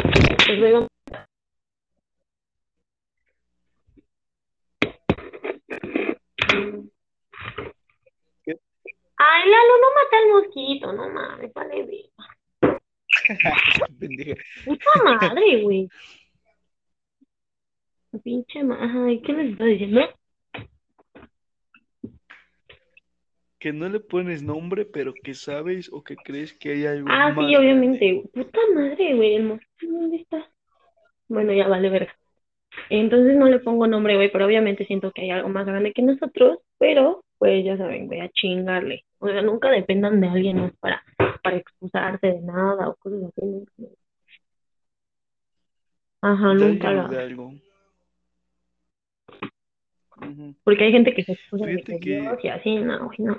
Ay, 9.16 9.48
Lalo, 9.48 9.74
no 9.80 9.88
mata 9.94 10.18
al 10.18 10.28
mosquito, 10.44 10.92
no 10.92 11.08
mames, 11.08 11.52
vale, 11.54 11.82
güey. 11.84 12.10
Puta 14.64 15.02
madre, 15.04 15.62
güey. 15.62 15.88
Pinche 18.22 18.62
ma- 18.62 18.78
Ay, 19.06 19.20
¿qué 19.22 19.32
les 19.32 19.52
estoy 19.52 19.72
diciendo? 19.72 20.00
Que 23.64 23.72
no 23.72 23.88
le 23.88 23.98
pones 23.98 24.42
nombre, 24.42 24.84
pero 24.84 25.14
que 25.14 25.32
sabes 25.32 25.90
o 25.90 26.04
que 26.04 26.16
crees 26.16 26.52
que 26.52 26.72
hay 26.72 26.84
algo 26.84 27.08
Ah, 27.10 27.34
sí, 27.34 27.56
obviamente. 27.56 28.22
Puta 28.34 28.58
madre, 28.74 29.14
güey, 29.16 29.36
el 29.36 29.58
¿dónde 29.80 30.16
está? 30.18 30.50
Bueno, 31.28 31.50
ya 31.54 31.66
vale 31.66 31.88
verga. 31.88 32.14
Entonces 32.90 33.34
no 33.38 33.48
le 33.48 33.60
pongo 33.60 33.86
nombre, 33.86 34.16
güey, 34.16 34.30
pero 34.30 34.44
obviamente 34.44 34.84
siento 34.84 35.12
que 35.12 35.22
hay 35.22 35.30
algo 35.30 35.48
más 35.48 35.64
grande 35.64 35.94
que 35.94 36.02
nosotros, 36.02 36.58
pero 36.76 37.24
pues 37.38 37.64
ya 37.64 37.78
saben, 37.78 38.06
voy 38.06 38.20
a 38.20 38.28
chingarle. 38.28 39.06
O 39.18 39.28
sea, 39.28 39.40
nunca 39.40 39.70
dependan 39.70 40.20
de 40.20 40.28
alguien 40.28 40.58
más 40.58 40.72
para, 40.76 41.02
para 41.42 41.56
excusarse 41.56 42.26
de 42.26 42.42
nada 42.42 42.90
o 42.90 42.96
cosas 42.96 43.32
así. 43.34 43.46
nunca. 43.46 43.72
Ajá, 46.20 46.48
de 46.48 46.54
nunca 46.54 46.88
alguien 46.88 47.06
o 47.06 47.08
de 47.08 47.16
la. 47.16 47.22
algo. 47.22 47.44
Ujú, 47.46 47.60
Porque 50.62 50.84
hay 50.84 50.92
gente 50.92 51.14
que 51.14 51.24
se 51.24 51.32
excusa 51.32 51.66
de 51.66 51.82
que 51.82 51.98
que- 51.98 52.20
Dios 52.20 52.38
y 52.42 52.48
así, 52.48 52.76
no, 52.76 53.10
no. 53.18 53.36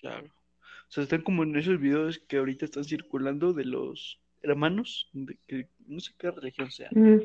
Claro. 0.00 0.26
O 0.26 0.90
sea, 0.90 1.02
están 1.02 1.22
como 1.22 1.42
en 1.42 1.56
esos 1.56 1.78
videos 1.80 2.18
que 2.18 2.38
ahorita 2.38 2.64
están 2.64 2.84
circulando 2.84 3.52
de 3.52 3.64
los 3.64 4.20
hermanos, 4.42 5.10
de 5.12 5.36
que 5.46 5.68
no 5.86 6.00
sé 6.00 6.12
qué 6.16 6.30
religión 6.30 6.70
sea, 6.70 6.88
Mm, 6.92 7.18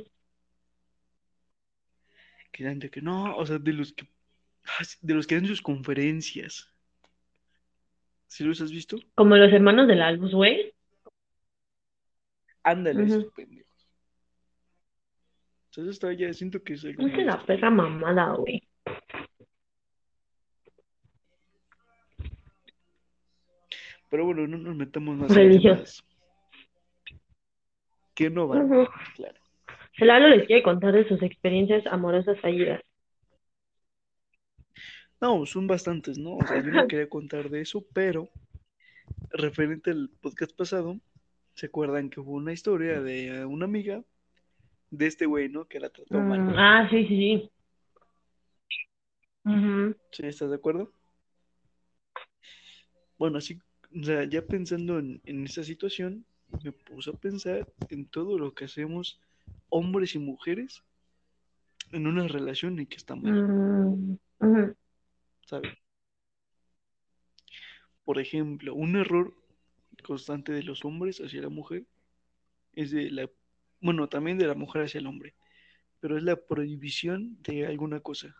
que 2.51 2.63
dan 2.63 2.79
de 2.79 2.89
que 2.89 3.01
no, 3.01 3.35
o 3.37 3.45
sea, 3.45 3.59
de 3.59 3.73
los 3.73 3.93
que 3.93 4.05
ah, 4.65 4.83
de 5.01 5.13
los 5.13 5.27
que 5.27 5.35
dan 5.35 5.45
sus 5.45 5.61
conferencias. 5.61 6.69
¿Sí 8.27 8.43
los 8.43 8.59
has 8.61 8.71
visto? 8.71 8.97
Como 9.15 9.37
los 9.37 9.53
hermanos 9.53 9.87
de 9.87 9.95
la 9.95 10.11
luz, 10.11 10.33
güey. 10.33 10.73
Ándale, 12.63 13.03
esos 13.03 13.25
pendejos. 13.33 13.72
Entonces 15.75 15.95
está 15.95 16.13
ya 16.13 16.31
siento 16.33 16.61
que 16.61 16.73
es 16.73 16.85
algo 16.85 17.01
No 17.01 17.07
muy 17.11 17.23
la 17.23 17.43
perra 17.43 17.71
mamada, 17.71 18.33
güey. 18.35 18.61
Pero 24.11 24.25
bueno, 24.25 24.45
no 24.45 24.59
nos 24.59 24.75
metamos 24.75 25.17
más 25.17 25.33
temas 25.33 26.03
que 28.13 28.29
no 28.29 28.47
van, 28.47 28.71
Ujú. 28.71 28.87
claro. 29.15 29.39
El 29.97 30.07
Lalo 30.07 30.27
les 30.27 30.45
quiere 30.45 30.61
contar 30.61 30.93
de 30.93 31.07
sus 31.07 31.23
experiencias 31.23 31.87
amorosas 31.87 32.39
fallidas. 32.39 32.79
No, 35.19 35.43
son 35.47 35.65
bastantes, 35.65 36.19
¿no? 36.19 36.35
O 36.35 36.45
sea, 36.45 36.61
yo 36.61 36.69
no 36.69 36.87
quería 36.87 37.09
contar 37.09 37.49
de 37.49 37.61
eso, 37.61 37.83
pero 37.95 38.29
referente 39.31 39.89
al 39.89 40.11
podcast 40.21 40.55
pasado, 40.55 40.99
¿se 41.55 41.65
acuerdan 41.65 42.11
que 42.11 42.19
hubo 42.19 42.33
una 42.33 42.53
historia 42.53 43.01
de 43.01 43.43
una 43.47 43.65
amiga 43.65 44.03
de 44.93 45.07
este 45.07 45.25
güey, 45.25 45.49
¿no? 45.49 45.67
Que 45.67 45.79
la 45.79 45.89
trató 45.89 46.21
Mm, 46.21 46.27
mal. 46.27 46.55
ah, 46.55 46.87
sí, 46.89 47.07
sí, 47.07 47.17
sí. 47.17 47.51
Ujú. 49.45 49.95
¿Sí? 50.11 50.25
¿Estás 50.27 50.49
de 50.51 50.55
acuerdo? 50.55 50.91
Bueno, 53.17 53.39
así, 53.39 53.59
o 53.99 54.03
sea, 54.03 54.23
ya 54.25 54.43
pensando 54.43 54.99
en, 54.99 55.19
en 55.25 55.45
esa 55.45 55.63
situación, 55.63 56.25
me 56.63 56.71
puse 56.71 57.09
a 57.09 57.13
pensar 57.13 57.67
en 57.89 58.05
todo 58.05 58.37
lo 58.37 58.53
que 58.53 58.65
hacemos 58.65 59.19
hombres 59.69 60.13
y 60.13 60.19
mujeres 60.19 60.83
en 61.91 62.05
una 62.05 62.27
relación 62.27 62.79
y 62.79 62.85
que 62.85 62.97
está 62.97 63.15
mal, 63.15 63.33
Mm, 63.33 64.17
ujú. 64.39 64.75
¿sabes? 65.45 65.73
Por 68.05 68.19
ejemplo, 68.19 68.75
un 68.75 68.95
error 68.95 69.33
constante 70.03 70.51
de 70.51 70.63
los 70.63 70.85
hombres 70.85 71.19
hacia 71.19 71.41
la 71.41 71.49
mujer 71.49 71.85
es 72.73 72.91
de 72.91 73.09
la, 73.09 73.29
bueno, 73.83 74.07
también 74.07 74.37
de 74.37 74.47
la 74.47 74.55
mujer 74.55 74.83
hacia 74.83 74.99
el 74.99 75.07
hombre, 75.07 75.35
pero 75.99 76.17
es 76.17 76.23
la 76.23 76.37
prohibición 76.37 77.37
de 77.43 77.67
alguna 77.67 77.99
cosa. 77.99 78.33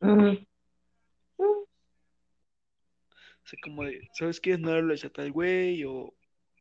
O 0.00 1.66
sea, 3.44 3.58
como 3.62 3.84
de, 3.84 4.08
¿sabes 4.14 4.40
qué? 4.40 4.56
No 4.56 4.70
hables 4.72 5.04
a 5.04 5.10
tal 5.10 5.30
güey 5.32 5.84
o 5.84 6.14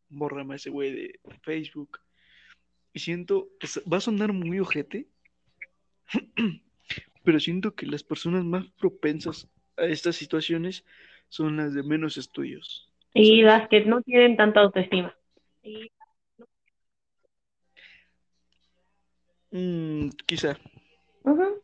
bórrame 0.09 0.53
a 0.53 0.57
ese 0.57 0.69
güey 0.69 0.91
de 0.91 1.19
Facebook. 1.43 1.99
Y 2.93 2.99
siento, 2.99 3.47
es- 3.61 3.82
va 3.91 3.97
a 3.97 4.01
sonar 4.01 4.34
muy 4.34 4.59
ojete, 4.59 5.07
pero 7.24 7.39
siento 7.39 7.74
que 7.74 7.86
las 7.86 8.03
personas 8.03 8.43
más 8.43 8.67
propensas 8.80 9.47
a 9.78 9.86
estas 9.86 10.17
situaciones 10.17 10.84
son 11.30 11.55
las 11.55 11.74
de 11.74 11.84
menos 11.84 12.17
estudios. 12.17 12.91
Y 13.13 13.43
¿sabes? 13.43 13.45
las 13.45 13.69
que 13.69 13.86
no 13.86 14.01
tienen 14.01 14.36
tanta 14.36 14.59
autoestima. 14.59 15.15
Y- 15.63 15.89
Mm, 19.52 20.10
quizá, 20.26 20.58
Ujú. 21.24 21.62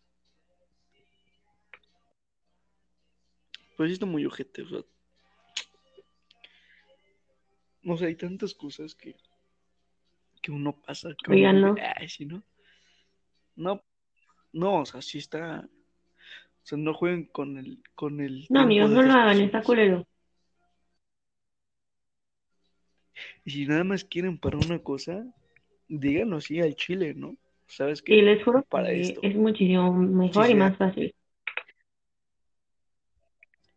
pero 3.78 3.88
sí 3.88 3.94
está 3.94 4.06
muy 4.06 4.26
ojete, 4.26 4.64
o 4.64 4.70
sea. 4.70 4.82
No 7.84 7.96
sé, 7.96 8.08
hay 8.08 8.16
tantas 8.16 8.54
cosas 8.54 8.94
que, 8.94 9.16
que 10.42 10.52
uno 10.52 10.74
pasa, 10.82 11.16
que 11.24 11.32
uno 11.32 11.74
Oigan, 11.74 11.80
ay, 11.96 12.10
sí, 12.10 12.26
¿no? 12.26 12.44
No, 13.56 13.82
no, 14.52 14.82
o 14.82 14.86
sea, 14.86 15.02
sí 15.02 15.20
está. 15.20 15.70
O 16.64 16.66
sea, 16.66 16.78
no 16.78 16.94
jueguen 16.94 17.28
con 17.28 17.58
el, 17.58 17.82
con 17.96 18.20
el 18.20 18.46
No, 18.50 18.62
amigos, 18.62 18.90
no 18.92 19.02
lo 19.02 19.14
hagan, 19.14 19.40
está 19.40 19.64
culero. 19.64 20.06
Y 23.46 23.52
si 23.52 23.66
nada 23.66 23.86
más 23.86 24.04
quieren 24.04 24.38
para 24.38 24.58
una 24.58 24.80
cosa, 24.80 25.26
díganlo 25.88 26.38
así 26.38 26.60
al 26.60 26.76
chile, 26.76 27.14
¿no? 27.14 27.38
¿Sabes 27.68 28.00
Y 28.02 28.04
qué? 28.06 28.22
les 28.22 28.44
juro 28.44 28.64
Para 28.64 28.90
que 28.90 29.02
esto. 29.02 29.20
es 29.24 29.36
muchísimo 29.36 29.94
mejor 29.94 30.50
y 30.50 30.56
más 30.56 30.78
fácil. 30.78 31.14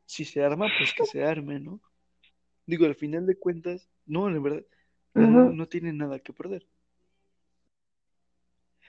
Si 0.06 0.24
se 0.24 0.42
arma, 0.42 0.68
pues 0.78 0.92
que 0.92 1.04
se 1.04 1.22
arme, 1.24 1.60
¿no? 1.60 1.80
Digo, 2.66 2.86
al 2.86 2.94
final 2.94 3.26
de 3.26 3.36
cuentas, 3.36 3.88
no, 4.06 4.28
la 4.30 4.40
verdad, 4.40 4.64
no, 5.14 5.52
no 5.52 5.66
tienen 5.66 5.98
nada 5.98 6.18
que 6.18 6.32
perder. 6.32 6.66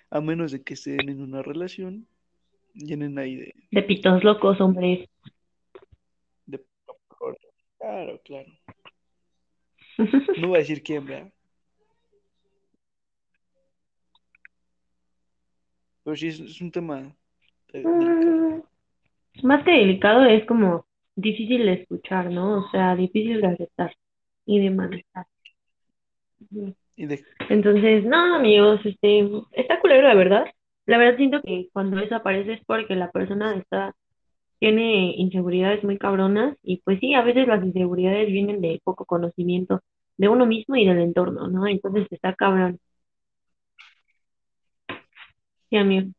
A 0.10 0.20
menos 0.20 0.52
de 0.52 0.62
que 0.62 0.74
estén 0.74 1.10
en 1.10 1.22
una 1.22 1.42
relación, 1.42 2.08
llenen 2.74 3.18
ahí 3.18 3.36
de, 3.36 3.56
De 3.72 3.84
pitos 3.84 4.24
locos, 4.24 4.60
hombres. 4.62 5.08
de... 6.46 6.64
Claro, 7.78 8.22
claro. 8.24 8.52
No 10.38 10.48
voy 10.50 10.58
a 10.58 10.60
decir 10.60 10.82
quién, 10.84 11.06
¿verdad? 11.06 11.32
Pero 16.12 16.20
sí, 16.20 16.28
es, 16.28 16.40
es 16.42 16.60
un 16.60 16.72
tema 16.72 17.16
eh. 17.72 17.84
Mm, 17.86 18.62
Más 19.44 19.64
que 19.64 19.72
delicado, 19.72 20.26
es 20.26 20.46
como 20.46 20.86
difícil 21.16 21.66
de 21.66 21.74
escuchar, 21.74 22.30
¿no? 22.30 22.66
O 22.66 22.70
sea, 22.70 22.98
difícil 22.98 23.40
de 23.40 23.48
aceptar 23.48 23.96
y 24.46 24.60
de 24.60 24.72
manejar. 24.72 25.26
Ujú. 26.52 26.76
Y 26.98 27.06
de... 27.06 27.24
Entonces, 27.48 28.04
no, 28.04 28.36
amigos, 28.36 28.82
este, 28.84 29.30
está 29.54 29.80
culero, 29.80 30.02
la 30.06 30.16
verdad. 30.16 30.46
La 30.86 30.98
verdad 30.98 31.16
siento 31.16 31.42
que 31.44 31.70
cuando 31.72 31.98
eso 32.00 32.16
aparece 32.16 32.54
es 32.54 32.66
porque 32.66 32.96
la 32.96 33.10
persona 33.10 33.56
está, 33.56 33.96
tiene 34.60 35.14
inseguridades 35.16 35.82
muy 35.86 35.98
cabronas 35.98 36.58
y 36.62 36.82
pues 36.82 37.00
sí, 37.00 37.14
a 37.14 37.22
veces 37.22 37.48
las 37.48 37.64
inseguridades 37.64 38.28
vienen 38.28 38.60
de 38.60 38.82
poco 38.84 39.06
conocimiento 39.06 39.80
de 40.18 40.28
uno 40.28 40.46
mismo 40.46 40.76
y 40.76 40.86
del 40.86 41.00
entorno, 41.00 41.48
¿no? 41.48 41.68
Entonces 41.68 42.06
está 42.12 42.34
cabrón. 42.36 42.82
Sí, 45.72 45.78
amigo. 45.78 46.12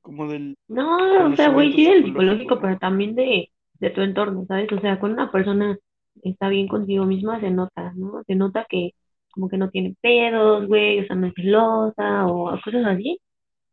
como 0.00 0.28
del 0.28 0.56
No, 0.68 1.32
o 1.32 1.36
sea, 1.36 1.48
güey, 1.48 1.72
sí 1.72 1.84
del 1.84 2.04
psicológico, 2.04 2.60
pero 2.60 2.78
también 2.78 3.16
de, 3.16 3.50
de 3.80 3.90
tu 3.90 4.02
entorno, 4.02 4.46
¿sabes? 4.46 4.70
O 4.70 4.80
sea, 4.80 5.00
cuando 5.00 5.20
una 5.22 5.32
persona 5.32 5.76
está 6.22 6.48
bien 6.48 6.68
consigo 6.68 7.04
misma, 7.06 7.40
se 7.40 7.50
nota, 7.50 7.92
¿no? 7.96 8.22
Se 8.24 8.36
nota 8.36 8.64
que 8.68 8.92
como 9.32 9.48
que 9.48 9.58
no 9.58 9.68
tiene 9.68 9.96
pedos, 10.00 10.68
güey, 10.68 11.00
o 11.00 11.06
sea, 11.06 11.16
no 11.16 11.26
es 11.26 11.34
celosa 11.34 12.26
o 12.28 12.56
cosas 12.62 12.86
así, 12.86 13.20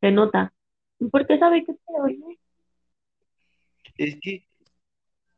se 0.02 0.12
nota. 0.12 0.52
Porque 1.12 1.38
sabe 1.38 1.64
qué 1.64 1.74
pedo, 1.74 2.08
¿no? 2.20 2.36
Es 3.96 4.16
que, 4.20 4.48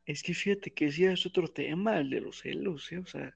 es 0.06 0.24
que 0.24 0.34
fíjate 0.34 0.72
que 0.72 0.90
ya 0.92 1.12
es 1.12 1.26
otro 1.26 1.50
tema, 1.50 1.98
el 1.98 2.10
de 2.10 2.22
los 2.22 2.40
celos, 2.40 2.90
¿eh? 2.94 3.00
O 3.00 3.06
sea, 3.06 3.36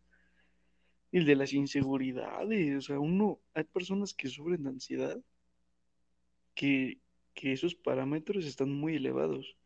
el 1.11 1.25
de 1.25 1.35
las 1.35 1.53
inseguridades. 1.53 2.77
O 2.77 2.81
sea, 2.81 2.99
uno, 2.99 3.41
hay 3.53 3.63
personas 3.65 4.13
que 4.13 4.29
sufren 4.29 4.63
de 4.63 4.69
ansiedad 4.69 5.19
que, 6.55 6.99
que 7.33 7.53
esos 7.53 7.75
parámetros 7.75 8.45
están 8.45 8.71
muy 8.71 8.95
elevados. 8.95 9.57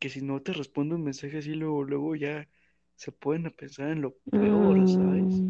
Que 0.00 0.10
si 0.10 0.22
no 0.22 0.42
te 0.42 0.52
responde 0.54 0.96
un 0.96 1.04
mensaje 1.04 1.38
así, 1.38 1.54
luego, 1.54 1.84
luego 1.84 2.16
ya 2.16 2.48
se 2.96 3.12
pueden 3.12 3.50
pensar 3.52 3.90
en 3.90 4.02
lo 4.02 4.16
peor, 4.38 4.88
¿sabes? 4.88 5.44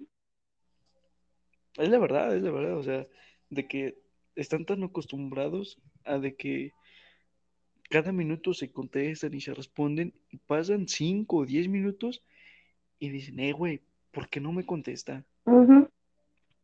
Mm, 0.00 0.06
Es 1.78 1.88
la 1.88 1.98
verdad, 1.98 2.34
es 2.36 2.42
la 2.42 2.50
verdad. 2.50 2.76
O 2.78 2.82
sea, 2.82 3.06
de 3.50 3.66
que 3.68 3.98
están 4.34 4.64
tan 4.66 4.82
acostumbrados 4.82 5.78
a 6.04 6.18
de 6.18 6.36
que 6.36 6.74
cada 7.90 8.12
minuto 8.12 8.54
se 8.54 8.70
contestan 8.70 9.34
y 9.34 9.40
se 9.40 9.54
responden 9.54 10.14
y 10.30 10.36
pasan 10.38 10.86
5 10.88 11.38
o 11.38 11.46
10 11.46 11.68
minutos 11.68 12.22
y 12.98 13.08
dicen, 13.10 13.40
eh, 13.40 13.52
güey, 13.52 13.82
¿por 14.12 14.28
qué 14.28 14.40
no 14.40 14.52
me 14.52 14.66
contesta? 14.66 15.24
ujú. 15.44 15.88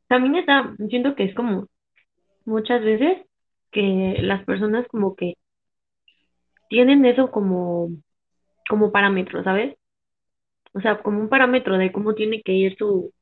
También 0.09 0.37
está, 0.37 0.75
siento 0.91 1.15
que 1.17 1.25
es 1.25 1.35
como 1.35 1.69
muchas 2.47 2.83
veces 2.83 3.27
que 3.73 4.17
las 4.21 4.45
personas 4.45 4.87
como 4.89 5.17
que 5.17 5.35
tienen 6.69 7.05
eso 7.05 7.31
como, 7.31 7.91
como 8.69 8.93
parámetro, 8.93 9.45
¿sabes? 9.45 9.77
O 10.75 10.81
sea, 10.81 11.03
como 11.03 11.21
un 11.21 11.29
parámetro 11.31 11.79
de 11.79 11.93
cómo 11.93 12.15
tiene 12.15 12.43
que 12.43 12.53
ir 12.53 12.77
su, 12.79 13.13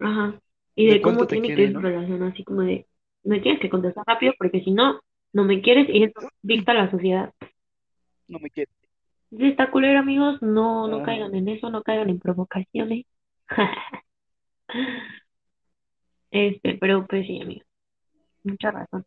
ajá, 0.00 0.40
y 0.74 0.86
¿De 0.88 1.02
cómo 1.02 1.26
tiene 1.26 1.48
que 1.54 1.62
ir 1.62 1.72
su 1.72 1.80
relación, 1.80 2.22
así 2.22 2.44
como 2.44 2.62
de, 2.62 2.86
me 3.24 3.40
tienes 3.40 3.60
que 3.60 3.70
contestar 3.70 4.04
rápido 4.06 4.32
porque 4.38 4.60
si 4.62 4.70
no, 4.72 5.00
no 5.32 5.44
me 5.44 5.60
quieres 5.62 5.88
y 5.88 6.04
eso 6.04 6.28
dicta 6.42 6.74
la 6.74 6.90
sociedad. 6.90 7.32
No 8.28 8.38
me 8.40 8.50
quiere. 8.50 8.70
Sí, 9.34 9.48
está 9.48 9.70
culero, 9.70 9.98
amigos, 9.98 10.42
no, 10.42 10.86
no 10.88 11.02
caigan 11.02 11.34
en 11.34 11.48
eso, 11.48 11.70
no 11.70 11.82
caigan 11.82 12.10
en 12.10 12.18
provocaciones. 12.18 13.06
Este, 16.30 16.78
pero 16.80 17.06
pues 17.06 17.26
sí, 17.26 17.42
amigos, 17.42 17.66
mucha 18.42 18.70
razón. 18.70 19.04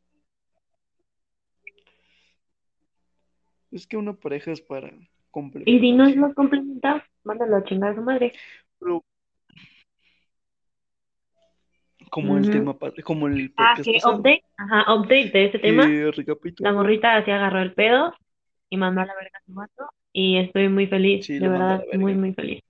Es 3.71 3.88
que 3.88 3.97
una 3.97 4.13
pareja 4.13 4.51
es 4.51 4.61
para 4.61 4.89
Y 4.89 5.80
si 5.80 5.91
no 5.91 6.03
complementarse. 6.03 6.19
los 6.19 6.34
complementas, 6.36 7.03
mándalo 7.23 7.57
a 7.57 7.63
chingar 7.63 7.91
a 7.91 7.95
su 7.95 8.01
madre. 8.03 8.32
Pero 8.80 9.03
como 12.11 12.38
el 12.38 12.43
Ujú. 12.43 12.51
tema, 12.51 12.78
pa- 12.78 12.93
como 13.03 13.28
el 13.28 13.51
Ah, 13.57 13.73
podcast 13.73 13.86
que 13.86 13.93
pasado, 13.93 14.19
update, 14.19 14.43
ajá, 14.57 14.93
update 14.93 15.32
de 15.32 15.45
este 15.45 15.59
tema. 15.59 15.84
que 15.88 16.34
La 16.59 16.71
morrita 16.73 17.26
se 17.26 17.32
agarró 17.32 17.61
el 17.61 17.73
pedo 17.73 18.13
y 18.69 18.78
mandó 18.78 19.01
a 19.01 19.05
la 19.05 19.15
verga 19.15 19.39
a 19.39 19.45
su 19.45 19.53
vato 19.55 19.89
y 20.18 20.38
estoy 20.38 20.70
muy 20.70 20.88
feliz, 20.88 21.26
sí, 21.26 21.39
de 21.39 21.45
a 21.45 21.49
verdad, 21.49 21.84
muy, 21.93 22.16
muy 22.16 22.34
feliz. 22.34 22.63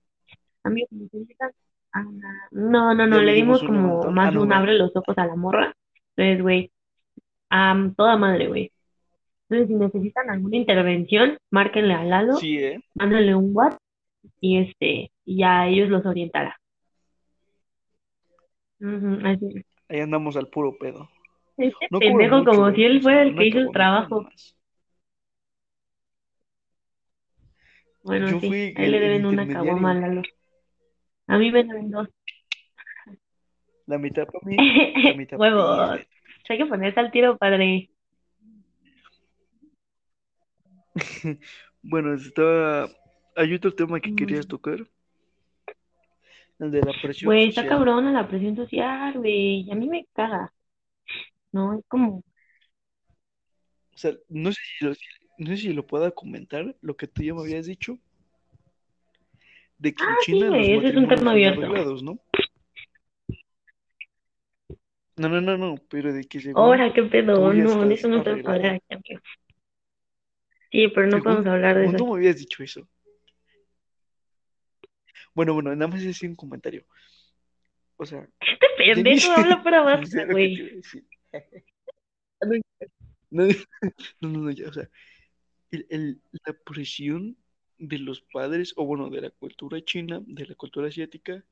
Amigos, 0.64 0.90
¿me 0.90 1.04
necesitan? 1.04 1.52
Ah, 1.92 2.02
no, 2.50 2.92
no, 2.92 3.06
no, 3.06 3.18
le 3.20 3.26
le 3.26 3.34
dimos 3.34 3.62
como 3.62 4.02
más 4.10 4.28
Ah, 4.28 4.32
no, 4.32 4.42
un 4.42 4.52
abre 4.52 4.74
los 4.74 4.90
ojos 4.96 5.16
a 5.16 5.26
la 5.26 5.36
morra. 5.36 5.72
Entonces, 6.16 6.42
güey, 6.42 6.72
am, 7.48 7.94
toda 7.94 8.16
madre, 8.16 8.48
güey. 8.48 8.72
Entonces, 9.48 9.68
si 9.68 9.74
necesitan 9.74 10.28
alguna 10.28 10.56
intervención, 10.56 11.38
márquenle 11.52 11.94
a 11.94 12.02
Lalo, 12.02 12.34
Sí, 12.34 12.58
¿eh? 12.58 12.80
mándenle 12.94 13.36
un 13.36 13.52
WhatsApp 13.54 13.80
y 14.40 14.58
este, 14.58 15.12
ya 15.24 15.68
ellos 15.68 15.88
los 15.88 16.04
orientarán. 16.04 16.54
Ujú, 18.80 19.24
así. 19.24 19.64
Ahí 19.88 20.00
andamos 20.00 20.36
al 20.36 20.48
puro 20.48 20.76
pedo. 20.76 21.08
Este 21.56 21.86
No 21.92 22.00
pendejo 22.00 22.44
como 22.44 22.72
si 22.72 22.82
él 22.82 23.00
fuera 23.02 23.22
el 23.22 23.36
que 23.36 23.46
hizo 23.46 23.58
el 23.60 23.70
trabajo. 23.70 24.26
Bueno, 28.06 28.30
Yo 28.30 28.40
sí, 28.40 28.46
fui 28.46 28.74
ahí 28.76 28.88
le 28.88 28.98
el, 28.98 29.00
deben 29.00 29.26
una 29.26 29.48
caguama. 29.48 29.92
Lalo. 29.94 30.22
A 31.26 31.38
mí 31.38 31.50
me 31.50 31.64
deben 31.64 31.90
dos. 31.90 32.08
La 33.86 33.98
mitad 33.98 34.26
para 34.26 34.40
mí, 34.46 34.56
la 35.02 35.14
mitad 35.14 35.38
para 35.38 35.56
Huevos. 35.56 36.00
Isbeth. 36.00 36.08
Hay 36.48 36.58
que 36.58 36.66
ponerse 36.66 37.00
al 37.00 37.10
tiro, 37.10 37.36
padre. 37.38 37.90
Bueno, 41.82 42.14
estaba... 42.14 42.88
Hay 43.36 43.54
otro 43.54 43.74
tema 43.74 44.00
que 44.00 44.14
querías 44.14 44.46
Mm, 44.46 44.48
tocar, 44.48 44.78
el 46.58 46.70
de 46.70 46.82
la 46.82 46.92
presión 47.02 47.28
Güey, 47.28 47.48
está 47.48 47.62
social. 47.62 47.78
cabrona 47.78 48.12
la 48.12 48.28
presión 48.28 48.56
social, 48.56 49.14
güey. 49.18 49.70
A 49.70 49.74
mí 49.74 49.88
me 49.88 50.06
caga, 50.14 50.52
¿no? 51.52 51.78
Es 51.78 51.84
como, 51.88 52.22
O 53.94 53.98
sea, 53.98 54.12
no 54.28 54.52
sé 54.52 54.60
si 54.78 54.84
lo, 54.84 54.94
no 55.38 55.46
sé 55.48 55.56
si 55.56 55.72
lo 55.72 55.86
pueda 55.86 56.10
comentar, 56.10 56.76
lo 56.80 56.96
que 56.96 57.06
tú 57.06 57.22
ya 57.22 57.34
me 57.34 57.40
habías 57.40 57.66
dicho, 57.66 57.98
de 59.78 59.94
que 59.94 60.02
en 60.02 60.10
ah, 60.10 60.16
sí, 60.20 60.32
China 60.32 60.46
los 60.46 60.54
güey, 60.54 60.72
ese 60.74 60.88
es 60.88 60.96
un 60.96 61.08
tema 61.08 61.30
abierto. 61.32 61.60
¿no? 62.02 62.18
No, 65.16 65.28
no, 65.30 65.40
no, 65.40 65.56
no, 65.56 65.76
pero 65.88 66.12
de 66.12 66.24
que 66.24 66.40
según 66.40 66.62
Ahora, 66.62 66.92
qué 66.92 67.02
pedo, 67.04 67.52
no, 67.52 67.86
de 67.86 67.94
eso 67.94 68.08
no 68.08 68.22
podemos 68.22 68.46
hablar 68.46 68.82
aquí. 68.90 69.14
Sí, 70.70 70.88
pero 70.88 71.06
no 71.06 71.22
podemos 71.22 71.46
hablar 71.46 71.76
de 71.78 71.86
eso 71.86 71.96
tú 71.96 72.06
me 72.06 72.14
habías 72.16 72.38
dicho 72.38 72.62
eso. 72.62 72.86
Bueno, 75.34 75.54
bueno, 75.54 75.74
nada 75.74 75.90
más 75.90 76.02
es 76.02 76.22
un 76.22 76.34
comentario. 76.34 76.84
O 77.96 78.04
sea, 78.04 78.28
Este 78.40 78.66
ni 78.86 78.94
pendejo 78.94 79.32
habla 79.36 79.62
para 79.62 79.78
iba 80.02 80.24
güey. 80.26 80.80
no, 83.30 83.46
no, 84.20 84.28
no, 84.28 84.50
ya, 84.50 84.68
o 84.68 84.72
sea, 84.72 84.88
el, 85.70 85.86
el- 85.90 86.20
la 86.46 86.52
presión 86.64 87.36
de 87.78 87.98
los 87.98 88.20
padres, 88.20 88.72
o 88.76 88.84
bueno, 88.86 89.10
de 89.10 89.20
la 89.20 89.30
cultura 89.30 89.80
china, 89.84 90.22
de 90.26 90.46
la 90.46 90.54
cultura 90.54 90.88
asiática, 90.88 91.44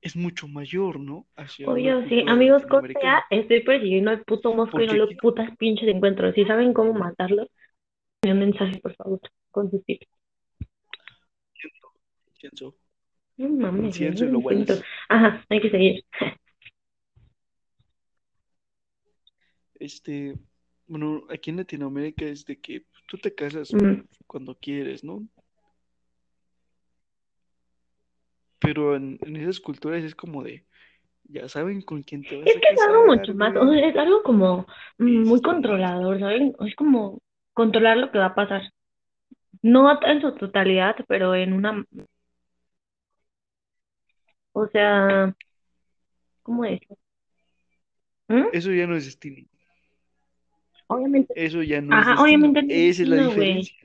es 0.00 0.14
mucho 0.14 0.46
mayor, 0.46 1.00
¿no? 1.00 1.26
Hacia 1.36 1.68
Obvio, 1.68 2.06
sí. 2.08 2.22
Amigos, 2.28 2.62
corte 2.62 2.88
latinoamericana. 2.94 3.18
A, 3.18 3.34
estoy 3.34 3.60
persiguiendo 3.62 4.10
al 4.10 4.22
puto 4.22 4.54
mosco 4.54 4.80
y 4.80 4.86
no 4.86 4.94
los 4.94 5.14
putas 5.14 5.56
pinches 5.56 5.88
encuentro. 5.88 6.32
Si 6.32 6.44
saben 6.44 6.72
cómo 6.72 6.92
matarlo, 6.92 7.48
me 8.24 8.32
un 8.32 8.38
mensaje, 8.38 8.78
por 8.80 8.94
favor, 8.94 9.20
con 9.50 9.70
sus 9.70 9.84
tips. 9.84 10.06
incienso, 12.32 12.76
No 13.36 13.48
mames, 13.48 14.00
y 14.00 14.04
lo 14.26 14.38
hueles. 14.38 14.84
Ajá, 15.08 15.44
hay 15.48 15.60
que 15.60 15.70
seguir. 15.70 16.04
Este, 19.80 20.34
Bueno, 20.88 21.22
aquí 21.30 21.50
en 21.50 21.58
Latinoamérica 21.58 22.24
es 22.24 22.44
de 22.44 22.58
que 22.60 22.84
tú 23.06 23.16
te 23.18 23.34
casas 23.34 23.72
Mm. 23.72 24.02
cuando 24.26 24.54
quieres, 24.56 25.04
¿no? 25.04 25.26
Pero 28.60 28.96
en, 28.96 29.18
en 29.22 29.36
esas 29.36 29.60
culturas 29.60 30.02
es 30.04 30.14
como 30.14 30.42
de, 30.42 30.64
ya 31.24 31.48
saben 31.48 31.82
con 31.82 32.02
quién 32.02 32.24
te 32.24 32.36
vas 32.36 32.46
Es 32.46 32.56
a 32.56 32.60
que 32.60 32.68
es 32.74 32.80
algo 32.82 33.06
mucho 33.06 33.34
más, 33.34 33.56
o 33.56 33.64
güey. 33.64 33.80
sea, 33.80 33.88
es 33.88 33.96
algo 33.96 34.22
como 34.22 34.66
muy 34.98 35.40
controlador, 35.42 36.18
¿saben? 36.20 36.54
Es 36.60 36.74
como 36.76 37.18
controlar 37.54 37.96
lo 37.98 38.10
que 38.10 38.18
va 38.18 38.26
a 38.26 38.34
pasar. 38.34 38.62
No 39.62 39.98
en 40.02 40.20
su 40.20 40.34
totalidad, 40.34 40.96
pero 41.08 41.34
en 41.34 41.52
una, 41.52 41.84
o 44.52 44.66
sea, 44.68 45.34
¿cómo 46.42 46.64
es? 46.64 46.80
¿Mm? 48.28 48.48
Eso 48.52 48.72
ya 48.72 48.86
no 48.86 48.96
es 48.96 49.04
destino. 49.06 49.46
Obviamente, 50.88 51.32
Eso 51.36 51.62
ya 51.62 51.80
no 51.80 51.98
es 51.98 52.06
ajá, 52.06 52.22
obviamente 52.22 52.62
no 52.62 52.68
es 52.72 53.00
Esa 53.00 53.02
es 53.02 53.08
la 53.08 53.16
diferencia. 53.26 53.76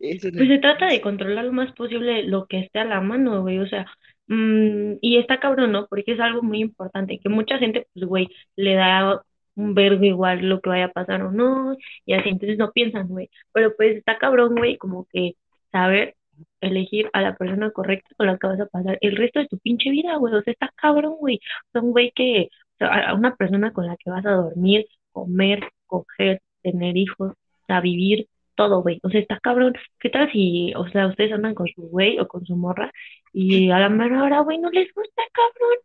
Es 0.00 0.24
la 0.24 0.30
Pues 0.32 0.48
se 0.48 0.58
trata 0.58 0.86
de 0.86 1.00
controlar 1.00 1.44
lo 1.44 1.52
más 1.52 1.72
posible 1.72 2.24
lo 2.24 2.46
que 2.46 2.60
esté 2.60 2.80
a 2.80 2.84
la 2.84 3.00
mano, 3.00 3.42
güey, 3.42 3.58
o 3.58 3.66
sea, 3.66 3.86
mm, 4.28 4.94
y 5.00 5.18
está 5.18 5.38
cabrón, 5.40 5.72
¿no? 5.72 5.86
Porque 5.88 6.12
es 6.12 6.20
algo 6.20 6.42
muy 6.42 6.60
importante, 6.60 7.18
que 7.22 7.28
mucha 7.28 7.58
gente, 7.58 7.86
pues, 7.94 8.06
güey, 8.06 8.28
le 8.56 8.74
da 8.74 9.22
un 9.54 9.74
vergo 9.74 10.04
igual 10.04 10.48
lo 10.48 10.60
que 10.60 10.70
vaya 10.70 10.86
a 10.86 10.92
pasar 10.92 11.22
o 11.22 11.32
no, 11.32 11.76
y 12.06 12.14
así, 12.14 12.30
entonces 12.30 12.58
no 12.58 12.72
piensan, 12.72 13.08
güey, 13.08 13.30
pero 13.52 13.74
pues 13.76 13.96
está 13.96 14.18
cabrón, 14.18 14.54
güey, 14.56 14.76
como 14.78 15.06
que 15.12 15.34
saber 15.72 16.16
elegir 16.60 17.10
a 17.12 17.20
la 17.22 17.36
persona 17.36 17.70
correcta 17.70 18.08
con 18.16 18.26
la 18.26 18.38
que 18.38 18.46
vas 18.46 18.60
a 18.60 18.66
pasar 18.66 18.98
el 19.02 19.16
resto 19.16 19.40
de 19.40 19.48
tu 19.48 19.58
pinche 19.58 19.90
vida, 19.90 20.16
güey, 20.16 20.34
o 20.34 20.42
sea, 20.42 20.52
está 20.52 20.72
cabrón, 20.76 21.16
güey, 21.18 21.40
son, 21.72 21.92
güey, 21.92 22.12
que, 22.14 22.48
o 22.74 22.78
sea, 22.78 23.10
a 23.10 23.14
una 23.14 23.36
persona 23.36 23.72
con 23.72 23.86
la 23.86 23.96
que 23.96 24.10
vas 24.10 24.24
a 24.26 24.32
dormir, 24.32 24.86
comer, 25.12 25.60
coger, 25.90 26.40
tener 26.62 26.96
hijos, 26.96 27.34
sea, 27.66 27.80
vivir 27.80 28.28
todo, 28.54 28.82
güey. 28.82 29.00
O 29.02 29.10
sea, 29.10 29.20
está 29.20 29.38
cabrón. 29.40 29.74
¿Qué 29.98 30.10
tal 30.10 30.30
si, 30.32 30.72
o 30.76 30.88
sea, 30.88 31.06
ustedes 31.08 31.32
andan 31.32 31.54
con 31.54 31.66
su 31.68 31.82
güey 31.82 32.18
o 32.20 32.28
con 32.28 32.44
su 32.46 32.56
morra 32.56 32.90
y 33.32 33.70
a 33.70 33.78
la 33.78 33.88
mera 33.88 34.22
hora, 34.24 34.40
güey, 34.40 34.58
no 34.58 34.70
les 34.70 34.92
gusta, 34.94 35.22
cabrón? 35.32 35.76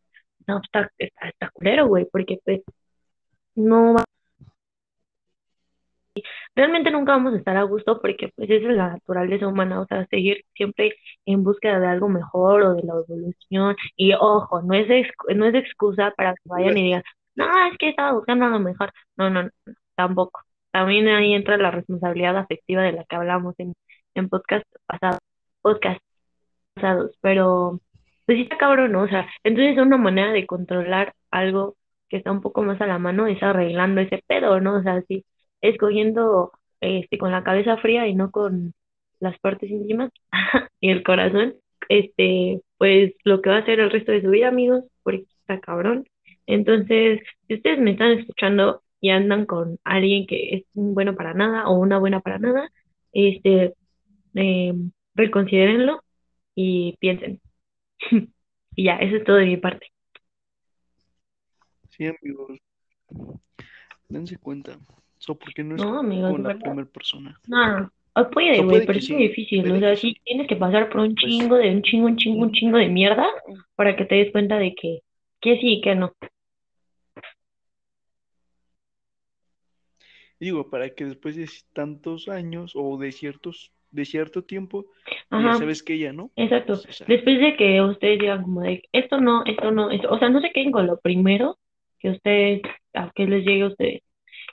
No, 0.47 0.62
está, 0.64 0.91
está, 0.97 1.30
está 1.30 1.49
culero, 1.51 1.88
güey, 1.88 2.06
porque 2.12 2.39
pues 2.45 2.62
no 3.56 3.95
va. 3.95 4.03
Realmente 6.56 6.91
nunca 6.91 7.12
vamos 7.14 7.34
a 7.34 7.38
estar 7.38 7.58
a 7.58 7.64
gusto 7.64 7.99
porque 8.01 8.30
pues 8.36 8.49
esa 8.49 8.70
es 8.70 8.76
la 8.76 8.89
naturaleza 8.91 9.47
humana, 9.47 9.82
o 9.82 9.86
sea, 9.88 10.06
seguir 10.08 10.43
siempre 10.56 10.93
en 11.26 11.43
búsqueda 11.43 11.80
de 11.80 11.88
algo 11.88 12.08
mejor 12.10 12.62
o 12.64 12.74
de 12.76 12.84
la 12.84 12.93
evolución. 12.93 13.76
Y 13.97 14.14
ojo, 14.14 14.62
no 14.62 14.74
es, 14.74 14.89
ex- 14.89 15.36
no 15.36 15.45
es 15.45 15.56
excusa 15.56 16.14
para 16.16 16.34
que 16.34 16.41
vayan 16.45 16.78
y 16.78 16.84
digan, 16.84 17.03
no, 17.36 17.45
es 17.68 17.78
que 17.78 17.89
estaba 17.89 18.14
buscando 18.14 18.47
lo 18.47 18.60
mejor. 18.60 18.91
No, 19.18 19.30
no, 19.30 19.43
no, 19.43 19.49
tampoco. 19.96 20.41
También 20.72 21.08
ahí 21.08 21.34
entra 21.34 21.58
la 21.58 21.72
responsabilidad 21.72 22.38
afectiva 22.38 22.84
de 22.84 22.93
la 22.93 23.06
que 23.06 23.16
hablamos 23.16 23.56
en, 23.60 23.74
en 24.16 24.30
podcast 24.30 24.66
pasados, 24.86 25.20
podcast 25.62 26.02
pasados, 26.76 27.18
pero 27.22 27.80
pues 28.26 28.38
sí 28.38 28.43
está 28.43 28.58
cabrón, 28.58 28.91
¿no? 28.93 29.04
O 29.04 29.08
sea, 29.08 29.28
entonces 29.43 29.78
una 29.78 29.98
manera 29.98 30.32
de 30.34 30.46
controlar 30.48 31.14
algo 31.32 31.76
que 32.10 32.18
está 32.18 32.32
un 32.32 32.41
poco 32.41 32.64
más 32.64 32.82
a 32.82 32.88
la 32.88 33.00
mano 33.00 33.28
es 33.28 33.41
arreglando 33.43 34.02
ese 34.02 34.24
pedo, 34.28 34.60
¿no? 34.62 34.78
O 34.78 34.84
sea, 34.84 35.02
sí, 35.08 35.26
escogiendo 35.62 36.52
este 36.82 37.18
con 37.18 37.32
la 37.32 37.43
cabeza 37.43 37.78
fría 37.78 38.08
y 38.08 38.16
no 38.16 38.32
con 38.32 38.74
las 39.20 39.39
partes 39.39 39.70
íntimas 39.72 40.12
y 40.80 40.91
el 40.91 41.04
corazón, 41.04 41.56
este, 41.89 42.62
pues 42.78 43.14
lo 43.24 43.41
que 43.41 43.50
va 43.50 43.58
a 43.58 43.60
hacer 43.60 43.80
el 43.80 43.91
resto 43.91 44.12
de 44.12 44.22
su 44.22 44.30
vida, 44.30 44.48
amigos, 44.50 44.84
porque 45.04 45.26
está 45.41 45.60
cabrón. 45.60 46.06
Entonces, 46.48 47.22
si 47.48 47.56
ustedes 47.56 47.80
me 47.80 47.91
están 47.91 48.12
escuchando 48.12 48.84
y 49.06 49.10
andan 49.12 49.45
con 49.45 49.80
alguien 49.84 50.28
que 50.28 50.56
es 50.56 50.64
un 50.76 50.93
bueno 50.95 51.16
para 51.16 51.34
nada 51.34 51.68
o 51.68 51.78
una 51.80 51.99
buena 51.99 52.22
para 52.22 52.39
nada, 52.39 52.72
este, 53.14 53.76
eh, 54.36 54.74
reconsidérenlo 55.16 56.03
y 56.56 56.97
piensen. 56.99 57.41
Y 58.78 58.86
ya, 58.86 58.97
eso 58.97 59.18
es 59.18 59.26
todo 59.26 59.38
de 59.38 59.45
mi 59.47 59.58
parte. 59.58 59.88
Sí, 61.89 62.06
amigos. 62.06 62.60
Dense 64.10 64.38
cuenta. 64.38 64.80
So, 65.20 65.36
¿por 65.38 65.53
qué 65.53 65.64
no 65.64 65.76
es 65.76 65.82
No, 65.82 65.99
amigos, 65.99 66.32
con 66.32 66.43
la 66.43 66.58
primera 66.58 66.88
persona? 66.89 67.39
No, 67.47 67.80
no. 67.80 67.91
O 68.18 68.30
puede, 68.30 68.62
güey, 68.64 68.86
pero 68.86 68.99
es 68.99 69.10
muy 69.10 69.18
sí, 69.18 69.28
difícil. 69.28 69.72
O 69.72 69.80
sea, 69.80 69.95
sí. 69.95 70.16
tienes 70.24 70.47
que 70.47 70.56
pasar 70.56 70.89
por 70.89 71.01
un 71.01 71.16
Pues, 71.20 71.32
chingo 71.32 71.56
de 71.58 71.70
un 71.72 71.82
chingo, 71.82 72.08
un 72.08 72.18
chingo, 72.18 72.43
un 72.43 72.51
chingo 72.53 72.78
de 72.78 72.88
mierda 72.88 73.26
para 73.76 73.95
que 73.97 74.06
te 74.06 74.16
des 74.16 74.32
cuenta 74.32 74.58
de 74.58 74.74
que, 74.76 74.99
que 75.41 75.58
sí 75.60 75.74
y 75.80 75.82
que 75.82 75.95
no. 75.95 76.14
Digo, 80.46 80.70
para 80.70 80.89
que 80.93 81.06
después 81.06 81.36
de 81.36 81.50
tantos 81.74 82.28
años 82.30 82.74
o 82.76 82.98
de 82.98 83.12
ciertos, 83.12 83.72
de 83.91 84.06
cierto 84.06 84.43
tiempo, 84.43 84.86
ya 85.32 85.38
Ajá, 85.38 85.54
sabes 85.56 85.82
que 85.82 85.93
ella 85.96 86.14
no. 86.14 86.32
exacto. 86.36 86.74
Pues, 86.74 86.88
o 86.88 86.93
sea, 86.93 87.08
Después 87.08 87.39
de 87.39 87.56
que 87.58 87.82
ustedes 87.82 88.20
digan 88.20 88.43
como 88.43 88.62
de 88.62 88.84
esto 88.91 89.20
no, 89.20 89.43
esto 89.46 89.72
no, 89.72 89.89
esto, 89.91 90.10
o 90.12 90.20
sea, 90.20 90.30
no 90.30 90.41
se 90.41 90.52
queden 90.52 90.72
con 90.72 90.86
lo 90.88 91.00
primero 91.00 91.58
que 92.00 92.12
ustedes, 92.12 92.62
a 92.93 93.12
que 93.16 93.26
les 93.26 93.46
llegue 93.46 93.64
a 93.64 93.68
ustedes. 93.68 94.02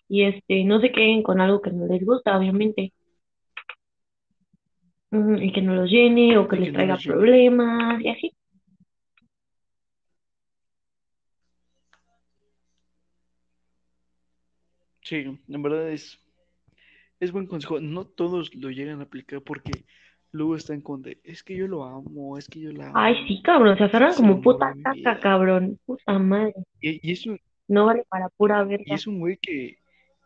Y 0.09 0.24
este, 0.24 0.64
no 0.64 0.80
se 0.80 0.93
queden 0.93 1.22
con 1.22 1.40
algo 1.40 1.61
que 1.61 1.70
no 1.70 1.86
les 1.86 2.05
gusta, 2.05 2.36
obviamente. 2.38 2.93
Y 5.12 5.53
que 5.53 5.61
no 5.61 5.74
los 5.74 5.90
llene 5.90 6.38
o 6.38 6.49
que 6.49 6.57
les 6.57 6.68
que 6.68 6.72
traiga 6.72 6.97
problemas 6.97 8.01
y 8.01 8.09
así. 8.09 8.32
Sí, 15.12 15.26
en 15.46 15.62
verdad 15.62 15.90
es, 15.90 16.18
es 17.20 17.32
buen 17.32 17.46
consejo. 17.46 17.80
No 17.80 18.06
todos 18.06 18.54
lo 18.54 18.70
llegan 18.70 19.00
a 19.00 19.02
aplicar 19.02 19.42
porque 19.42 19.84
luego 20.30 20.56
están 20.56 20.80
con 20.80 21.02
de, 21.02 21.20
es 21.22 21.42
que 21.42 21.54
yo 21.54 21.68
lo 21.68 21.84
amo, 21.84 22.38
es 22.38 22.48
que 22.48 22.60
yo 22.60 22.72
la 22.72 22.90
Ay, 22.94 23.14
amo, 23.14 23.26
sí, 23.28 23.42
cabrón, 23.42 23.76
se 23.76 23.84
que 23.84 23.88
aferran 23.90 24.14
como 24.14 24.40
puta 24.40 24.74
caca, 24.82 25.20
cabrón. 25.20 25.78
Puta 25.84 26.18
madre. 26.18 26.54
Y, 26.80 27.06
y 27.06 27.12
es 27.12 27.26
un, 27.26 27.38
No 27.68 27.84
vale 27.84 28.06
para 28.08 28.30
pura 28.30 28.64
y 28.64 28.68
verga. 28.68 28.94
es 28.94 29.06
un 29.06 29.18
güey 29.20 29.36
que, 29.36 29.76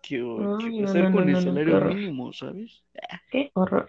que, 0.04 0.18
que 0.18 0.22
Ay, 0.22 0.80
no, 0.80 0.86
estar 0.86 1.02
no, 1.02 1.10
no, 1.10 1.16
con 1.16 1.28
el 1.30 1.36
salario 1.42 1.80
mínimo, 1.80 2.32
¿sabes? 2.32 2.84
Qué 3.32 3.50
horror. 3.54 3.88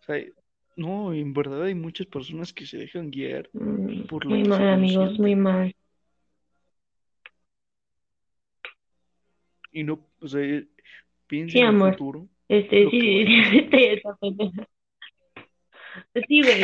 O 0.00 0.04
sea, 0.06 0.24
no, 0.76 1.12
en 1.12 1.34
verdad 1.34 1.64
hay 1.64 1.74
muchas 1.74 2.06
personas 2.06 2.54
que 2.54 2.64
se 2.64 2.78
dejan 2.78 3.10
guiar 3.10 3.50
Mm, 3.52 4.06
por 4.06 4.24
lo 4.24 4.30
Muy 4.30 4.44
que 4.44 4.48
mal, 4.48 4.68
amigos, 4.68 5.18
muy 5.18 5.36
mal. 5.36 5.74
Y 9.72 9.84
no, 9.84 10.00
o 10.20 10.28
sea, 10.28 10.42
Sí, 10.42 10.66
piensa 11.26 11.58
en 11.58 11.68
el 11.68 11.68
amor. 11.68 11.92
futuro, 11.92 12.28
Este, 12.48 12.88
sí, 12.90 13.24
a 14.04 14.16
sí, 16.28 16.42
güey. 16.42 16.62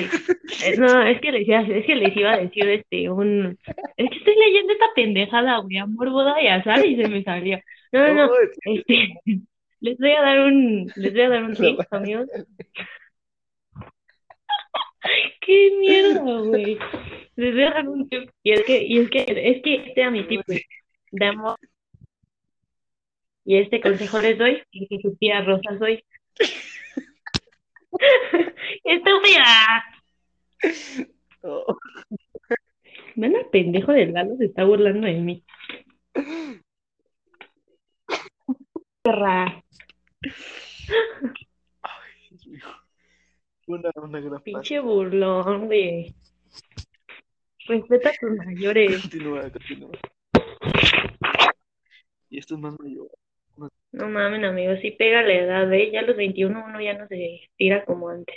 Eh, 0.64 0.76
No, 0.78 1.02
es 1.02 1.20
que 1.20 1.32
les 1.32 1.46
iba, 1.48 1.60
es 1.62 1.86
que 1.86 1.94
les 1.96 2.16
iba 2.16 2.32
a 2.32 2.38
decir 2.38 2.68
este 2.68 3.10
un 3.10 3.58
es 3.96 4.10
que 4.10 4.16
estoy 4.18 4.34
leyendo 4.36 4.72
esta 4.72 4.86
pendejada, 4.94 5.58
güey, 5.58 5.78
amor, 5.78 6.10
boda 6.10 6.40
y 6.42 6.46
azar 6.48 6.84
y 6.84 6.96
se 6.96 7.08
me 7.08 7.22
salió. 7.24 7.58
No, 7.92 8.06
no, 8.14 8.26
no. 8.26 8.32
Este, 8.64 9.14
les 9.80 9.98
voy 9.98 10.12
a 10.12 10.22
dar 10.22 10.40
un, 10.40 10.90
les 10.96 11.12
voy 11.12 11.20
a 11.22 11.28
dar 11.28 11.44
un 11.44 11.54
tip, 11.56 11.80
amigos. 11.90 12.28
Qué 15.40 15.70
mierda, 15.80 16.38
güey. 16.40 16.78
Les 17.36 17.54
voy 17.54 17.62
a 17.64 17.70
dar 17.70 17.88
un 17.88 18.08
tip. 18.08 18.30
Y 18.42 18.52
es 18.52 18.64
que, 18.64 18.82
y 18.82 18.98
es 18.98 19.10
que, 19.10 19.20
es 19.28 19.62
que 19.62 19.74
este 19.76 20.00
era 20.00 20.10
mi 20.10 20.26
tip, 20.26 20.42
güey, 20.46 20.62
de 21.10 21.26
amor. 21.26 21.56
Y 23.44 23.58
este 23.58 23.80
consejo 23.80 24.20
les 24.20 24.38
doy, 24.38 24.62
y 24.70 24.86
que 24.86 25.00
su 25.00 25.16
tía 25.16 25.42
Rosa 25.42 25.76
soy. 25.78 26.04
¡Estúpida! 28.84 29.84
Oh, 31.42 31.76
Ven 33.16 33.36
al 33.36 33.48
pendejo 33.50 33.92
del 33.92 34.12
Lalo 34.12 34.36
se 34.36 34.46
está 34.46 34.64
burlando 34.64 35.06
de 35.06 35.20
mí. 35.20 35.44
Perra. 39.02 39.62
ay, 41.82 42.12
Dios 42.30 42.46
mío. 42.46 42.64
Una, 43.66 43.90
una 43.96 44.20
gran 44.20 44.42
Pinche 44.42 44.80
burlón, 44.80 45.66
güey. 45.66 46.14
Respeta 47.66 48.10
a 48.10 48.12
tus 48.20 48.36
mayores. 48.36 49.00
Continúa, 49.02 49.50
continúa. 49.50 49.92
Y 52.30 52.38
esto 52.38 52.54
es 52.54 52.60
más 52.60 52.78
mayor. 52.80 53.10
No 53.94 54.08
mamen, 54.08 54.44
amigos, 54.44 54.80
sí 54.82 54.90
pega 54.90 55.22
la 55.22 55.32
edad, 55.32 55.72
¿eh? 55.72 55.92
Ya 55.92 56.00
a 56.00 56.02
los 56.02 56.16
21 56.16 56.64
uno 56.66 56.80
ya 56.80 56.94
no 56.98 57.06
se 57.06 57.42
tira 57.56 57.84
como 57.84 58.08
antes. 58.08 58.34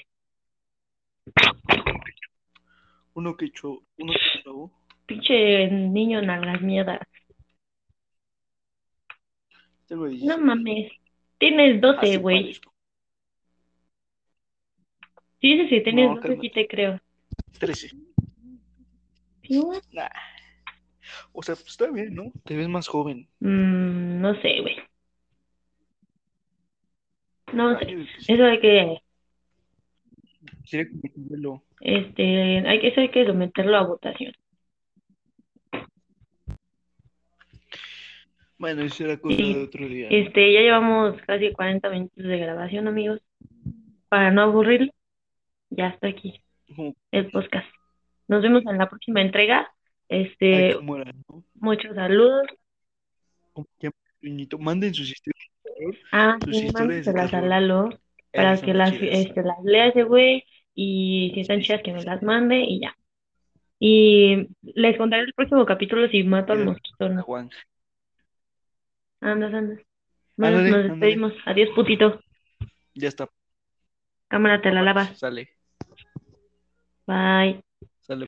Uno 3.15 3.35
que 3.35 3.45
echó, 3.45 3.81
uno 3.97 4.13
que. 4.13 4.71
Pinche 5.07 5.67
niño 5.71 6.21
nalgas 6.21 6.61
mierdas. 6.61 6.99
Tengo 9.87 10.03
No 10.05 10.11
16. 10.11 10.39
mames. 10.41 10.91
Tienes 11.39 11.81
12, 11.81 11.99
Así 12.01 12.17
güey. 12.17 12.53
Si 15.41 15.53
dices 15.53 15.69
que 15.69 15.81
tienes 15.81 16.09
No, 16.09 16.15
12, 16.21 16.37
sí 16.39 16.49
te 16.51 16.67
creo. 16.67 16.99
13. 17.57 17.89
¿Sí? 19.41 19.63
Nah. 19.91 20.07
O 21.31 21.41
sea, 21.41 21.55
pues 21.55 21.67
está 21.69 21.89
bien, 21.89 22.13
¿no? 22.13 22.31
Te 22.43 22.55
ves 22.55 22.67
más 22.69 22.87
joven. 22.87 23.27
Mm, 23.39 24.21
no 24.21 24.39
sé, 24.41 24.61
güey. 24.61 24.75
No 27.57 27.79
Eso 27.79 28.45
hay 28.45 28.59
que, 28.59 29.01
este, 31.81 32.67
hay 32.67 32.79
que, 32.79 32.87
eso 32.89 33.01
hay 33.01 33.09
que 33.09 33.25
someterlo 33.25 33.77
a 33.77 33.83
votación. 33.87 34.31
Bueno, 38.59 38.83
eso 38.83 39.05
era 39.05 39.17
cosa 39.17 39.35
Sí. 39.35 39.53
de 39.55 39.63
otro 39.63 39.87
día. 39.87 40.07
Este, 40.09 40.53
ya 40.53 40.61
llevamos 40.61 41.19
casi 41.25 41.51
40 41.51 41.89
minutos 41.89 42.23
de 42.23 42.37
grabación, 42.37 42.87
amigos. 42.87 43.21
Para 44.07 44.29
no 44.31 44.41
aburrirlo, 44.43 44.91
ya 45.71 45.87
está 45.87 46.07
aquí 46.09 46.41
el 47.11 47.31
podcast. 47.31 47.67
Nos 48.27 48.43
vemos 48.43 48.63
en 48.67 48.77
la 48.77 48.87
próxima 48.87 49.21
entrega. 49.21 49.71
Este, 50.09 50.77
muchos 51.55 51.95
saludos. 51.95 52.47
Manden 54.59 54.93
sus 54.93 55.09
historias. 55.11 55.49
Ah, 56.11 56.37
Sus 56.43 56.55
sí, 56.57 56.65
historias 56.65 57.05
de 57.05 57.13
mándaselas 57.13 57.33
a. 57.33 57.41
Lalo 57.41 57.89
para 58.33 58.61
que 58.61 58.73
las, 58.73 58.93
este, 58.93 59.41
las 59.41 59.63
lea 59.63 59.87
ese 59.87 60.03
güey 60.03 60.43
y 60.75 61.31
si 61.33 61.41
están 61.41 61.61
chidas 61.61 61.81
que 61.83 61.93
me 61.93 62.03
las 62.03 62.21
mande 62.21 62.59
y 62.59 62.81
ya. 62.81 62.95
Y 63.79 64.47
les 64.61 64.97
contaré 64.97 65.23
el 65.23 65.33
próximo 65.33 65.65
capítulo 65.65 66.07
si 66.07 66.23
mato 66.23 66.53
al 66.53 66.65
mosquito, 66.65 67.09
¿no? 67.09 67.25
Andas, 69.21 69.53
andas. 69.53 69.79
Bueno, 70.35 70.61
nos 70.61 70.83
despedimos. 70.83 71.33
Adiós, 71.45 71.69
putito. 71.75 72.19
Ya 72.93 73.07
está. 73.07 73.27
Cámara, 74.27 74.61
te 74.61 74.71
la 74.71 74.81
lavas. 74.81 75.17
Sale. 75.17 75.49
Bye. 77.07 77.66